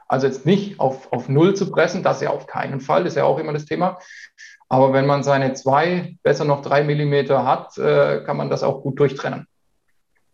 Also 0.06 0.26
jetzt 0.26 0.46
nicht 0.46 0.80
auf, 0.80 1.12
auf 1.12 1.28
Null 1.28 1.54
zu 1.54 1.70
pressen, 1.70 2.02
das 2.02 2.20
ja 2.20 2.30
auf 2.30 2.46
keinen 2.46 2.80
Fall, 2.80 3.04
das 3.04 3.12
ist 3.12 3.18
ja 3.18 3.24
auch 3.24 3.38
immer 3.38 3.52
das 3.52 3.66
Thema. 3.66 3.98
Aber 4.70 4.92
wenn 4.92 5.06
man 5.06 5.22
seine 5.22 5.54
zwei, 5.54 6.16
besser 6.22 6.44
noch 6.44 6.62
drei 6.62 6.82
Millimeter 6.82 7.44
hat, 7.44 7.76
äh, 7.78 8.22
kann 8.24 8.36
man 8.36 8.50
das 8.50 8.62
auch 8.62 8.82
gut 8.82 8.98
durchtrennen. 8.98 9.46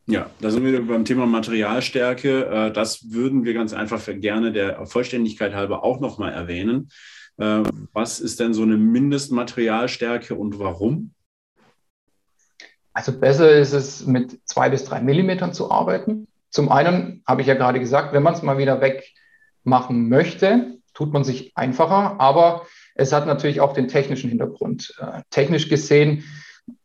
Ja, 0.07 0.29
da 0.40 0.51
sind 0.51 0.64
wir 0.64 0.87
beim 0.87 1.05
Thema 1.05 1.27
Materialstärke. 1.27 2.47
Äh, 2.47 2.73
das 2.73 3.11
würden 3.12 3.44
wir 3.44 3.55
ganz 3.55 3.73
einfach 3.73 4.03
gerne 4.07 4.53
der 4.53 4.87
Vollständigkeit 4.87 5.55
halber 5.55 5.83
auch 5.83 6.01
nochmal 6.01 6.33
erwähnen. 6.33 6.90
Äh, 7.38 7.62
was 7.92 8.20
ist 8.20 8.38
denn 8.38 8.55
so 8.55 8.62
eine 8.62 8.77
Mindestmaterialstärke 8.77 10.35
und 10.35 10.59
warum? 10.59 11.14
Also 12.92 13.18
besser 13.18 13.51
ist 13.51 13.73
es, 13.73 14.07
mit 14.07 14.38
zwei 14.44 14.68
bis 14.68 14.85
drei 14.85 15.01
Millimetern 15.01 15.53
zu 15.53 15.70
arbeiten. 15.70 16.29
Zum 16.55 16.71
einen 16.71 17.25
habe 17.27 17.40
ich 17.40 17.49
ja 17.49 17.55
gerade 17.55 17.81
gesagt, 17.81 18.12
wenn 18.12 18.23
man 18.23 18.35
es 18.35 18.43
mal 18.43 18.59
wieder 18.59 18.81
wegmachen 18.81 20.09
möchte, 20.09 20.79
tut 20.95 21.12
man 21.12 21.25
sich 21.25 21.57
einfacher, 21.57 22.21
aber 22.21 22.64
es 22.95 23.12
hat 23.12 23.27
natürlich 23.27 23.61
auch 23.61 23.73
den 23.73 23.88
technischen 23.88 24.31
Hintergrund. 24.31 24.95
Äh, 25.01 25.23
technisch 25.31 25.69
gesehen 25.69 26.23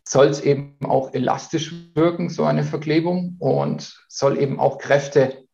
soll 0.03 0.25
es 0.25 0.41
eben 0.41 0.75
auch 0.83 1.13
elastisch 1.13 1.71
wirken, 1.93 2.29
so 2.29 2.45
eine 2.45 2.63
Verklebung, 2.63 3.35
und 3.37 3.95
soll 4.07 4.39
eben 4.39 4.59
auch 4.59 4.79
Kräfte 4.79 5.45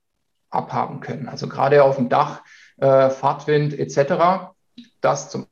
abhaben 0.49 1.01
können. 1.01 1.28
Also 1.28 1.49
gerade 1.49 1.84
auf 1.84 1.97
dem 1.97 2.08
Dach, 2.08 2.41
äh, 2.78 3.10
Fahrtwind 3.10 3.78
etc. 3.78 4.54
Das 5.01 5.30
zum 5.30 5.45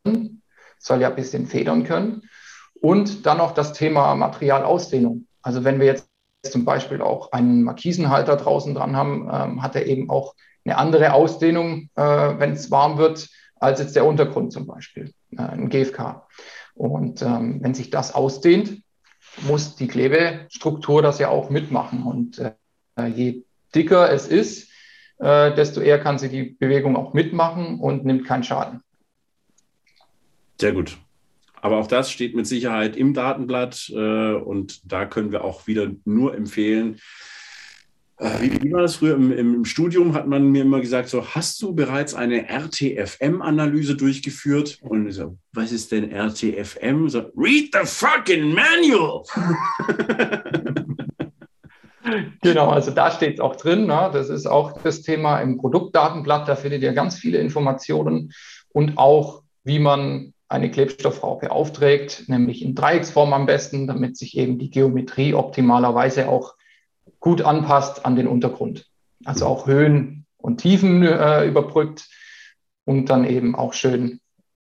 soll 0.79 1.01
ja 1.01 1.09
ein 1.09 1.15
bisschen 1.15 1.47
federn 1.47 1.83
können. 1.83 2.29
Und 2.75 3.25
dann 3.25 3.39
noch 3.39 3.53
das 3.53 3.73
Thema 3.73 4.15
Materialausdehnung. 4.15 5.27
Also 5.41 5.65
wenn 5.65 5.81
wir 5.81 5.87
jetzt 5.87 6.12
zum 6.43 6.65
Beispiel 6.65 7.01
auch 7.01 7.31
einen 7.31 7.63
Markisenhalter 7.63 8.35
draußen 8.35 8.73
dran 8.75 8.95
haben, 8.95 9.29
ähm, 9.31 9.63
hat 9.63 9.75
er 9.75 9.85
eben 9.85 10.09
auch 10.09 10.35
eine 10.65 10.77
andere 10.77 11.13
Ausdehnung, 11.13 11.89
äh, 11.95 12.01
wenn 12.01 12.53
es 12.53 12.71
warm 12.71 12.97
wird, 12.97 13.29
als 13.55 13.79
jetzt 13.79 13.95
der 13.95 14.05
Untergrund 14.05 14.51
zum 14.51 14.67
Beispiel, 14.67 15.13
äh, 15.31 15.41
ein 15.41 15.69
GFK. 15.69 16.27
Und 16.75 17.21
ähm, 17.21 17.59
wenn 17.61 17.73
sich 17.73 17.89
das 17.89 18.13
ausdehnt, 18.13 18.81
muss 19.41 19.75
die 19.75 19.87
Klebestruktur 19.87 21.01
das 21.01 21.19
ja 21.19 21.29
auch 21.29 21.49
mitmachen. 21.49 22.03
Und 22.03 22.39
äh, 22.39 23.07
je 23.07 23.43
dicker 23.73 24.11
es 24.11 24.27
ist, 24.27 24.69
äh, 25.19 25.53
desto 25.55 25.81
eher 25.81 25.99
kann 25.99 26.19
sie 26.19 26.29
die 26.29 26.43
Bewegung 26.43 26.95
auch 26.95 27.13
mitmachen 27.13 27.79
und 27.79 28.05
nimmt 28.05 28.25
keinen 28.25 28.43
Schaden. 28.43 28.81
Sehr 30.59 30.73
gut. 30.73 30.97
Aber 31.63 31.77
auch 31.77 31.87
das 31.87 32.11
steht 32.11 32.35
mit 32.35 32.45
Sicherheit 32.45 32.97
im 32.97 33.13
Datenblatt 33.13 33.89
äh, 33.95 34.33
und 34.33 34.91
da 34.91 35.05
können 35.05 35.31
wir 35.31 35.45
auch 35.45 35.65
wieder 35.65 35.89
nur 36.03 36.35
empfehlen. 36.35 36.99
Äh, 38.17 38.41
wie, 38.41 38.61
wie, 38.61 38.73
war 38.73 38.81
das 38.81 38.97
früher 38.97 39.15
im, 39.15 39.31
im, 39.31 39.63
Studium? 39.63 40.13
Hat 40.13 40.27
man 40.27 40.51
mir 40.51 40.63
immer 40.63 40.81
gesagt, 40.81 41.07
so 41.07 41.25
hast 41.25 41.61
du 41.61 41.73
bereits 41.73 42.15
eine 42.15 42.49
RTFM-Analyse 42.49 43.95
durchgeführt? 43.95 44.79
Und 44.81 45.07
ich 45.07 45.15
so, 45.15 45.37
was 45.53 45.71
ist 45.71 45.93
denn 45.93 46.11
RTFM? 46.11 47.07
So, 47.07 47.31
read 47.37 47.69
the 47.71 47.85
fucking 47.85 48.53
manual. 48.53 49.23
Genau, 52.41 52.69
also 52.69 52.91
da 52.91 53.09
steht 53.09 53.35
es 53.35 53.39
auch 53.39 53.55
drin. 53.55 53.87
Ne? 53.87 54.09
Das 54.11 54.27
ist 54.27 54.45
auch 54.45 54.81
das 54.81 55.03
Thema 55.03 55.39
im 55.39 55.57
Produktdatenblatt. 55.57 56.49
Da 56.49 56.57
findet 56.57 56.83
ihr 56.83 56.91
ganz 56.91 57.15
viele 57.15 57.37
Informationen 57.37 58.33
und 58.73 58.97
auch, 58.97 59.43
wie 59.63 59.79
man 59.79 60.32
eine 60.53 60.69
Klebstoffraupe 60.69 61.51
aufträgt, 61.51 62.25
nämlich 62.27 62.61
in 62.61 62.75
Dreiecksform 62.75 63.33
am 63.33 63.45
besten, 63.45 63.87
damit 63.87 64.17
sich 64.17 64.37
eben 64.37 64.59
die 64.59 64.69
Geometrie 64.69 65.33
optimalerweise 65.33 66.29
auch 66.29 66.55
gut 67.19 67.41
anpasst 67.41 68.05
an 68.05 68.15
den 68.15 68.27
Untergrund. 68.27 68.85
Also 69.25 69.47
auch 69.47 69.65
Höhen 69.65 70.25
und 70.37 70.57
Tiefen 70.61 71.03
äh, 71.03 71.45
überbrückt 71.45 72.07
und 72.85 73.09
dann 73.09 73.25
eben 73.25 73.55
auch 73.55 73.73
schön, 73.73 74.19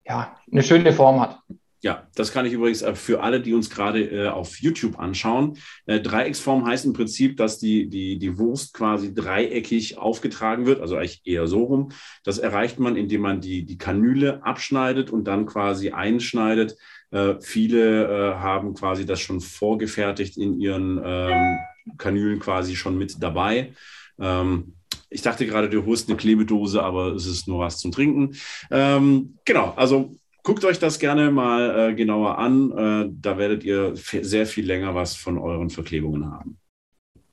ja, 0.05 0.35
eine 0.51 0.63
schöne 0.63 0.91
Form 0.91 1.21
hat. 1.21 1.39
Ja, 1.81 2.07
das 2.15 2.33
kann 2.33 2.45
ich 2.45 2.53
übrigens 2.53 2.81
äh, 2.81 2.93
für 2.93 3.21
alle, 3.21 3.39
die 3.39 3.53
uns 3.53 3.69
gerade 3.69 4.03
äh, 4.03 4.27
auf 4.27 4.59
YouTube 4.59 4.99
anschauen. 4.99 5.57
Äh, 5.85 6.01
Dreiecksform 6.01 6.65
heißt 6.65 6.85
im 6.85 6.93
Prinzip, 6.93 7.37
dass 7.37 7.57
die, 7.57 7.87
die, 7.89 8.19
die 8.19 8.37
Wurst 8.37 8.73
quasi 8.73 9.13
dreieckig 9.13 9.97
aufgetragen 9.97 10.65
wird, 10.65 10.81
also 10.81 10.97
eigentlich 10.97 11.21
eher 11.23 11.47
so 11.47 11.63
rum. 11.63 11.91
Das 12.23 12.37
erreicht 12.37 12.79
man, 12.79 12.97
indem 12.97 13.21
man 13.21 13.39
die, 13.39 13.65
die 13.65 13.77
Kanüle 13.77 14.43
abschneidet 14.43 15.09
und 15.09 15.23
dann 15.25 15.45
quasi 15.45 15.91
einschneidet. 15.91 16.75
Äh, 17.11 17.35
viele 17.39 18.05
äh, 18.05 18.35
haben 18.35 18.73
quasi 18.73 19.05
das 19.05 19.21
schon 19.21 19.39
vorgefertigt 19.39 20.37
in 20.37 20.59
ihren 20.59 21.01
ähm, 21.03 21.57
Kanülen 21.97 22.39
quasi 22.39 22.75
schon 22.75 22.97
mit 22.97 23.23
dabei. 23.23 23.73
Ähm, 24.19 24.73
ich 25.09 25.21
dachte 25.21 25.45
gerade, 25.47 25.69
du 25.69 25.85
holst 25.85 26.09
eine 26.09 26.17
Klebedose, 26.17 26.83
aber 26.83 27.13
es 27.13 27.25
ist 27.25 27.47
nur 27.47 27.59
was 27.59 27.77
zum 27.77 27.91
Trinken. 27.91 28.35
Ähm, 28.69 29.37
genau, 29.45 29.73
also 29.75 30.15
Guckt 30.49 30.65
euch 30.65 30.79
das 30.79 30.97
gerne 30.97 31.29
mal 31.29 31.91
äh, 31.91 31.93
genauer 31.93 32.39
an. 32.39 32.71
Äh, 32.71 33.11
da 33.21 33.37
werdet 33.37 33.63
ihr 33.63 33.93
sehr 33.95 34.47
viel 34.47 34.65
länger 34.65 34.95
was 34.95 35.15
von 35.15 35.37
euren 35.37 35.69
Verklebungen 35.69 36.25
haben. 36.25 36.57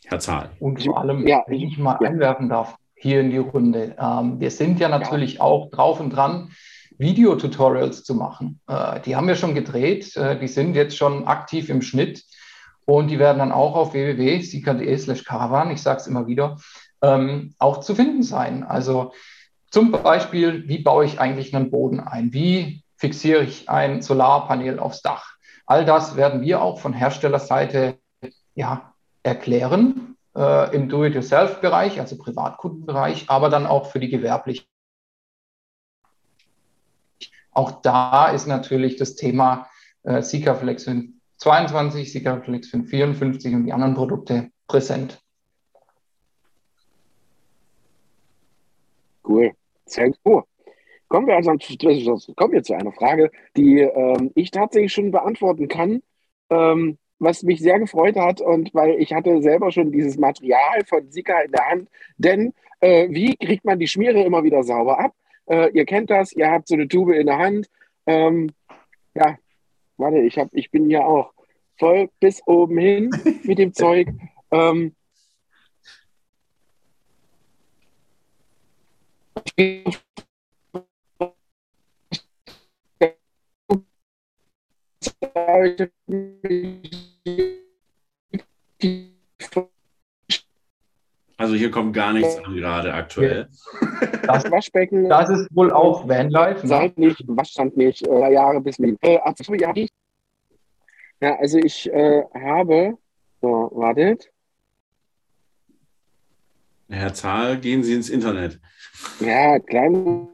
Herr 0.05 0.19
Zahl. 0.19 0.51
Und 0.61 0.85
vor 0.85 1.01
allem, 1.01 1.27
ja, 1.27 1.43
wenn 1.47 1.63
ich 1.63 1.79
mal 1.79 1.97
ja. 2.03 2.11
einwerfen 2.11 2.51
darf, 2.51 2.77
hier 2.95 3.21
in 3.21 3.31
die 3.31 3.39
Runde. 3.39 3.97
Ähm, 3.99 4.39
wir 4.39 4.51
sind 4.51 4.81
ja 4.81 4.91
natürlich 4.91 5.37
ja. 5.37 5.41
auch 5.41 5.71
drauf 5.71 5.99
und 5.99 6.11
dran, 6.11 6.51
Videotutorials 6.99 8.05
zu 8.05 8.15
machen. 8.15 8.61
Äh, 8.69 9.01
die 9.01 9.17
haben 9.17 9.29
wir 9.29 9.37
schon 9.37 9.55
gedreht. 9.55 10.15
Äh, 10.15 10.39
die 10.39 10.49
sind 10.49 10.75
jetzt 10.75 10.99
schon 10.99 11.27
aktiv 11.27 11.71
im 11.71 11.81
Schnitt. 11.81 12.23
Und 12.85 13.09
die 13.09 13.19
werden 13.19 13.39
dann 13.39 13.51
auch 13.51 13.77
auf 13.77 13.95
www.sika.de 13.95 14.99
slash 14.99 15.25
caravan, 15.25 15.71
ich 15.71 15.81
sage 15.81 16.01
es 16.01 16.07
immer 16.07 16.27
wieder, 16.27 16.59
ähm, 17.01 17.55
auch 17.59 17.81
zu 17.81 17.95
finden 17.95 18.23
sein. 18.23 18.63
Also 18.63 19.15
zum 19.71 19.91
Beispiel, 19.91 20.69
wie 20.69 20.83
baue 20.83 21.07
ich 21.07 21.19
eigentlich 21.19 21.57
einen 21.57 21.71
Boden 21.71 21.99
ein? 21.99 22.35
Wie 22.35 22.83
fixiere 23.07 23.45
ich 23.45 23.69
ein 23.69 24.03
Solarpanel 24.03 24.81
aufs 24.81 25.01
Dach. 25.01 25.37
All 25.65 25.85
das 25.85 26.17
werden 26.17 26.41
wir 26.41 26.61
auch 26.61 26.81
von 26.81 26.93
Herstellerseite 26.93 27.99
ja, 28.57 28.95
erklären 29.23 30.17
äh, 30.35 30.75
im 30.75 30.89
Do-it-yourself-Bereich, 30.89 32.01
also 32.01 32.19
Privatkundenbereich, 32.19 33.27
aber 33.29 33.49
dann 33.49 33.65
auch 33.65 33.87
für 33.93 34.01
die 34.01 34.09
gewerblichen. 34.09 34.67
Auch 37.53 37.81
da 37.81 38.29
ist 38.31 38.49
natürlich 38.49 38.97
das 38.97 39.15
Thema 39.15 39.69
äh, 40.03 40.21
Sikaflex 40.21 40.85
522, 40.85 42.13
Sikaflex 42.13 42.69
554 42.71 43.55
und 43.55 43.67
die 43.67 43.73
anderen 43.73 43.95
Produkte 43.95 44.51
präsent. 44.67 45.23
Cool. 49.23 49.53
Sehr 49.85 50.11
gut. 50.25 50.45
Kommen 51.09 51.27
wir 51.29 51.37
also 51.37 51.53
kommen 52.35 52.53
wir 52.53 52.63
zu 52.63 52.75
einer 52.75 52.93
Frage, 52.93 53.31
die 53.57 53.81
ähm, 53.81 54.33
ich 54.35 54.51
tatsächlich 54.51 54.93
schon 54.93 55.13
beantworten 55.13 55.69
kann, 55.69 56.03
ähm, 56.51 56.99
was 57.19 57.43
mich 57.43 57.61
sehr 57.61 57.79
gefreut 57.79 58.17
hat 58.17 58.41
und 58.41 58.75
weil 58.75 59.01
ich 59.01 59.13
hatte 59.13 59.41
selber 59.41 59.71
schon 59.71 59.93
dieses 59.93 60.19
Material 60.19 60.85
von 60.85 61.11
Sika 61.11 61.41
in 61.41 61.53
der 61.53 61.69
Hand. 61.69 61.89
Denn 62.19 62.53
äh, 62.81 63.09
wie 63.11 63.37
kriegt 63.37 63.65
man 63.65 63.79
die 63.79 63.87
Schmiere 63.87 64.23
immer 64.23 64.43
wieder 64.43 64.63
sauber 64.65 64.99
ab? 64.99 65.15
Äh, 65.47 65.71
ihr 65.71 65.85
kennt 65.85 66.11
das, 66.11 66.33
ihr 66.33 66.51
habt 66.51 66.69
so 66.69 66.75
eine 66.75 66.89
Tube 66.89 67.15
in 67.15 67.27
der 67.27 67.39
Hand. 67.39 67.69
Ähm, 68.07 68.51
ja, 69.15 69.39
warte, 69.97 70.19
ich, 70.19 70.39
hab, 70.39 70.49
ich 70.53 70.71
bin 70.71 70.89
hier 70.89 71.07
auch 71.07 71.33
voll 71.79 72.09
bis 72.21 72.43
oben 72.47 72.79
hin 72.79 73.11
mit 73.45 73.59
dem 73.59 73.73
Zeug. 73.73 74.09
Ähm, 74.51 74.95
Also 91.39 91.55
hier 91.55 91.71
kommt 91.71 91.95
gar 91.95 92.13
nichts 92.13 92.39
an 92.39 92.55
gerade 92.55 92.95
aktuell. 92.95 93.49
Das 94.27 94.51
Waschbecken. 94.51 95.09
Das 95.09 95.29
ist 95.29 95.55
wohl 95.55 95.71
auch 95.71 96.09
Vanlife. 96.09 96.63
Ne? 96.63 96.69
Seit 96.69 96.99
nicht, 96.99 97.23
Waschstand 97.27 97.77
nicht, 97.77 98.07
äh, 98.07 98.33
Jahre 98.33 98.61
bis 98.61 98.79
mit. 98.79 98.99
Äh, 99.03 99.19
ja, 99.59 99.75
ja, 101.21 101.37
also 101.37 101.59
ich 101.59 101.91
äh, 101.93 102.23
habe, 102.35 102.95
so, 103.41 103.71
wartet. 103.75 104.31
Herr 106.89 107.13
Zahl, 107.15 107.59
gehen 107.59 107.83
Sie 107.83 107.95
ins 107.95 108.09
Internet. 108.09 108.61
Ja, 109.21 109.59
klein. 109.59 110.29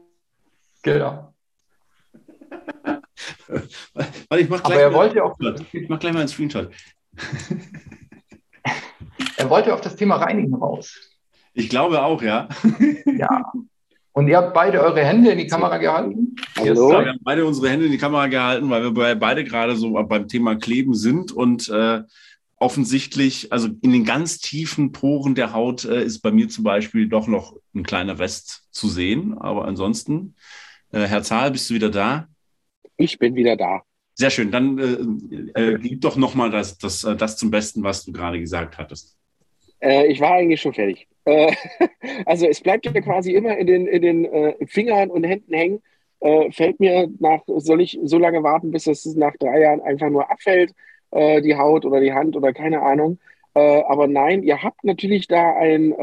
Genau. 0.83 1.32
Weil 4.29 4.39
ich 4.39 4.49
mach 4.49 4.63
gleich 4.63 4.73
Aber 4.73 4.81
er 4.81 4.93
wollte 4.93 5.23
auch. 5.23 5.37
Ich 5.71 5.89
mach 5.89 5.99
gleich 5.99 6.13
mal 6.13 6.19
einen 6.19 6.29
Screenshot. 6.29 6.69
er 9.37 9.49
wollte 9.49 9.73
auf 9.73 9.81
das 9.81 9.95
Thema 9.95 10.17
Reinigen 10.17 10.53
raus. 10.55 10.99
Ich 11.53 11.69
glaube 11.69 12.01
auch, 12.03 12.21
ja. 12.21 12.49
ja. 13.05 13.51
Und 14.13 14.27
ihr 14.27 14.37
habt 14.37 14.53
beide 14.53 14.81
eure 14.81 15.03
Hände 15.03 15.31
in 15.31 15.37
die 15.39 15.47
Kamera 15.47 15.77
gehalten? 15.77 16.35
Hallo. 16.57 16.91
Ja, 16.91 16.99
wir 17.01 17.09
haben 17.09 17.19
beide 17.23 17.45
unsere 17.45 17.69
Hände 17.69 17.87
in 17.87 17.91
die 17.91 17.97
Kamera 17.97 18.27
gehalten, 18.27 18.69
weil 18.69 18.95
wir 18.95 19.15
beide 19.15 19.43
gerade 19.43 19.75
so 19.75 19.91
beim 19.91 20.27
Thema 20.27 20.55
Kleben 20.55 20.93
sind 20.93 21.31
und 21.31 21.67
äh, 21.69 22.03
offensichtlich, 22.57 23.51
also 23.51 23.69
in 23.81 23.91
den 23.91 24.05
ganz 24.05 24.39
tiefen 24.39 24.91
Poren 24.91 25.35
der 25.35 25.53
Haut 25.53 25.83
äh, 25.85 26.03
ist 26.03 26.21
bei 26.21 26.31
mir 26.31 26.47
zum 26.47 26.63
Beispiel 26.63 27.09
doch 27.09 27.27
noch 27.27 27.55
ein 27.75 27.83
kleiner 27.83 28.19
Rest 28.19 28.67
zu 28.71 28.87
sehen. 28.87 29.37
Aber 29.37 29.65
ansonsten, 29.65 30.35
äh, 30.91 31.01
Herr 31.01 31.23
Zahl, 31.23 31.51
bist 31.51 31.69
du 31.69 31.73
wieder 31.73 31.89
da? 31.89 32.27
Ich 32.97 33.19
bin 33.19 33.35
wieder 33.35 33.55
da. 33.55 33.83
Sehr 34.15 34.29
schön. 34.29 34.51
Dann 34.51 34.77
äh, 35.55 35.61
äh, 35.61 35.79
gib 35.79 36.01
doch 36.01 36.15
nochmal 36.15 36.51
das, 36.51 36.77
das, 36.77 37.03
äh, 37.03 37.15
das 37.15 37.37
zum 37.37 37.49
Besten, 37.49 37.83
was 37.83 38.05
du 38.05 38.11
gerade 38.11 38.39
gesagt 38.39 38.77
hattest. 38.77 39.17
Äh, 39.83 40.07
ich 40.07 40.19
war 40.21 40.33
eigentlich 40.33 40.61
schon 40.61 40.73
fertig. 40.73 41.07
Äh, 41.25 41.53
also 42.25 42.47
es 42.47 42.61
bleibt 42.61 42.85
ja 42.85 43.01
quasi 43.01 43.33
immer 43.33 43.57
in 43.57 43.67
den, 43.67 43.87
in 43.87 44.01
den 44.01 44.25
äh, 44.25 44.53
Fingern 44.67 45.09
und 45.09 45.23
Händen 45.23 45.53
hängen. 45.53 45.81
Fällt 46.51 46.79
mir 46.79 47.09
nach, 47.19 47.41
soll 47.47 47.81
ich 47.81 47.99
so 48.01 48.17
lange 48.17 48.43
warten, 48.43 48.71
bis 48.71 48.87
es 48.87 49.03
nach 49.13 49.35
drei 49.41 49.59
Jahren 49.59 49.81
einfach 49.81 50.09
nur 50.09 50.31
abfällt, 50.31 50.71
die 51.13 51.55
Haut 51.57 51.83
oder 51.83 51.99
die 51.99 52.13
Hand 52.13 52.37
oder 52.37 52.53
keine 52.53 52.81
Ahnung. 52.81 53.19
aber 53.53 54.07
nein, 54.07 54.41
ihr 54.41 54.63
habt 54.63 54.85
natürlich 54.85 55.27
da 55.27 55.53
ein, 55.57 55.93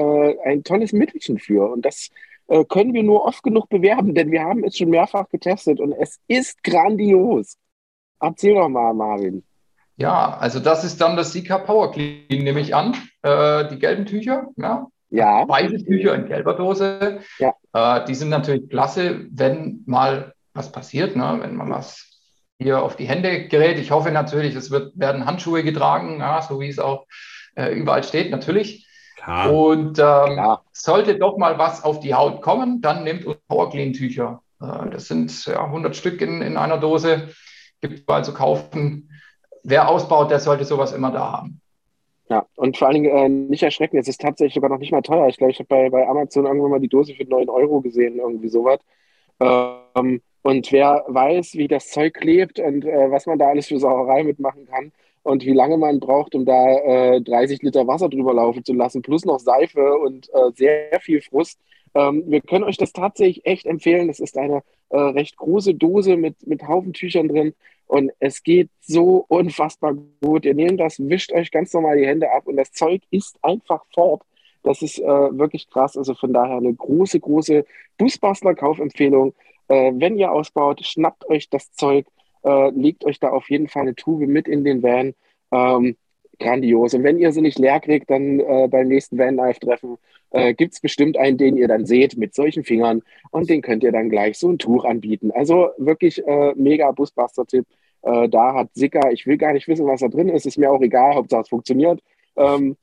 ein 0.44 0.62
tolles 0.62 0.92
Mittelchen 0.92 1.38
für. 1.38 1.72
Und 1.72 1.87
das 1.87 2.11
können 2.68 2.94
wir 2.94 3.02
nur 3.02 3.24
oft 3.24 3.42
genug 3.42 3.68
bewerben, 3.68 4.14
denn 4.14 4.30
wir 4.30 4.42
haben 4.42 4.64
es 4.64 4.76
schon 4.76 4.90
mehrfach 4.90 5.28
getestet 5.28 5.80
und 5.80 5.92
es 5.92 6.18
ist 6.26 6.62
grandios. 6.64 7.56
Erzähl 8.20 8.54
doch 8.54 8.68
mal, 8.68 8.92
Marvin. 8.92 9.44
Ja, 9.96 10.36
also 10.38 10.60
das 10.60 10.82
ist 10.82 11.00
dann 11.00 11.16
das 11.16 11.32
Sika 11.32 11.58
Power 11.58 11.92
Clean, 11.92 12.24
nehme 12.28 12.60
ich 12.60 12.74
an. 12.74 12.96
Äh, 13.22 13.68
die 13.68 13.78
gelben 13.78 14.06
Tücher, 14.06 14.48
ja. 14.56 14.86
Ja. 15.10 15.46
Weiße 15.46 15.84
Tücher 15.84 16.14
in 16.14 16.26
gelber 16.26 16.54
Dose. 16.54 17.20
Ja. 17.38 17.54
Äh, 17.72 18.06
die 18.06 18.14
sind 18.14 18.30
natürlich 18.30 18.68
klasse, 18.70 19.26
wenn 19.30 19.82
mal 19.86 20.34
was 20.54 20.72
passiert, 20.72 21.16
ne? 21.16 21.38
wenn 21.40 21.56
man 21.56 21.70
was 21.70 22.10
hier 22.58 22.82
auf 22.82 22.96
die 22.96 23.08
Hände 23.08 23.48
gerät. 23.48 23.78
Ich 23.78 23.90
hoffe 23.90 24.10
natürlich, 24.10 24.54
es 24.54 24.70
wird, 24.70 24.92
werden 24.98 25.26
Handschuhe 25.26 25.62
getragen, 25.62 26.20
ja, 26.20 26.42
so 26.42 26.60
wie 26.60 26.68
es 26.68 26.78
auch 26.78 27.06
äh, 27.54 27.72
überall 27.72 28.04
steht, 28.04 28.30
natürlich. 28.30 28.86
Klar. 29.22 29.52
Und 29.52 29.98
ähm, 29.98 30.56
sollte 30.72 31.16
doch 31.18 31.37
mal 31.37 31.59
was 31.59 31.85
auf 31.85 32.00
die 32.00 32.14
Haut 32.14 32.40
kommen, 32.42 32.80
dann 32.80 33.04
nehmt 33.04 33.26
uns 33.26 33.37
Power 33.48 33.70
Clean 33.70 33.92
Tücher. 33.92 34.42
Äh, 34.61 34.90
das 34.90 35.09
sind 35.09 35.46
ja, 35.46 35.64
100 35.64 35.94
Stück 35.94 36.20
in, 36.22 36.42
in 36.42 36.56
einer 36.56 36.78
Dose. 36.78 37.28
Gibt 37.80 37.94
es 37.94 38.09
also 38.09 38.33
kaufen 38.33 39.11
wer 39.62 39.88
ausbaut, 39.88 40.30
der 40.30 40.40
sollte 40.40 40.64
sowas 40.64 40.92
immer 40.92 41.11
da 41.11 41.33
haben. 41.33 41.61
Ja, 42.28 42.46
und 42.54 42.76
vor 42.76 42.88
allen 42.88 43.02
Dingen 43.02 43.16
äh, 43.16 43.28
nicht 43.28 43.62
erschrecken, 43.62 43.98
es 43.98 44.06
ist 44.06 44.20
tatsächlich 44.20 44.54
sogar 44.54 44.70
noch 44.70 44.78
nicht 44.78 44.92
mal 44.92 45.02
teuer. 45.02 45.26
Ich 45.28 45.37
glaube, 45.37 45.50
ich 45.50 45.59
habe 45.59 45.66
bei, 45.66 45.90
bei 45.90 46.06
Amazon 46.06 46.46
irgendwann 46.46 46.70
mal 46.70 46.80
die 46.80 46.88
Dose 46.88 47.14
für 47.14 47.24
9 47.24 47.48
Euro 47.48 47.80
gesehen, 47.80 48.18
irgendwie 48.18 48.48
sowas. 48.48 48.78
Ähm, 49.40 50.22
und 50.42 50.72
wer 50.72 51.04
weiß, 51.09 51.54
wie 51.54 51.66
das 51.66 51.88
Zeug 51.90 52.14
klebt 52.14 52.61
und 52.61 52.85
äh, 52.85 53.11
was 53.11 53.26
man 53.26 53.38
da 53.38 53.48
alles 53.48 53.66
für 53.66 53.78
Sauerei 53.78 54.22
mitmachen 54.22 54.66
kann 54.66 54.92
und 55.22 55.44
wie 55.44 55.52
lange 55.52 55.76
man 55.76 56.00
braucht, 56.00 56.35
um 56.35 56.44
da 56.44 56.78
äh, 56.78 57.20
30 57.20 57.62
Liter 57.62 57.87
Wasser 57.87 58.09
drüber 58.09 58.35
laufen 58.35 58.64
zu 58.64 58.72
lassen, 58.72 59.02
plus 59.02 59.24
noch 59.24 59.38
Seife 59.38 59.98
und 59.98 60.28
äh, 60.33 60.50
sehr 60.54 61.00
viel 61.00 61.20
Frust. 61.20 61.59
Ähm, 61.94 62.24
wir 62.26 62.40
können 62.40 62.64
euch 62.64 62.76
das 62.76 62.92
tatsächlich 62.92 63.44
echt 63.44 63.66
empfehlen. 63.66 64.09
Es 64.09 64.20
ist 64.20 64.38
eine 64.38 64.62
äh, 64.90 64.98
recht 64.98 65.37
große 65.37 65.74
Dose 65.74 66.16
mit, 66.16 66.46
mit 66.46 66.66
Haufen 66.66 66.92
Tüchern 66.92 67.28
drin. 67.28 67.54
Und 67.87 68.12
es 68.20 68.42
geht 68.44 68.70
so 68.80 69.24
unfassbar 69.28 69.94
gut. 70.22 70.44
Ihr 70.44 70.54
nehmt 70.54 70.78
das, 70.78 71.00
wischt 71.00 71.33
euch 71.33 71.50
ganz 71.50 71.72
normal 71.72 71.98
die 71.98 72.06
Hände 72.06 72.30
ab 72.30 72.46
und 72.46 72.56
das 72.56 72.72
Zeug 72.72 73.02
ist 73.11 73.37
einfach 73.42 73.85
fort. 73.92 74.22
Das 74.62 74.80
ist 74.83 74.98
äh, 74.98 75.04
wirklich 75.04 75.68
krass. 75.68 75.96
Also 75.96 76.14
von 76.14 76.33
daher 76.33 76.59
eine 76.59 76.72
große, 76.72 77.18
große 77.18 77.64
Boostbustler-Kaufempfehlung. 77.98 79.35
Äh, 79.68 79.92
wenn 79.96 80.18
ihr 80.18 80.30
ausbaut, 80.30 80.85
schnappt 80.85 81.28
euch 81.28 81.48
das 81.50 81.72
Zeug, 81.72 82.06
äh, 82.44 82.70
legt 82.70 83.05
euch 83.05 83.20
da 83.20 83.31
auf 83.31 83.50
jeden 83.50 83.68
Fall 83.68 83.83
eine 83.83 83.94
Tube 83.94 84.26
mit 84.26 84.48
in 84.48 84.64
den 84.64 84.83
Van. 84.83 85.14
Ähm, 85.53 85.96
grandios. 86.40 86.94
Und 86.94 87.05
wenn 87.05 87.18
ihr 87.18 87.31
sie 87.31 87.42
nicht 87.42 87.59
leer 87.59 87.79
kriegt, 87.79 88.11
dann 88.11 88.40
äh, 88.40 88.66
beim 88.68 88.88
nächsten 88.88 89.18
Van-Life-Treffen 89.18 89.98
äh, 90.31 90.55
gibt 90.55 90.74
es 90.74 90.81
bestimmt 90.81 91.16
einen, 91.16 91.38
den 91.38 91.57
ihr 91.57 91.68
dann 91.68 91.87
seht 91.87 92.16
mit 92.16 92.35
solchen 92.35 92.64
Fingern 92.64 93.03
und 93.31 93.48
den 93.48 93.62
könnt 93.62 93.85
ihr 93.85 93.92
dann 93.92 94.11
gleich 94.11 94.38
so 94.38 94.48
ein 94.48 94.59
Tuch 94.59 94.85
anbieten. 94.85 95.31
Also 95.31 95.68
wirklich 95.79 96.26
äh, 96.26 96.55
mega 96.57 96.90
Busbuster-Tipp. 96.90 97.66
Äh, 98.03 98.29
da 98.29 98.55
hat 98.55 98.70
Sicker, 98.74 99.12
ich 99.12 99.26
will 99.26 99.37
gar 99.37 99.53
nicht 99.53 99.68
wissen, 99.68 99.87
was 99.87 100.00
da 100.00 100.09
drin 100.09 100.29
ist, 100.29 100.46
ist 100.46 100.59
mir 100.59 100.72
auch 100.72 100.81
egal, 100.81 101.14
Hauptsache 101.14 101.42
es 101.42 101.48
funktioniert. 101.48 102.03
Ähm, 102.37 102.76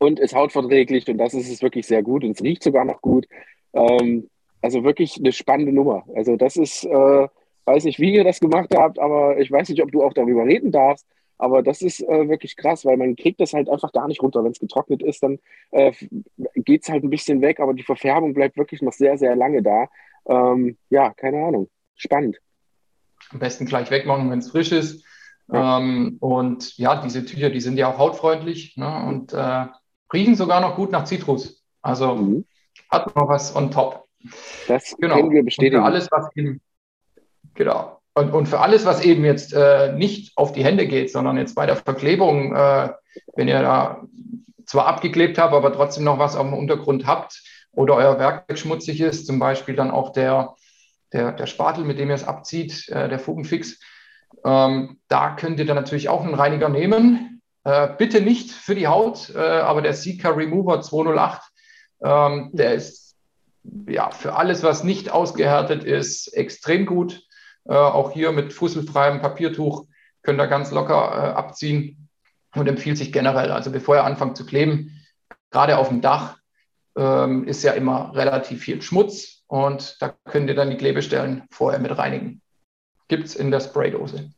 und 0.00 0.20
ist 0.20 0.34
hautverträglich 0.34 1.08
und 1.08 1.18
das 1.18 1.34
ist 1.34 1.50
es 1.50 1.60
wirklich 1.60 1.86
sehr 1.86 2.04
gut 2.04 2.22
und 2.22 2.30
es 2.30 2.42
riecht 2.42 2.62
sogar 2.62 2.84
noch 2.84 3.00
gut. 3.00 3.26
Ähm, 3.72 4.28
also 4.62 4.84
wirklich 4.84 5.16
eine 5.18 5.32
spannende 5.32 5.72
Nummer. 5.72 6.04
Also 6.14 6.36
das 6.36 6.56
ist, 6.56 6.84
äh, 6.84 7.28
weiß 7.68 7.84
nicht, 7.84 8.00
wie 8.00 8.14
ihr 8.14 8.24
das 8.24 8.40
gemacht 8.40 8.74
habt, 8.74 8.98
aber 8.98 9.38
ich 9.38 9.50
weiß 9.50 9.68
nicht, 9.68 9.82
ob 9.82 9.92
du 9.92 10.02
auch 10.02 10.12
darüber 10.12 10.44
reden 10.44 10.72
darfst. 10.72 11.06
Aber 11.38 11.62
das 11.62 11.82
ist 11.82 12.00
äh, 12.00 12.28
wirklich 12.28 12.56
krass, 12.56 12.84
weil 12.84 12.96
man 12.96 13.14
kriegt 13.14 13.40
das 13.40 13.52
halt 13.52 13.68
einfach 13.68 13.92
gar 13.92 14.08
nicht 14.08 14.20
runter. 14.20 14.42
Wenn 14.42 14.50
es 14.50 14.58
getrocknet 14.58 15.02
ist, 15.02 15.22
dann 15.22 15.38
äh, 15.70 15.92
geht 16.56 16.82
es 16.82 16.88
halt 16.88 17.04
ein 17.04 17.10
bisschen 17.10 17.40
weg, 17.40 17.60
aber 17.60 17.74
die 17.74 17.84
Verfärbung 17.84 18.34
bleibt 18.34 18.56
wirklich 18.56 18.82
noch 18.82 18.92
sehr, 18.92 19.16
sehr 19.18 19.36
lange 19.36 19.62
da. 19.62 19.86
Ähm, 20.26 20.76
ja, 20.90 21.14
keine 21.14 21.44
Ahnung. 21.44 21.68
Spannend. 21.94 22.38
Am 23.30 23.38
besten 23.38 23.66
gleich 23.66 23.90
wegmachen, 23.90 24.30
wenn 24.30 24.40
es 24.40 24.50
frisch 24.50 24.72
ist. 24.72 25.04
Ja. 25.52 25.78
Ähm, 25.78 26.16
und 26.20 26.76
ja, 26.76 27.00
diese 27.00 27.24
Tücher, 27.24 27.50
die 27.50 27.60
sind 27.60 27.78
ja 27.78 27.92
auch 27.92 27.98
hautfreundlich 27.98 28.76
ne? 28.76 29.04
und 29.06 29.32
äh, 29.32 29.66
riechen 30.12 30.34
sogar 30.34 30.60
noch 30.60 30.74
gut 30.74 30.90
nach 30.90 31.04
Zitrus. 31.04 31.64
Also 31.82 32.16
mhm. 32.16 32.44
hat 32.90 33.14
noch 33.14 33.28
was 33.28 33.54
on 33.54 33.70
top. 33.70 34.08
Das 34.66 34.96
genau. 34.98 35.16
können 35.16 35.30
wir 35.30 35.44
bestätigen. 35.44 35.76
Und 35.76 35.82
für 35.82 35.86
alles, 35.86 36.08
was 36.10 36.26
eben, 36.34 36.60
genau. 37.58 38.00
Und, 38.14 38.32
und 38.32 38.46
für 38.46 38.60
alles, 38.60 38.86
was 38.86 39.04
eben 39.04 39.24
jetzt 39.24 39.52
äh, 39.52 39.92
nicht 39.92 40.36
auf 40.36 40.52
die 40.52 40.64
Hände 40.64 40.86
geht, 40.86 41.12
sondern 41.12 41.36
jetzt 41.36 41.54
bei 41.54 41.66
der 41.66 41.76
Verklebung, 41.76 42.54
äh, 42.54 42.88
wenn 43.36 43.48
ihr 43.48 43.60
da 43.60 44.02
zwar 44.64 44.86
abgeklebt 44.86 45.38
habt, 45.38 45.52
aber 45.52 45.72
trotzdem 45.72 46.04
noch 46.04 46.18
was 46.18 46.36
am 46.36 46.54
Untergrund 46.54 47.06
habt 47.06 47.42
oder 47.72 47.94
euer 47.94 48.18
Werkzeug 48.18 48.58
schmutzig 48.58 49.00
ist, 49.00 49.26
zum 49.26 49.38
Beispiel 49.38 49.76
dann 49.76 49.90
auch 49.90 50.10
der, 50.10 50.54
der, 51.12 51.32
der 51.32 51.46
Spatel, 51.46 51.84
mit 51.84 51.98
dem 51.98 52.08
ihr 52.08 52.14
es 52.14 52.26
abzieht, 52.26 52.88
äh, 52.88 53.08
der 53.08 53.18
Fugenfix. 53.18 53.78
Ähm, 54.44 54.98
da 55.08 55.36
könnt 55.36 55.58
ihr 55.58 55.66
dann 55.66 55.76
natürlich 55.76 56.08
auch 56.08 56.24
einen 56.24 56.34
Reiniger 56.34 56.68
nehmen. 56.68 57.42
Äh, 57.64 57.88
bitte 57.98 58.20
nicht 58.20 58.50
für 58.50 58.74
die 58.74 58.88
Haut, 58.88 59.32
äh, 59.34 59.38
aber 59.38 59.82
der 59.82 59.94
Sika 59.94 60.30
Remover 60.30 60.80
208, 60.80 61.42
ähm, 62.02 62.50
der 62.52 62.74
ist 62.74 63.16
ja 63.88 64.10
für 64.10 64.34
alles, 64.34 64.62
was 64.62 64.84
nicht 64.84 65.10
ausgehärtet 65.10 65.84
ist, 65.84 66.28
extrem 66.34 66.86
gut. 66.86 67.22
Äh, 67.68 67.74
auch 67.74 68.12
hier 68.12 68.32
mit 68.32 68.52
fusselfreiem 68.52 69.20
Papiertuch 69.20 69.86
könnt 70.22 70.40
ihr 70.40 70.46
ganz 70.46 70.70
locker 70.70 70.94
äh, 70.94 71.36
abziehen 71.36 72.08
und 72.54 72.66
empfiehlt 72.66 72.96
sich 72.96 73.12
generell. 73.12 73.52
Also 73.52 73.70
bevor 73.70 73.96
ihr 73.96 74.04
anfangt 74.04 74.36
zu 74.36 74.46
kleben, 74.46 75.02
gerade 75.50 75.76
auf 75.76 75.88
dem 75.88 76.00
Dach 76.00 76.38
ähm, 76.96 77.44
ist 77.44 77.62
ja 77.62 77.72
immer 77.72 78.14
relativ 78.14 78.62
viel 78.62 78.80
Schmutz 78.80 79.44
und 79.46 80.00
da 80.00 80.14
könnt 80.24 80.48
ihr 80.48 80.56
dann 80.56 80.70
die 80.70 80.78
Klebestellen 80.78 81.44
vorher 81.50 81.78
mit 81.78 81.96
reinigen. 81.96 82.40
Gibt 83.06 83.26
es 83.26 83.36
in 83.36 83.50
der 83.50 83.60
Spraydose. 83.60 84.30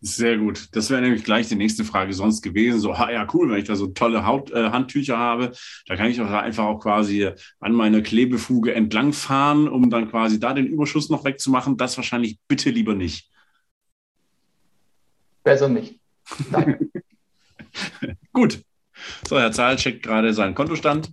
Sehr 0.00 0.38
gut. 0.38 0.68
Das 0.72 0.90
wäre 0.90 1.02
nämlich 1.02 1.24
gleich 1.24 1.48
die 1.48 1.56
nächste 1.56 1.84
Frage 1.84 2.12
sonst 2.12 2.42
gewesen. 2.42 2.78
So, 2.78 2.96
ha, 2.96 3.10
ja, 3.10 3.26
cool, 3.34 3.50
wenn 3.50 3.58
ich 3.58 3.64
da 3.64 3.74
so 3.74 3.88
tolle 3.88 4.24
Haut, 4.24 4.52
äh, 4.52 4.70
Handtücher 4.70 5.18
habe, 5.18 5.52
da 5.86 5.96
kann 5.96 6.06
ich 6.06 6.20
auch 6.20 6.30
einfach 6.30 6.64
auch 6.64 6.78
quasi 6.78 7.30
an 7.58 7.72
meine 7.72 8.02
Klebefuge 8.02 8.74
entlangfahren, 8.74 9.68
um 9.68 9.90
dann 9.90 10.08
quasi 10.08 10.38
da 10.38 10.54
den 10.54 10.66
Überschuss 10.66 11.10
noch 11.10 11.24
wegzumachen. 11.24 11.76
Das 11.76 11.96
wahrscheinlich 11.96 12.38
bitte 12.46 12.70
lieber 12.70 12.94
nicht. 12.94 13.28
Besser 15.42 15.68
nicht. 15.68 15.98
gut. 18.32 18.62
So, 19.26 19.38
Herr 19.38 19.52
Zahl 19.52 19.76
checkt 19.76 20.04
gerade 20.04 20.32
seinen 20.32 20.54
Kontostand. 20.54 21.10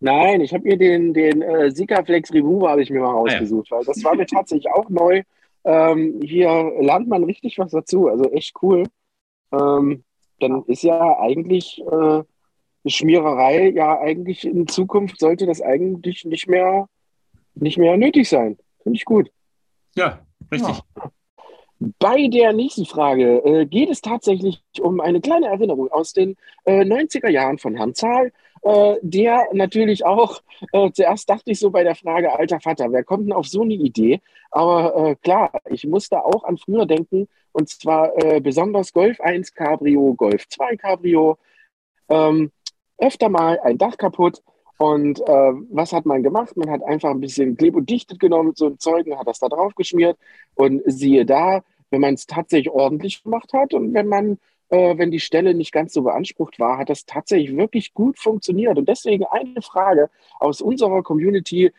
Nein, 0.00 0.40
ich 0.40 0.54
habe 0.54 0.64
mir 0.64 0.78
den, 0.78 1.12
den 1.12 1.42
äh, 1.42 1.70
Sikaflex 1.70 2.32
Remover 2.32 2.78
ich 2.78 2.90
mir 2.90 3.00
mal 3.00 3.12
rausgesucht, 3.12 3.68
ah, 3.70 3.74
ja. 3.74 3.78
weil 3.78 3.84
das 3.84 4.04
war 4.04 4.14
mir 4.14 4.26
tatsächlich 4.26 4.70
auch 4.72 4.88
neu. 4.88 5.22
Ähm, 5.64 6.20
hier 6.22 6.72
lernt 6.80 7.08
man 7.08 7.24
richtig 7.24 7.58
was 7.58 7.72
dazu, 7.72 8.08
also 8.08 8.30
echt 8.32 8.54
cool. 8.62 8.84
Ähm, 9.52 10.04
dann 10.38 10.64
ist 10.64 10.82
ja 10.82 11.18
eigentlich 11.18 11.82
äh, 11.90 12.22
Schmiererei, 12.86 13.70
ja 13.70 13.98
eigentlich 13.98 14.46
in 14.46 14.66
Zukunft 14.66 15.20
sollte 15.20 15.46
das 15.46 15.60
eigentlich 15.60 16.24
nicht 16.24 16.48
mehr, 16.48 16.88
nicht 17.54 17.76
mehr 17.76 17.96
nötig 17.96 18.28
sein. 18.28 18.58
Finde 18.82 18.96
ich 18.96 19.04
gut. 19.04 19.30
Ja, 19.94 20.20
richtig. 20.50 20.82
Ja. 20.96 21.10
Bei 21.98 22.28
der 22.28 22.52
nächsten 22.52 22.84
Frage 22.84 23.38
äh, 23.44 23.66
geht 23.66 23.90
es 23.90 24.02
tatsächlich 24.02 24.62
um 24.80 25.00
eine 25.00 25.20
kleine 25.20 25.46
Erinnerung 25.46 25.90
aus 25.90 26.12
den 26.12 26.36
äh, 26.64 26.82
90er 26.84 27.30
Jahren 27.30 27.58
von 27.58 27.74
Herrn 27.74 27.94
Zahl 27.94 28.32
äh, 28.62 28.96
der 29.02 29.48
natürlich 29.52 30.04
auch, 30.04 30.40
äh, 30.72 30.90
zuerst 30.92 31.28
dachte 31.30 31.50
ich 31.50 31.58
so 31.60 31.70
bei 31.70 31.84
der 31.84 31.94
Frage, 31.94 32.32
alter 32.38 32.60
Vater, 32.60 32.92
wer 32.92 33.04
kommt 33.04 33.26
denn 33.26 33.32
auf 33.32 33.48
so 33.48 33.62
eine 33.62 33.74
Idee? 33.74 34.20
Aber 34.50 35.10
äh, 35.10 35.16
klar, 35.16 35.52
ich 35.70 35.86
musste 35.86 36.24
auch 36.24 36.44
an 36.44 36.58
früher 36.58 36.86
denken, 36.86 37.28
und 37.52 37.68
zwar 37.68 38.16
äh, 38.22 38.40
besonders 38.40 38.92
Golf 38.92 39.20
1 39.20 39.54
Cabrio, 39.54 40.14
Golf 40.14 40.48
2 40.48 40.76
Cabrio, 40.76 41.38
ähm, 42.08 42.50
öfter 42.98 43.28
mal 43.28 43.58
ein 43.60 43.78
Dach 43.78 43.96
kaputt 43.96 44.42
Und 44.78 45.20
äh, 45.20 45.52
was 45.70 45.92
hat 45.92 46.06
man 46.06 46.22
gemacht? 46.22 46.56
Man 46.56 46.70
hat 46.70 46.82
einfach 46.82 47.10
ein 47.10 47.20
bisschen 47.20 47.56
Kleb 47.56 47.76
und 47.76 47.88
Dichtet 47.90 48.18
genommen, 48.20 48.52
so 48.54 48.66
ein 48.66 48.78
Zeug, 48.78 49.06
und 49.06 49.18
hat 49.18 49.26
das 49.26 49.38
da 49.38 49.48
drauf 49.48 49.74
geschmiert. 49.74 50.18
Und 50.54 50.82
siehe 50.86 51.26
da, 51.26 51.62
wenn 51.90 52.00
man 52.00 52.14
es 52.14 52.26
tatsächlich 52.26 52.70
ordentlich 52.70 53.22
gemacht 53.22 53.52
hat 53.52 53.74
und 53.74 53.94
wenn 53.94 54.08
man, 54.08 54.38
äh, 54.70 54.96
wenn 54.96 55.10
die 55.10 55.20
Stelle 55.20 55.54
nicht 55.54 55.72
ganz 55.72 55.92
so 55.92 56.02
beansprucht 56.02 56.58
war, 56.58 56.78
hat 56.78 56.88
das 56.88 57.04
tatsächlich 57.04 57.56
wirklich 57.56 57.92
gut 57.92 58.18
funktioniert. 58.18 58.78
Und 58.78 58.88
deswegen 58.88 59.24
eine 59.24 59.62
Frage 59.62 60.10
aus 60.38 60.60
unserer 60.60 61.02
Community. 61.02 61.72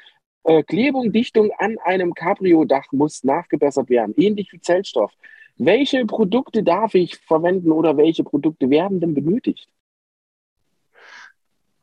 Äh, 0.43 0.63
Klebung, 0.63 1.12
Dichtung 1.12 1.51
an 1.58 1.77
einem 1.84 2.13
Cabrio-Dach 2.13 2.91
muss 2.91 3.23
nachgebessert 3.23 3.89
werden, 3.89 4.13
ähnlich 4.17 4.51
wie 4.51 4.60
Zellstoff. 4.60 5.12
Welche 5.58 6.06
Produkte 6.06 6.63
darf 6.63 6.95
ich 6.95 7.17
verwenden 7.17 7.71
oder 7.71 7.95
welche 7.95 8.23
Produkte 8.23 8.69
werden 8.69 8.99
denn 8.99 9.13
benötigt? 9.13 9.69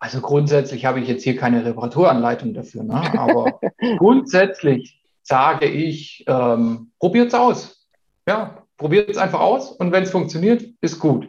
Also 0.00 0.20
grundsätzlich 0.20 0.84
habe 0.84 1.00
ich 1.00 1.08
jetzt 1.08 1.24
hier 1.24 1.36
keine 1.36 1.64
Reparaturanleitung 1.64 2.54
dafür, 2.54 2.84
ne? 2.84 3.00
aber 3.18 3.60
grundsätzlich 3.98 5.00
sage 5.22 5.66
ich, 5.66 6.24
ähm, 6.26 6.92
probiert 6.98 7.28
es 7.28 7.34
aus. 7.34 7.88
Ja, 8.26 8.64
probiert 8.78 9.10
es 9.10 9.18
einfach 9.18 9.40
aus 9.40 9.70
und 9.70 9.92
wenn 9.92 10.04
es 10.04 10.10
funktioniert, 10.10 10.64
ist 10.80 10.98
gut. 10.98 11.28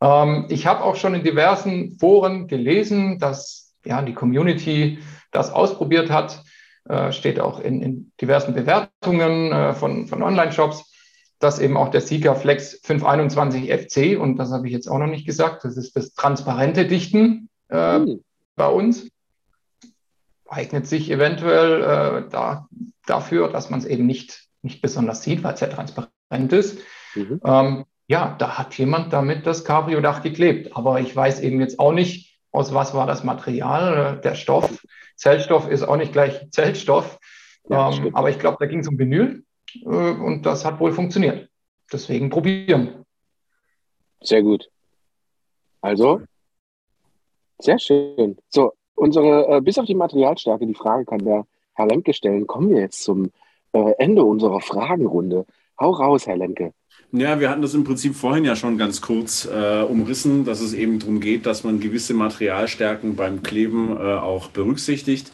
Ähm, 0.00 0.46
ich 0.48 0.66
habe 0.66 0.82
auch 0.82 0.96
schon 0.96 1.14
in 1.14 1.24
diversen 1.24 1.98
Foren 1.98 2.46
gelesen, 2.46 3.18
dass 3.18 3.74
ja, 3.84 4.00
die 4.02 4.14
Community 4.14 4.98
das 5.32 5.50
ausprobiert 5.50 6.10
hat. 6.10 6.42
Äh, 6.88 7.12
steht 7.12 7.40
auch 7.40 7.60
in, 7.60 7.82
in 7.82 8.12
diversen 8.20 8.54
Bewertungen 8.54 9.52
äh, 9.52 9.74
von, 9.74 10.06
von 10.06 10.22
Online-Shops, 10.22 10.92
dass 11.40 11.58
eben 11.58 11.76
auch 11.76 11.90
der 11.90 12.00
Sika 12.00 12.34
Flex 12.34 12.80
521 12.84 13.72
FC, 13.72 14.20
und 14.20 14.36
das 14.36 14.52
habe 14.52 14.68
ich 14.68 14.72
jetzt 14.72 14.88
auch 14.88 14.98
noch 14.98 15.08
nicht 15.08 15.26
gesagt, 15.26 15.64
das 15.64 15.76
ist 15.76 15.96
das 15.96 16.14
transparente 16.14 16.86
Dichten, 16.86 17.48
äh, 17.70 17.98
mhm. 17.98 18.20
bei 18.54 18.68
uns. 18.68 19.08
Eignet 20.48 20.86
sich 20.86 21.10
eventuell 21.10 21.82
äh, 21.82 22.30
da, 22.30 22.68
dafür, 23.04 23.48
dass 23.48 23.68
man 23.68 23.80
es 23.80 23.86
eben 23.86 24.06
nicht, 24.06 24.46
nicht 24.62 24.80
besonders 24.80 25.24
sieht, 25.24 25.42
weil 25.42 25.54
es 25.54 25.60
ja 25.60 25.66
transparent 25.66 26.12
ist. 26.30 26.80
Mhm. 27.14 27.40
Ähm, 27.44 27.84
ja, 28.08 28.36
da 28.38 28.58
hat 28.58 28.76
jemand 28.78 29.12
damit 29.12 29.46
das 29.46 29.64
Cabrio-Dach 29.64 30.22
geklebt. 30.22 30.76
Aber 30.76 31.00
ich 31.00 31.14
weiß 31.14 31.40
eben 31.40 31.60
jetzt 31.60 31.78
auch 31.78 31.92
nicht, 31.92 32.38
aus 32.52 32.72
was 32.72 32.94
war 32.94 33.06
das 33.06 33.24
Material. 33.24 34.16
Äh, 34.18 34.20
der 34.22 34.34
Stoff, 34.34 34.84
Zellstoff 35.16 35.68
ist 35.68 35.82
auch 35.82 35.96
nicht 35.96 36.12
gleich 36.12 36.50
Zellstoff. 36.50 37.18
Ja, 37.68 37.90
ähm, 37.90 38.14
aber 38.14 38.30
ich 38.30 38.38
glaube, 38.38 38.58
da 38.60 38.66
ging 38.66 38.80
es 38.80 38.88
um 38.88 38.98
Vinyl 38.98 39.44
äh, 39.74 39.88
und 39.88 40.46
das 40.46 40.64
hat 40.64 40.78
wohl 40.80 40.92
funktioniert. 40.92 41.48
Deswegen 41.92 42.30
probieren. 42.30 43.04
Sehr 44.20 44.42
gut. 44.42 44.68
Also, 45.80 46.22
sehr 47.58 47.78
schön. 47.78 48.38
So, 48.48 48.72
unsere, 48.94 49.56
äh, 49.56 49.60
bis 49.60 49.78
auf 49.78 49.86
die 49.86 49.94
Materialstärke, 49.94 50.66
die 50.66 50.74
Frage 50.74 51.04
kann 51.04 51.24
der 51.24 51.46
Herr 51.74 51.86
Lemke 51.86 52.12
stellen. 52.12 52.46
Kommen 52.46 52.70
wir 52.70 52.80
jetzt 52.80 53.02
zum 53.02 53.30
äh, 53.72 53.92
Ende 53.98 54.24
unserer 54.24 54.60
Fragenrunde. 54.60 55.46
Hau 55.80 55.90
raus, 55.92 56.26
Herr 56.26 56.36
Lemke. 56.36 56.72
Ja, 57.12 57.40
wir 57.40 57.48
hatten 57.50 57.62
das 57.62 57.74
im 57.74 57.84
Prinzip 57.84 58.14
vorhin 58.16 58.44
ja 58.44 58.56
schon 58.56 58.76
ganz 58.78 59.00
kurz 59.00 59.46
äh, 59.46 59.82
umrissen, 59.82 60.44
dass 60.44 60.60
es 60.60 60.72
eben 60.74 60.98
darum 60.98 61.20
geht, 61.20 61.46
dass 61.46 61.64
man 61.64 61.80
gewisse 61.80 62.14
Materialstärken 62.14 63.16
beim 63.16 63.42
Kleben 63.42 63.96
äh, 63.96 64.00
auch 64.00 64.48
berücksichtigt. 64.50 65.32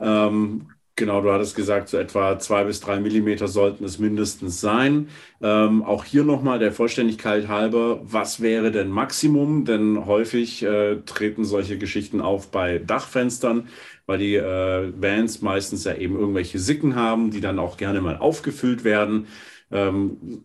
Ähm, 0.00 0.68
Genau, 0.96 1.20
du 1.22 1.32
hattest 1.32 1.56
gesagt, 1.56 1.88
so 1.88 1.98
etwa 1.98 2.38
zwei 2.38 2.62
bis 2.64 2.78
drei 2.80 3.00
Millimeter 3.00 3.48
sollten 3.48 3.82
es 3.84 3.98
mindestens 3.98 4.60
sein. 4.60 5.08
Ähm, 5.42 5.82
auch 5.82 6.04
hier 6.04 6.22
nochmal 6.22 6.60
der 6.60 6.70
Vollständigkeit 6.72 7.48
halber, 7.48 8.00
was 8.04 8.40
wäre 8.40 8.70
denn 8.70 8.90
Maximum? 8.90 9.64
Denn 9.64 10.06
häufig 10.06 10.62
äh, 10.62 11.02
treten 11.04 11.44
solche 11.44 11.78
Geschichten 11.78 12.20
auf 12.20 12.52
bei 12.52 12.78
Dachfenstern, 12.78 13.68
weil 14.06 14.18
die 14.18 14.36
äh, 14.36 14.92
Vans 14.96 15.42
meistens 15.42 15.82
ja 15.84 15.96
eben 15.96 16.16
irgendwelche 16.16 16.60
Sicken 16.60 16.94
haben, 16.94 17.32
die 17.32 17.40
dann 17.40 17.58
auch 17.58 17.76
gerne 17.76 18.00
mal 18.00 18.16
aufgefüllt 18.18 18.84
werden. 18.84 19.26
Ähm, 19.74 20.44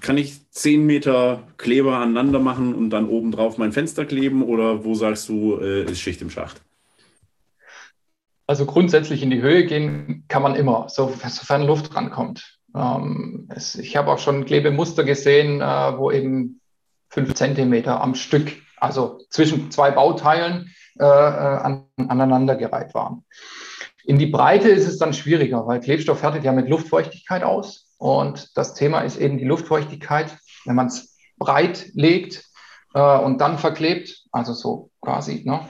kann 0.00 0.16
ich 0.16 0.48
zehn 0.50 0.86
Meter 0.86 1.42
Kleber 1.56 1.98
aneinander 1.98 2.38
machen 2.38 2.76
und 2.76 2.90
dann 2.90 3.08
obendrauf 3.08 3.58
mein 3.58 3.72
Fenster 3.72 4.04
kleben 4.04 4.44
oder 4.44 4.84
wo 4.84 4.94
sagst 4.94 5.28
du, 5.28 5.58
äh, 5.60 5.82
ist 5.82 6.00
Schicht 6.00 6.22
im 6.22 6.30
Schacht? 6.30 6.62
Also 8.46 8.66
grundsätzlich 8.66 9.24
in 9.24 9.30
die 9.30 9.42
Höhe 9.42 9.66
gehen 9.66 10.24
kann 10.28 10.42
man 10.42 10.54
immer, 10.54 10.88
so, 10.88 11.12
sofern 11.26 11.64
Luft 11.64 11.94
rankommt. 11.96 12.58
Ähm, 12.74 13.48
es, 13.48 13.74
ich 13.74 13.96
habe 13.96 14.12
auch 14.12 14.20
schon 14.20 14.44
Klebemuster 14.44 15.02
gesehen, 15.02 15.60
äh, 15.60 15.98
wo 15.98 16.12
eben 16.12 16.60
fünf 17.08 17.34
Zentimeter 17.34 18.00
am 18.00 18.14
Stück, 18.14 18.52
also 18.76 19.20
zwischen 19.30 19.72
zwei 19.72 19.90
Bauteilen, 19.90 20.72
äh, 21.00 21.04
äh, 21.04 21.06
an, 21.06 21.84
aneinandergereiht 21.96 22.94
waren. 22.94 23.24
In 24.04 24.18
die 24.18 24.26
Breite 24.26 24.68
ist 24.68 24.86
es 24.86 24.98
dann 24.98 25.14
schwieriger, 25.14 25.66
weil 25.66 25.80
Klebstoff 25.80 26.22
härtet 26.22 26.44
ja 26.44 26.52
mit 26.52 26.68
Luftfeuchtigkeit 26.68 27.42
aus. 27.42 27.89
Und 28.00 28.56
das 28.56 28.72
Thema 28.72 29.00
ist 29.00 29.18
eben 29.18 29.36
die 29.36 29.44
Luftfeuchtigkeit. 29.44 30.34
Wenn 30.64 30.74
man 30.74 30.86
es 30.86 31.18
breit 31.36 31.90
legt 31.92 32.42
äh, 32.94 33.18
und 33.18 33.42
dann 33.42 33.58
verklebt, 33.58 34.24
also 34.32 34.54
so 34.54 34.90
quasi, 35.02 35.42
ne, 35.44 35.68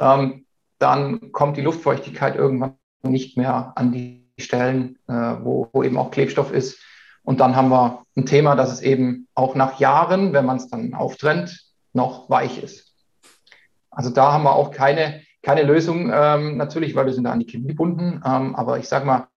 ähm, 0.00 0.44
dann 0.80 1.30
kommt 1.30 1.56
die 1.56 1.62
Luftfeuchtigkeit 1.62 2.34
irgendwann 2.34 2.78
nicht 3.02 3.36
mehr 3.36 3.74
an 3.76 3.92
die 3.92 4.28
Stellen, 4.38 4.98
äh, 5.06 5.12
wo, 5.12 5.68
wo, 5.72 5.84
eben 5.84 5.98
auch 5.98 6.10
Klebstoff 6.10 6.52
ist. 6.52 6.82
Und 7.22 7.38
dann 7.38 7.54
haben 7.54 7.68
wir 7.68 8.02
ein 8.16 8.26
Thema, 8.26 8.56
dass 8.56 8.72
es 8.72 8.80
eben 8.80 9.28
auch 9.36 9.54
nach 9.54 9.78
Jahren, 9.78 10.32
wenn 10.32 10.46
man 10.46 10.56
es 10.56 10.68
dann 10.68 10.94
auftrennt, 10.94 11.62
noch 11.92 12.28
weich 12.28 12.60
ist. 12.60 12.92
Also 13.88 14.10
da 14.10 14.32
haben 14.32 14.42
wir 14.42 14.56
auch 14.56 14.72
keine, 14.72 15.22
keine 15.42 15.62
Lösung, 15.62 16.10
ähm, 16.12 16.56
natürlich, 16.56 16.96
weil 16.96 17.06
wir 17.06 17.12
sind 17.12 17.24
da 17.24 17.30
an 17.30 17.40
die 17.40 17.46
Chemie 17.46 17.68
gebunden. 17.68 18.20
Ähm, 18.26 18.56
aber 18.56 18.80
ich 18.80 18.88
sage 18.88 19.06
mal, 19.06 19.28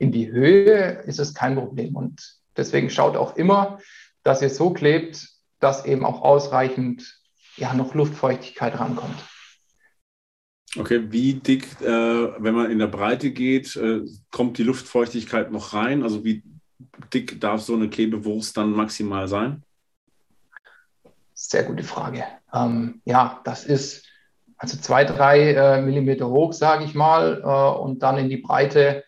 in 0.00 0.12
die 0.12 0.32
Höhe 0.32 1.02
ist 1.06 1.20
es 1.20 1.34
kein 1.34 1.54
Problem. 1.54 1.94
Und 1.94 2.38
deswegen 2.56 2.88
schaut 2.88 3.16
auch 3.16 3.36
immer, 3.36 3.78
dass 4.22 4.40
ihr 4.40 4.48
so 4.48 4.70
klebt, 4.70 5.28
dass 5.60 5.84
eben 5.84 6.06
auch 6.06 6.22
ausreichend 6.22 7.20
ja, 7.56 7.74
noch 7.74 7.94
Luftfeuchtigkeit 7.94 8.80
rankommt. 8.80 9.22
Okay, 10.78 11.12
wie 11.12 11.34
dick, 11.34 11.80
äh, 11.82 11.86
wenn 11.86 12.54
man 12.54 12.70
in 12.70 12.78
der 12.78 12.86
Breite 12.86 13.30
geht, 13.30 13.76
äh, 13.76 14.00
kommt 14.30 14.56
die 14.56 14.62
Luftfeuchtigkeit 14.62 15.52
noch 15.52 15.74
rein? 15.74 16.02
Also 16.02 16.24
wie 16.24 16.42
dick 17.12 17.38
darf 17.38 17.60
so 17.60 17.74
eine 17.74 17.90
Klebewurst 17.90 18.56
dann 18.56 18.70
maximal 18.70 19.28
sein? 19.28 19.62
Sehr 21.34 21.64
gute 21.64 21.84
Frage. 21.84 22.24
Ähm, 22.54 23.02
ja, 23.04 23.40
das 23.44 23.64
ist 23.64 24.06
also 24.56 24.78
zwei, 24.78 25.04
drei 25.04 25.52
äh, 25.52 25.82
Millimeter 25.82 26.28
hoch, 26.28 26.54
sage 26.54 26.84
ich 26.84 26.94
mal, 26.94 27.42
äh, 27.44 27.80
und 27.80 28.02
dann 28.02 28.16
in 28.16 28.30
die 28.30 28.38
Breite. 28.38 29.04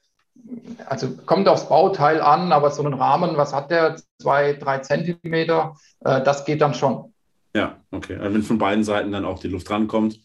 Also 0.87 1.17
kommt 1.27 1.49
aufs 1.49 1.69
Bauteil 1.69 2.21
an, 2.21 2.53
aber 2.53 2.71
so 2.71 2.83
ein 2.83 2.95
Rahmen, 2.95 3.37
was 3.37 3.55
hat 3.55 3.71
der? 3.71 3.97
Zwei, 4.19 4.53
drei 4.53 4.79
Zentimeter, 4.79 5.77
äh, 6.01 6.23
das 6.23 6.45
geht 6.45 6.61
dann 6.61 6.75
schon. 6.75 7.13
Ja, 7.55 7.77
okay. 7.91 8.17
Also 8.17 8.35
wenn 8.35 8.43
von 8.43 8.59
beiden 8.59 8.85
Seiten 8.85 9.13
dann 9.13 9.25
auch 9.25 9.39
die 9.39 9.49
Luft 9.49 9.71
rankommt, 9.71 10.19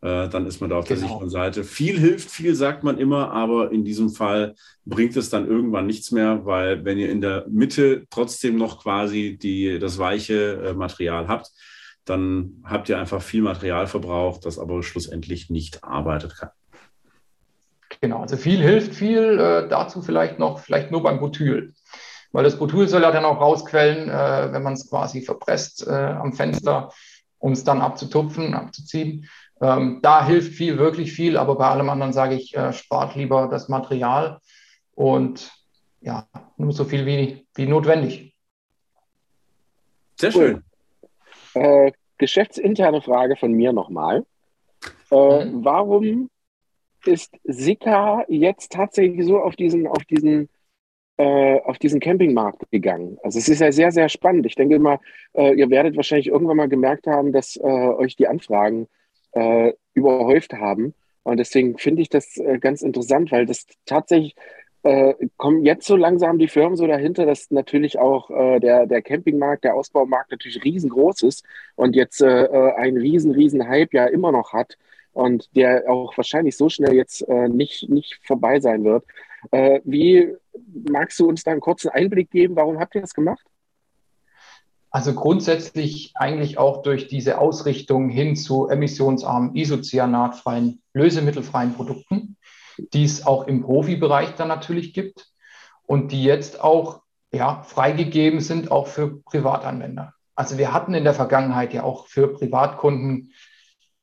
äh, 0.00 0.28
dann 0.28 0.46
ist 0.46 0.60
man 0.60 0.70
da 0.70 0.76
auf 0.76 0.86
genau. 0.86 1.00
der 1.00 1.08
sicheren 1.08 1.30
Seite. 1.30 1.64
Viel 1.64 1.98
hilft 1.98 2.30
viel, 2.30 2.54
sagt 2.54 2.84
man 2.84 2.98
immer, 2.98 3.30
aber 3.30 3.72
in 3.72 3.84
diesem 3.84 4.10
Fall 4.10 4.54
bringt 4.84 5.16
es 5.16 5.30
dann 5.30 5.46
irgendwann 5.46 5.86
nichts 5.86 6.10
mehr, 6.10 6.44
weil 6.44 6.84
wenn 6.84 6.98
ihr 6.98 7.10
in 7.10 7.20
der 7.20 7.46
Mitte 7.48 8.04
trotzdem 8.10 8.56
noch 8.56 8.82
quasi 8.82 9.38
die, 9.40 9.78
das 9.78 9.98
weiche 9.98 10.62
äh, 10.62 10.74
Material 10.74 11.28
habt, 11.28 11.50
dann 12.04 12.62
habt 12.64 12.90
ihr 12.90 12.98
einfach 12.98 13.22
viel 13.22 13.40
Material 13.40 13.86
verbraucht, 13.86 14.44
das 14.44 14.58
aber 14.58 14.82
schlussendlich 14.82 15.48
nicht 15.48 15.82
arbeitet 15.82 16.36
kann. 16.36 16.50
Genau, 18.04 18.20
also 18.20 18.36
viel 18.36 18.60
hilft 18.60 18.94
viel. 18.94 19.40
Äh, 19.40 19.66
dazu 19.66 20.02
vielleicht 20.02 20.38
noch, 20.38 20.58
vielleicht 20.58 20.90
nur 20.90 21.02
beim 21.02 21.20
Butyl. 21.20 21.72
Weil 22.32 22.44
das 22.44 22.58
Butyl 22.58 22.86
soll 22.86 23.00
ja 23.00 23.10
dann 23.10 23.24
auch 23.24 23.40
rausquellen, 23.40 24.10
äh, 24.10 24.52
wenn 24.52 24.62
man 24.62 24.74
es 24.74 24.90
quasi 24.90 25.22
verpresst 25.22 25.86
äh, 25.86 25.90
am 25.90 26.34
Fenster, 26.34 26.92
um 27.38 27.52
es 27.52 27.64
dann 27.64 27.80
abzutupfen, 27.80 28.52
abzuziehen. 28.52 29.26
Ähm, 29.62 30.00
da 30.02 30.22
hilft 30.26 30.52
viel, 30.52 30.76
wirklich 30.76 31.14
viel, 31.14 31.38
aber 31.38 31.56
bei 31.56 31.66
allem 31.66 31.88
anderen 31.88 32.12
sage 32.12 32.34
ich, 32.34 32.54
äh, 32.54 32.74
spart 32.74 33.16
lieber 33.16 33.48
das 33.48 33.70
Material 33.70 34.38
und 34.94 35.50
ja, 36.02 36.26
nur 36.58 36.72
so 36.72 36.84
viel 36.84 37.06
wie, 37.06 37.46
wie 37.54 37.66
notwendig. 37.66 38.36
Sehr 40.20 40.30
schön. 40.30 40.62
Äh, 41.54 41.92
geschäftsinterne 42.18 43.00
Frage 43.00 43.36
von 43.36 43.52
mir 43.52 43.72
nochmal. 43.72 44.26
Äh, 45.10 45.46
mhm. 45.46 45.64
Warum 45.64 46.28
ist 47.06 47.36
Sika 47.44 48.24
jetzt 48.28 48.72
tatsächlich 48.72 49.26
so 49.26 49.38
auf 49.40 49.56
diesen, 49.56 49.86
auf 49.86 50.04
diesen, 50.04 50.48
äh, 51.16 51.60
auf 51.60 51.78
diesen 51.78 52.00
Campingmarkt 52.00 52.70
gegangen? 52.70 53.18
Also 53.22 53.38
es 53.38 53.48
ist 53.48 53.60
ja 53.60 53.72
sehr, 53.72 53.92
sehr 53.92 54.08
spannend. 54.08 54.46
Ich 54.46 54.54
denke 54.54 54.78
mal, 54.78 54.98
äh, 55.34 55.54
ihr 55.54 55.70
werdet 55.70 55.96
wahrscheinlich 55.96 56.28
irgendwann 56.28 56.56
mal 56.56 56.68
gemerkt 56.68 57.06
haben, 57.06 57.32
dass 57.32 57.56
äh, 57.56 57.62
euch 57.62 58.16
die 58.16 58.28
Anfragen 58.28 58.88
äh, 59.32 59.72
überhäuft 59.94 60.54
haben. 60.54 60.94
Und 61.22 61.38
deswegen 61.38 61.78
finde 61.78 62.02
ich 62.02 62.08
das 62.08 62.36
äh, 62.36 62.58
ganz 62.58 62.82
interessant, 62.82 63.32
weil 63.32 63.46
das 63.46 63.66
tatsächlich 63.86 64.34
äh, 64.82 65.14
kommen 65.36 65.64
jetzt 65.64 65.86
so 65.86 65.96
langsam 65.96 66.38
die 66.38 66.48
Firmen 66.48 66.76
so 66.76 66.86
dahinter, 66.86 67.24
dass 67.24 67.50
natürlich 67.50 67.98
auch 67.98 68.28
der, 68.60 68.86
der 68.86 69.02
Campingmarkt, 69.02 69.64
der 69.64 69.74
Ausbaumarkt 69.74 70.30
natürlich 70.30 70.62
riesengroß 70.62 71.22
ist 71.22 71.44
und 71.74 71.96
jetzt 71.96 72.20
äh, 72.20 72.44
äh 72.44 72.74
ein 72.74 72.96
riesen, 72.98 73.32
riesen 73.32 73.66
Hype 73.66 73.94
ja 73.94 74.06
immer 74.06 74.30
noch 74.30 74.52
hat. 74.52 74.76
Und 75.14 75.48
der 75.56 75.84
auch 75.88 76.16
wahrscheinlich 76.16 76.56
so 76.56 76.68
schnell 76.68 76.94
jetzt 76.94 77.22
äh, 77.28 77.48
nicht, 77.48 77.88
nicht 77.88 78.20
vorbei 78.22 78.60
sein 78.60 78.84
wird. 78.84 79.04
Äh, 79.50 79.80
wie 79.84 80.34
magst 80.90 81.18
du 81.18 81.28
uns 81.28 81.44
da 81.44 81.52
einen 81.52 81.60
kurzen 81.60 81.88
Einblick 81.88 82.30
geben? 82.30 82.56
Warum 82.56 82.78
habt 82.78 82.94
ihr 82.94 83.00
das 83.00 83.14
gemacht? 83.14 83.44
Also 84.90 85.14
grundsätzlich 85.14 86.12
eigentlich 86.14 86.58
auch 86.58 86.82
durch 86.82 87.08
diese 87.08 87.38
Ausrichtung 87.38 88.08
hin 88.08 88.36
zu 88.36 88.68
emissionsarmen, 88.68 89.56
isocyanatfreien, 89.56 90.82
lösemittelfreien 90.92 91.74
Produkten, 91.74 92.36
die 92.92 93.04
es 93.04 93.26
auch 93.26 93.46
im 93.48 93.62
Profibereich 93.62 94.34
dann 94.36 94.48
natürlich 94.48 94.94
gibt 94.94 95.32
und 95.84 96.12
die 96.12 96.22
jetzt 96.22 96.60
auch 96.62 97.02
ja, 97.32 97.62
freigegeben 97.62 98.40
sind, 98.40 98.70
auch 98.70 98.86
für 98.86 99.20
Privatanwender. 99.22 100.14
Also 100.36 100.58
wir 100.58 100.72
hatten 100.72 100.94
in 100.94 101.04
der 101.04 101.14
Vergangenheit 101.14 101.72
ja 101.72 101.82
auch 101.82 102.06
für 102.06 102.28
Privatkunden 102.28 103.32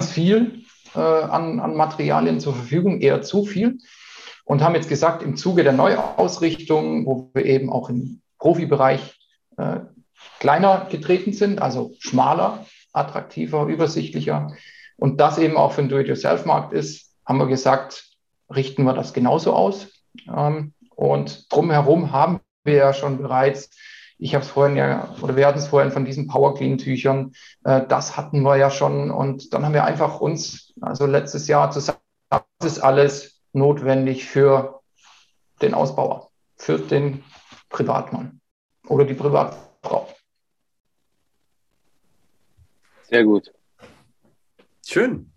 viel 0.02 0.64
äh, 0.96 1.00
an, 1.00 1.60
an 1.60 1.76
Materialien 1.76 2.40
zur 2.40 2.54
Verfügung, 2.54 3.02
eher 3.02 3.22
zu 3.22 3.46
viel. 3.46 3.80
Und 4.44 4.62
haben 4.62 4.76
jetzt 4.76 4.90
gesagt, 4.90 5.24
im 5.24 5.36
Zuge 5.38 5.64
der 5.64 5.74
Neuausrichtung, 5.74 7.06
wo 7.06 7.30
wir 7.34 7.46
eben 7.46 7.72
auch 7.72 7.90
im 7.90 8.22
Profibereich 8.40 9.20
äh, 9.58 9.80
kleiner 10.40 10.88
getreten 10.90 11.34
sind, 11.34 11.62
also 11.62 11.94
schmaler, 12.00 12.66
attraktiver, 12.92 13.68
übersichtlicher 13.68 14.54
und 14.98 15.20
das 15.20 15.38
eben 15.38 15.58
auch 15.58 15.74
für 15.74 15.82
den 15.82 15.90
Do-it-yourself-Markt 15.90 16.74
ist, 16.74 17.16
haben 17.26 17.38
wir 17.38 17.48
gesagt, 17.48 18.06
richten 18.54 18.84
wir 18.84 18.94
das 18.94 19.14
genauso 19.14 19.54
aus. 19.54 19.88
Ähm, 20.28 20.74
und 20.96 21.52
drumherum 21.52 22.12
haben 22.12 22.42
wir 22.64 22.76
ja 22.76 22.94
schon 22.94 23.18
bereits 23.18 23.70
ich 24.22 24.36
habe 24.36 24.46
es 24.46 24.52
vorhin 24.52 24.78
ja, 24.78 25.16
oder 25.22 25.36
wir 25.36 25.48
hatten 25.48 25.58
es 25.58 25.68
vorhin 25.68 25.92
von 25.92 26.06
diesen 26.06 26.28
Power 26.28 26.54
Clean 26.54 26.78
Tüchern. 26.78 27.34
Äh, 27.64 27.88
das 27.88 28.18
hatten 28.18 28.44
wir 28.44 28.56
ja 28.56 28.70
schon. 28.70 29.10
Und 29.10 29.52
dann 29.52 29.66
haben 29.66 29.74
wir 29.74 29.84
einfach 29.84 30.22
uns, 30.22 30.74
also 30.80 31.08
letztes 31.08 31.48
Jahr 31.48 31.72
zusammen, 31.72 31.98
das 32.30 32.74
ist 32.74 32.80
alles 32.80 33.42
notwendig 33.52 34.26
für 34.26 34.82
den 35.64 35.74
Ausbauer, 35.74 36.30
für 36.56 36.78
den 36.78 37.24
Privatmann 37.70 38.40
oder 38.88 39.06
die 39.06 39.16
Privatfrau. 39.16 40.08
Sehr 43.10 43.24
gut. 43.24 43.52
Schön. 44.86 45.32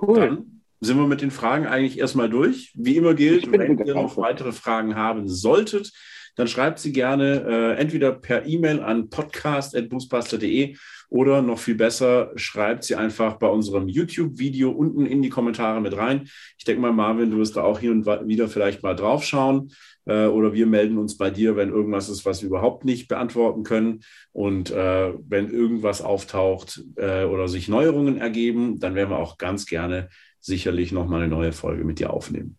Cool. 0.00 0.20
Dann 0.20 0.62
sind 0.80 0.98
wir 0.98 1.08
mit 1.08 1.20
den 1.20 1.32
Fragen 1.32 1.66
eigentlich 1.66 1.98
erstmal 1.98 2.30
durch. 2.30 2.72
Wie 2.76 2.96
immer 2.96 3.14
gilt, 3.14 3.50
wenn 3.50 3.76
ihr 3.84 3.94
noch 3.94 4.16
weitere 4.16 4.52
Fragen 4.52 4.94
haben 4.94 5.28
solltet, 5.28 5.92
dann 6.36 6.48
schreibt 6.48 6.78
sie 6.78 6.92
gerne 6.92 7.44
äh, 7.46 7.80
entweder 7.80 8.12
per 8.12 8.46
E-Mail 8.46 8.80
an 8.80 9.10
podcast.boostbuster.de 9.10 10.76
oder 11.08 11.42
noch 11.42 11.58
viel 11.58 11.76
besser, 11.76 12.32
schreibt 12.34 12.84
sie 12.84 12.96
einfach 12.96 13.34
bei 13.34 13.46
unserem 13.46 13.88
YouTube-Video 13.88 14.70
unten 14.70 15.06
in 15.06 15.22
die 15.22 15.28
Kommentare 15.28 15.80
mit 15.80 15.96
rein. 15.96 16.28
Ich 16.58 16.64
denke 16.64 16.80
mal, 16.80 16.92
Marvin, 16.92 17.30
du 17.30 17.38
wirst 17.38 17.56
da 17.56 17.62
auch 17.62 17.78
hier 17.78 17.92
und 17.92 18.06
wieder 18.26 18.48
vielleicht 18.48 18.82
mal 18.82 18.96
draufschauen 18.96 19.70
äh, 20.06 20.26
oder 20.26 20.52
wir 20.52 20.66
melden 20.66 20.98
uns 20.98 21.16
bei 21.16 21.30
dir, 21.30 21.56
wenn 21.56 21.70
irgendwas 21.70 22.08
ist, 22.08 22.24
was 22.24 22.42
wir 22.42 22.48
überhaupt 22.48 22.84
nicht 22.84 23.08
beantworten 23.08 23.62
können. 23.62 24.00
Und 24.32 24.70
äh, 24.70 25.12
wenn 25.28 25.50
irgendwas 25.50 26.02
auftaucht 26.02 26.82
äh, 26.96 27.24
oder 27.24 27.48
sich 27.48 27.68
Neuerungen 27.68 28.18
ergeben, 28.18 28.80
dann 28.80 28.94
werden 28.94 29.10
wir 29.10 29.18
auch 29.18 29.38
ganz 29.38 29.66
gerne 29.66 30.08
sicherlich 30.40 30.92
nochmal 30.92 31.22
eine 31.22 31.30
neue 31.30 31.52
Folge 31.52 31.84
mit 31.84 32.00
dir 32.00 32.12
aufnehmen. 32.12 32.58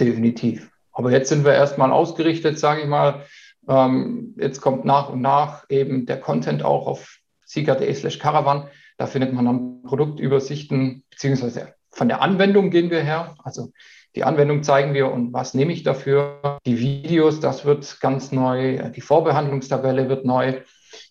Definitiv. 0.00 0.73
Aber 0.94 1.10
jetzt 1.10 1.28
sind 1.28 1.44
wir 1.44 1.52
erstmal 1.52 1.90
ausgerichtet, 1.90 2.58
sage 2.58 2.82
ich 2.82 2.86
mal. 2.86 3.24
Ähm, 3.68 4.34
jetzt 4.38 4.60
kommt 4.60 4.84
nach 4.84 5.10
und 5.10 5.20
nach 5.20 5.64
eben 5.68 6.06
der 6.06 6.20
Content 6.20 6.64
auch 6.64 6.86
auf 6.86 7.18
sieger.de 7.44 7.92
slash 7.92 8.18
caravan. 8.18 8.68
Da 8.96 9.06
findet 9.06 9.32
man 9.32 9.44
dann 9.44 9.82
Produktübersichten, 9.82 11.04
beziehungsweise 11.10 11.74
von 11.90 12.08
der 12.08 12.22
Anwendung 12.22 12.70
gehen 12.70 12.90
wir 12.90 13.02
her. 13.02 13.34
Also 13.42 13.72
die 14.14 14.24
Anwendung 14.24 14.62
zeigen 14.62 14.94
wir 14.94 15.10
und 15.10 15.32
was 15.32 15.54
nehme 15.54 15.72
ich 15.72 15.82
dafür. 15.82 16.58
Die 16.64 16.78
Videos, 16.78 17.40
das 17.40 17.64
wird 17.64 18.00
ganz 18.00 18.30
neu. 18.30 18.90
Die 18.90 19.00
Vorbehandlungstabelle 19.00 20.08
wird 20.08 20.24
neu. 20.24 20.60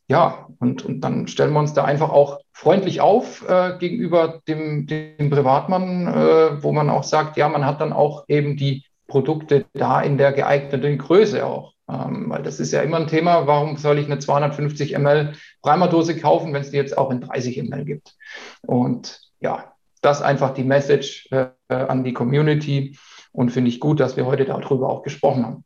Ja, 0.08 0.48
und, 0.60 0.86
und 0.86 1.02
dann 1.02 1.28
stellen 1.28 1.54
wir 1.54 1.60
uns 1.60 1.74
da 1.74 1.84
einfach 1.84 2.10
auch 2.10 2.40
freundlich 2.54 3.02
auf 3.02 3.48
äh, 3.48 3.78
gegenüber 3.78 4.42
dem, 4.48 4.86
dem 4.88 5.30
Privatmann, 5.30 6.08
äh, 6.08 6.64
wo 6.64 6.72
man 6.72 6.90
auch 6.90 7.04
sagt, 7.04 7.36
ja, 7.36 7.50
man 7.50 7.66
hat 7.66 7.82
dann 7.82 7.94
auch 7.94 8.26
eben 8.28 8.56
die 8.56 8.86
Produkte 9.14 9.66
da 9.74 10.02
in 10.02 10.18
der 10.18 10.32
geeigneten 10.32 10.98
Größe 10.98 11.46
auch. 11.46 11.76
Ähm, 11.88 12.32
weil 12.32 12.42
das 12.42 12.60
ist 12.60 12.72
ja 12.72 12.82
immer 12.82 12.98
ein 12.98 13.06
Thema, 13.06 13.46
warum 13.46 13.78
soll 13.78 14.00
ich 14.00 14.08
eine 14.08 14.18
250 14.18 14.98
ml 14.98 15.34
Primerdose 15.62 16.20
kaufen, 16.20 16.52
wenn 16.52 16.62
es 16.62 16.72
die 16.72 16.78
jetzt 16.78 16.98
auch 16.98 17.12
in 17.12 17.22
30 17.22 17.62
ml 17.62 17.86
gibt? 17.86 18.16
Und 18.66 19.22
ja, 19.40 19.76
das 20.02 20.24
einfach 20.24 20.56
die 20.56 20.64
Message 20.64 21.30
äh, 21.30 21.46
an 21.70 22.04
die 22.04 22.14
Community 22.14 22.98
und 23.32 23.52
finde 23.52 23.70
ich 23.70 23.80
gut, 23.80 24.00
dass 24.00 24.18
wir 24.18 24.26
heute 24.26 24.46
darüber 24.46 24.90
auch 24.90 25.04
gesprochen 25.04 25.46
haben. 25.46 25.64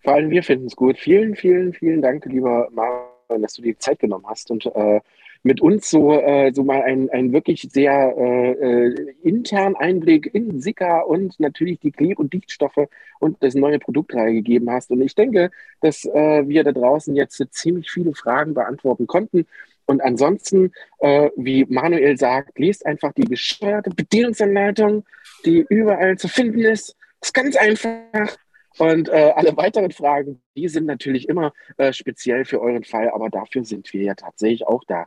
Vor 0.00 0.14
allem 0.14 0.30
wir 0.30 0.42
finden 0.42 0.66
es 0.66 0.74
gut. 0.74 0.98
Vielen, 0.98 1.36
vielen, 1.36 1.74
vielen 1.74 2.02
Dank, 2.02 2.24
lieber 2.24 2.68
Marvin, 2.72 3.40
dass 3.42 3.54
du 3.54 3.62
dir 3.62 3.78
Zeit 3.78 4.00
genommen 4.00 4.24
hast 4.26 4.50
und 4.50 4.66
äh, 4.66 5.00
mit 5.44 5.60
uns 5.60 5.90
so, 5.90 6.12
äh, 6.12 6.52
so 6.54 6.64
mal 6.64 6.82
einen, 6.82 7.32
wirklich 7.32 7.68
sehr 7.70 8.14
äh, 8.16 8.52
äh, 8.52 9.14
internen 9.22 9.76
Einblick 9.76 10.34
in 10.34 10.60
Sika 10.60 11.00
und 11.00 11.38
natürlich 11.38 11.78
die 11.80 11.92
Kleb- 11.92 12.18
und 12.18 12.32
Dichtstoffe 12.32 12.88
und 13.20 13.42
das 13.42 13.54
neue 13.54 13.78
Produktreihe 13.78 14.32
gegeben 14.32 14.70
hast. 14.70 14.90
Und 14.90 15.02
ich 15.02 15.14
denke, 15.14 15.50
dass 15.82 16.06
äh, 16.06 16.48
wir 16.48 16.64
da 16.64 16.72
draußen 16.72 17.14
jetzt 17.14 17.44
ziemlich 17.50 17.90
viele 17.90 18.14
Fragen 18.14 18.54
beantworten 18.54 19.06
konnten. 19.06 19.46
Und 19.84 20.00
ansonsten, 20.02 20.72
äh, 21.00 21.28
wie 21.36 21.66
Manuel 21.66 22.16
sagt, 22.16 22.58
lest 22.58 22.86
einfach 22.86 23.12
die 23.12 23.24
gesteuerte 23.24 23.90
Bedienungsanleitung, 23.90 25.04
die 25.44 25.66
überall 25.68 26.16
zu 26.16 26.26
finden 26.26 26.60
ist. 26.60 26.96
Das 27.20 27.28
ist 27.28 27.34
ganz 27.34 27.56
einfach. 27.56 28.34
Und 28.78 29.08
äh, 29.08 29.32
alle 29.34 29.56
weiteren 29.56 29.92
Fragen, 29.92 30.42
die 30.56 30.68
sind 30.68 30.86
natürlich 30.86 31.28
immer 31.28 31.52
äh, 31.76 31.92
speziell 31.92 32.44
für 32.44 32.60
euren 32.60 32.84
Fall, 32.84 33.10
aber 33.10 33.30
dafür 33.30 33.64
sind 33.64 33.92
wir 33.92 34.02
ja 34.02 34.14
tatsächlich 34.14 34.66
auch 34.66 34.82
da. 34.86 35.06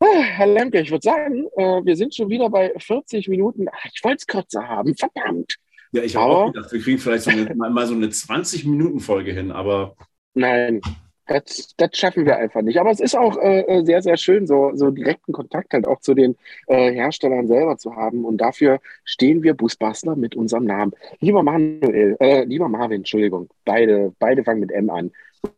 Ah, 0.00 0.22
Herr 0.22 0.46
Lemke, 0.46 0.80
ich 0.80 0.90
würde 0.90 1.02
sagen, 1.02 1.46
äh, 1.56 1.84
wir 1.84 1.96
sind 1.96 2.14
schon 2.14 2.30
wieder 2.30 2.48
bei 2.48 2.72
40 2.78 3.28
Minuten. 3.28 3.66
Ach, 3.70 3.84
ich 3.92 4.02
wollte 4.04 4.18
es 4.18 4.26
kürzer 4.26 4.66
haben, 4.66 4.94
verdammt. 4.96 5.56
Ja, 5.92 6.02
ich 6.02 6.16
habe 6.16 6.36
auch 6.36 6.52
gedacht, 6.52 6.72
wir 6.72 6.80
kriegen 6.80 6.98
vielleicht 6.98 7.24
so 7.24 7.30
eine, 7.30 7.54
mal 7.54 7.86
so 7.86 7.94
eine 7.94 8.06
20-Minuten-Folge 8.06 9.32
hin, 9.32 9.50
aber. 9.50 9.96
Nein, 10.34 10.80
das, 11.28 11.74
das 11.76 11.90
schaffen 11.92 12.24
wir 12.24 12.36
einfach 12.36 12.62
nicht. 12.62 12.80
Aber 12.80 12.90
es 12.90 13.00
ist 13.00 13.16
auch 13.16 13.36
äh, 13.36 13.60
äh, 13.60 13.84
sehr, 13.84 14.02
sehr 14.02 14.16
schön, 14.16 14.46
so, 14.46 14.72
so 14.74 14.90
direkten 14.90 15.32
Kontakt 15.32 15.74
halt 15.74 15.86
auch 15.86 16.00
zu 16.00 16.14
den 16.14 16.36
äh, 16.66 16.90
Herstellern 16.90 17.46
selber 17.46 17.76
zu 17.76 17.94
haben. 17.94 18.24
Und 18.24 18.38
dafür 18.38 18.80
stehen 19.04 19.42
wir 19.42 19.54
Busbastler 19.54 20.16
mit 20.16 20.34
unserem 20.34 20.64
Namen. 20.64 20.92
Lieber 21.20 21.42
Manuel, 21.42 22.16
äh, 22.18 22.44
lieber 22.44 22.68
Marvin, 22.68 22.98
Entschuldigung, 22.98 23.48
beide, 23.64 24.12
beide 24.18 24.42
fangen 24.42 24.60
mit 24.60 24.72
M 24.72 24.88
an. 24.90 25.12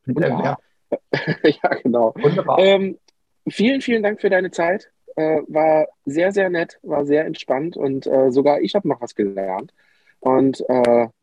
Mit 0.05 0.21
M, 0.21 0.41
ja. 0.43 0.59
ja, 1.45 1.75
genau. 1.83 2.15
Wunderbar. 2.21 2.59
Ähm, 2.59 2.99
vielen, 3.49 3.81
vielen 3.81 4.03
Dank 4.03 4.21
für 4.21 4.31
deine 4.31 4.51
Zeit. 4.51 4.91
Äh, 5.15 5.43
war 5.47 5.87
sehr, 6.05 6.33
sehr 6.33 6.51
nett, 6.51 6.79
war 6.83 7.07
sehr 7.07 7.27
entspannt 7.27 7.77
und 7.77 8.07
äh, 8.07 8.31
sogar 8.31 8.61
ich 8.61 8.75
habe 8.75 8.89
noch 8.89 9.01
was 9.01 9.15
gelernt. 9.15 9.73
Und 10.19 10.63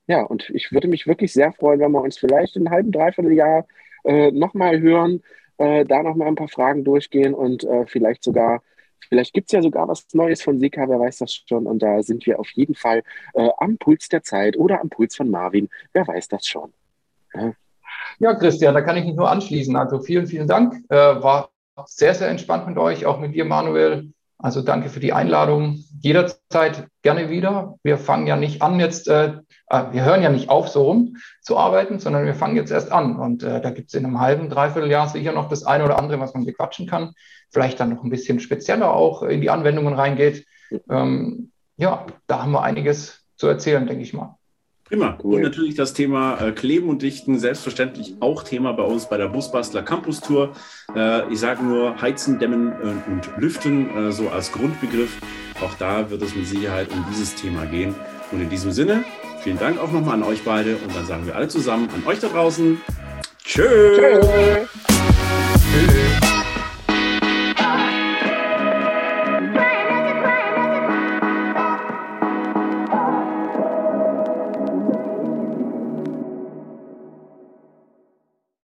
ja, 0.08 0.24
und 0.24 0.50
ich 0.52 0.72
würde 0.72 0.88
mich 0.88 1.06
wirklich 1.06 1.34
sehr 1.34 1.52
freuen, 1.52 1.80
wenn 1.82 1.92
wir 1.92 2.02
uns 2.02 2.18
vielleicht 2.18 2.56
in 2.56 2.66
einem 2.66 2.74
halben, 2.74 2.92
dreiviertel 2.92 3.34
Jahr 3.34 3.68
äh, 4.04 4.32
nochmal 4.32 4.80
hören, 4.80 5.22
äh, 5.58 5.86
da 5.86 6.04
nochmal 6.04 6.28
ein 6.28 6.36
paar 6.36 6.48
Fragen 6.48 6.84
durchgehen 6.84 7.34
und 7.34 7.64
äh, 7.64 7.86
vielleicht 7.88 8.24
sogar, 8.24 8.62
vielleicht 9.10 9.34
gibt 9.34 9.50
es 9.50 9.54
ja 9.54 9.62
sogar 9.62 9.88
was 9.88 10.06
Neues 10.14 10.42
von 10.42 10.60
Sika, 10.60 10.88
wer 10.88 11.00
weiß 11.00 11.18
das 11.18 11.44
schon. 11.48 11.68
Und 11.68 11.82
da 11.82 12.02
sind 12.04 12.26
wir 12.26 12.40
auf 12.40 12.50
jeden 12.52 12.76
Fall 12.76 13.04
äh, 13.34 13.50
am 13.58 13.78
Puls 13.78 14.10
der 14.10 14.24
Zeit 14.24 14.58
oder 14.58 14.82
am 14.82 14.90
Puls 14.90 15.16
von 15.16 15.30
Marvin, 15.30 15.70
wer 15.94 16.08
weiß 16.08 16.28
das 16.28 16.46
schon. 16.46 16.74
Ja, 17.34 17.54
ja 18.20 18.34
Christian, 18.36 18.74
da 18.74 18.82
kann 18.82 18.98
ich 18.98 19.06
mich 19.06 19.16
nur 19.16 19.30
anschließen. 19.30 19.76
Also 19.76 20.00
vielen, 20.00 20.28
vielen 20.28 20.48
Dank. 20.48 20.76
Äh, 20.90 20.96
war 20.96 21.50
sehr, 21.86 22.16
sehr 22.16 22.30
entspannt 22.30 22.68
mit 22.68 22.78
euch, 22.78 23.06
auch 23.06 23.20
mit 23.20 23.36
dir, 23.36 23.46
Manuel. 23.46 24.12
Also 24.40 24.62
danke 24.62 24.90
für 24.90 25.00
die 25.00 25.14
Einladung. 25.14 25.84
Jederzeit 26.02 26.88
gerne 27.02 27.30
wieder. 27.30 27.76
Wir 27.82 27.98
fangen 27.98 28.28
ja 28.28 28.36
nicht 28.36 28.62
an 28.62 28.80
jetzt, 28.80 29.08
äh, 29.08 29.34
äh, 29.70 29.84
wir 29.92 30.06
hören 30.06 30.22
ja 30.22 30.30
nicht 30.30 30.50
auf, 30.50 30.68
so 30.68 30.84
rum 30.84 31.18
zu 31.42 31.58
arbeiten, 31.58 32.00
sondern 32.00 32.26
wir 32.26 32.36
fangen 32.36 32.56
jetzt 32.56 32.72
erst 32.72 32.92
an. 32.92 33.18
Und 33.18 33.42
äh, 33.42 33.60
da 33.62 33.72
gibt 33.72 33.90
es 33.90 33.96
in 33.96 34.06
einem 34.06 34.20
halben, 34.20 34.50
dreiviertel 34.50 34.92
Jahr 34.92 35.10
sicher 35.10 35.32
noch 35.32 35.50
das 35.50 35.64
eine 35.64 35.86
oder 35.86 35.98
andere, 35.98 36.20
was 36.20 36.36
man 36.36 36.46
bequatschen 36.46 36.88
kann. 36.88 37.14
Vielleicht 37.50 37.80
dann 37.80 37.90
noch 37.90 38.04
ein 38.04 38.12
bisschen 38.12 38.40
spezieller 38.40 38.94
auch 38.94 39.24
in 39.24 39.42
die 39.42 39.50
Anwendungen 39.50 39.96
reingeht. 39.96 40.46
Ähm, 40.90 41.52
ja, 41.78 42.06
da 42.28 42.44
haben 42.44 42.52
wir 42.52 42.62
einiges 42.62 43.24
zu 43.38 43.48
erzählen, 43.48 43.88
denke 43.88 44.04
ich 44.04 44.14
mal. 44.14 44.37
Prima. 44.88 45.18
Cool. 45.22 45.36
Und 45.36 45.42
natürlich 45.42 45.76
das 45.76 45.94
Thema 45.94 46.40
äh, 46.40 46.52
Kleben 46.52 46.88
und 46.88 47.02
Dichten, 47.02 47.40
selbstverständlich 47.40 48.16
auch 48.22 48.44
Thema 48.44 48.72
bei 48.72 48.84
uns 48.84 49.10
bei 49.10 49.18
der 49.18 49.28
Busbastler 49.28 49.84
Campus 49.84 50.22
Tour. 50.22 50.54
Äh, 50.96 51.32
ich 51.32 51.40
sage 51.40 51.64
nur 51.64 52.02
Heizen, 52.02 52.40
Dämmen 52.40 52.72
äh, 52.72 53.12
und 53.12 53.30
Lüften, 53.38 53.90
äh, 53.96 54.12
so 54.12 54.30
als 54.30 54.52
Grundbegriff. 54.52 55.12
Auch 55.62 55.74
da 55.74 56.10
wird 56.10 56.22
es 56.22 56.36
mit 56.36 56.48
Sicherheit 56.48 56.90
um 56.92 57.06
dieses 57.10 57.36
Thema 57.36 57.66
gehen. 57.66 57.96
Und 58.32 58.42
in 58.42 58.50
diesem 58.50 58.72
Sinne, 58.72 59.04
vielen 59.42 59.60
Dank 59.60 59.80
auch 59.80 59.92
nochmal 59.92 60.16
an 60.16 60.24
euch 60.24 60.44
beide 60.44 60.78
und 60.78 60.96
dann 60.96 61.06
sagen 61.06 61.26
wir 61.26 61.36
alle 61.36 61.48
zusammen 61.48 61.90
an 61.94 62.06
euch 62.06 62.20
da 62.20 62.28
draußen. 62.28 62.80
Tschö. 63.44 63.64
Tschö. 63.96 64.68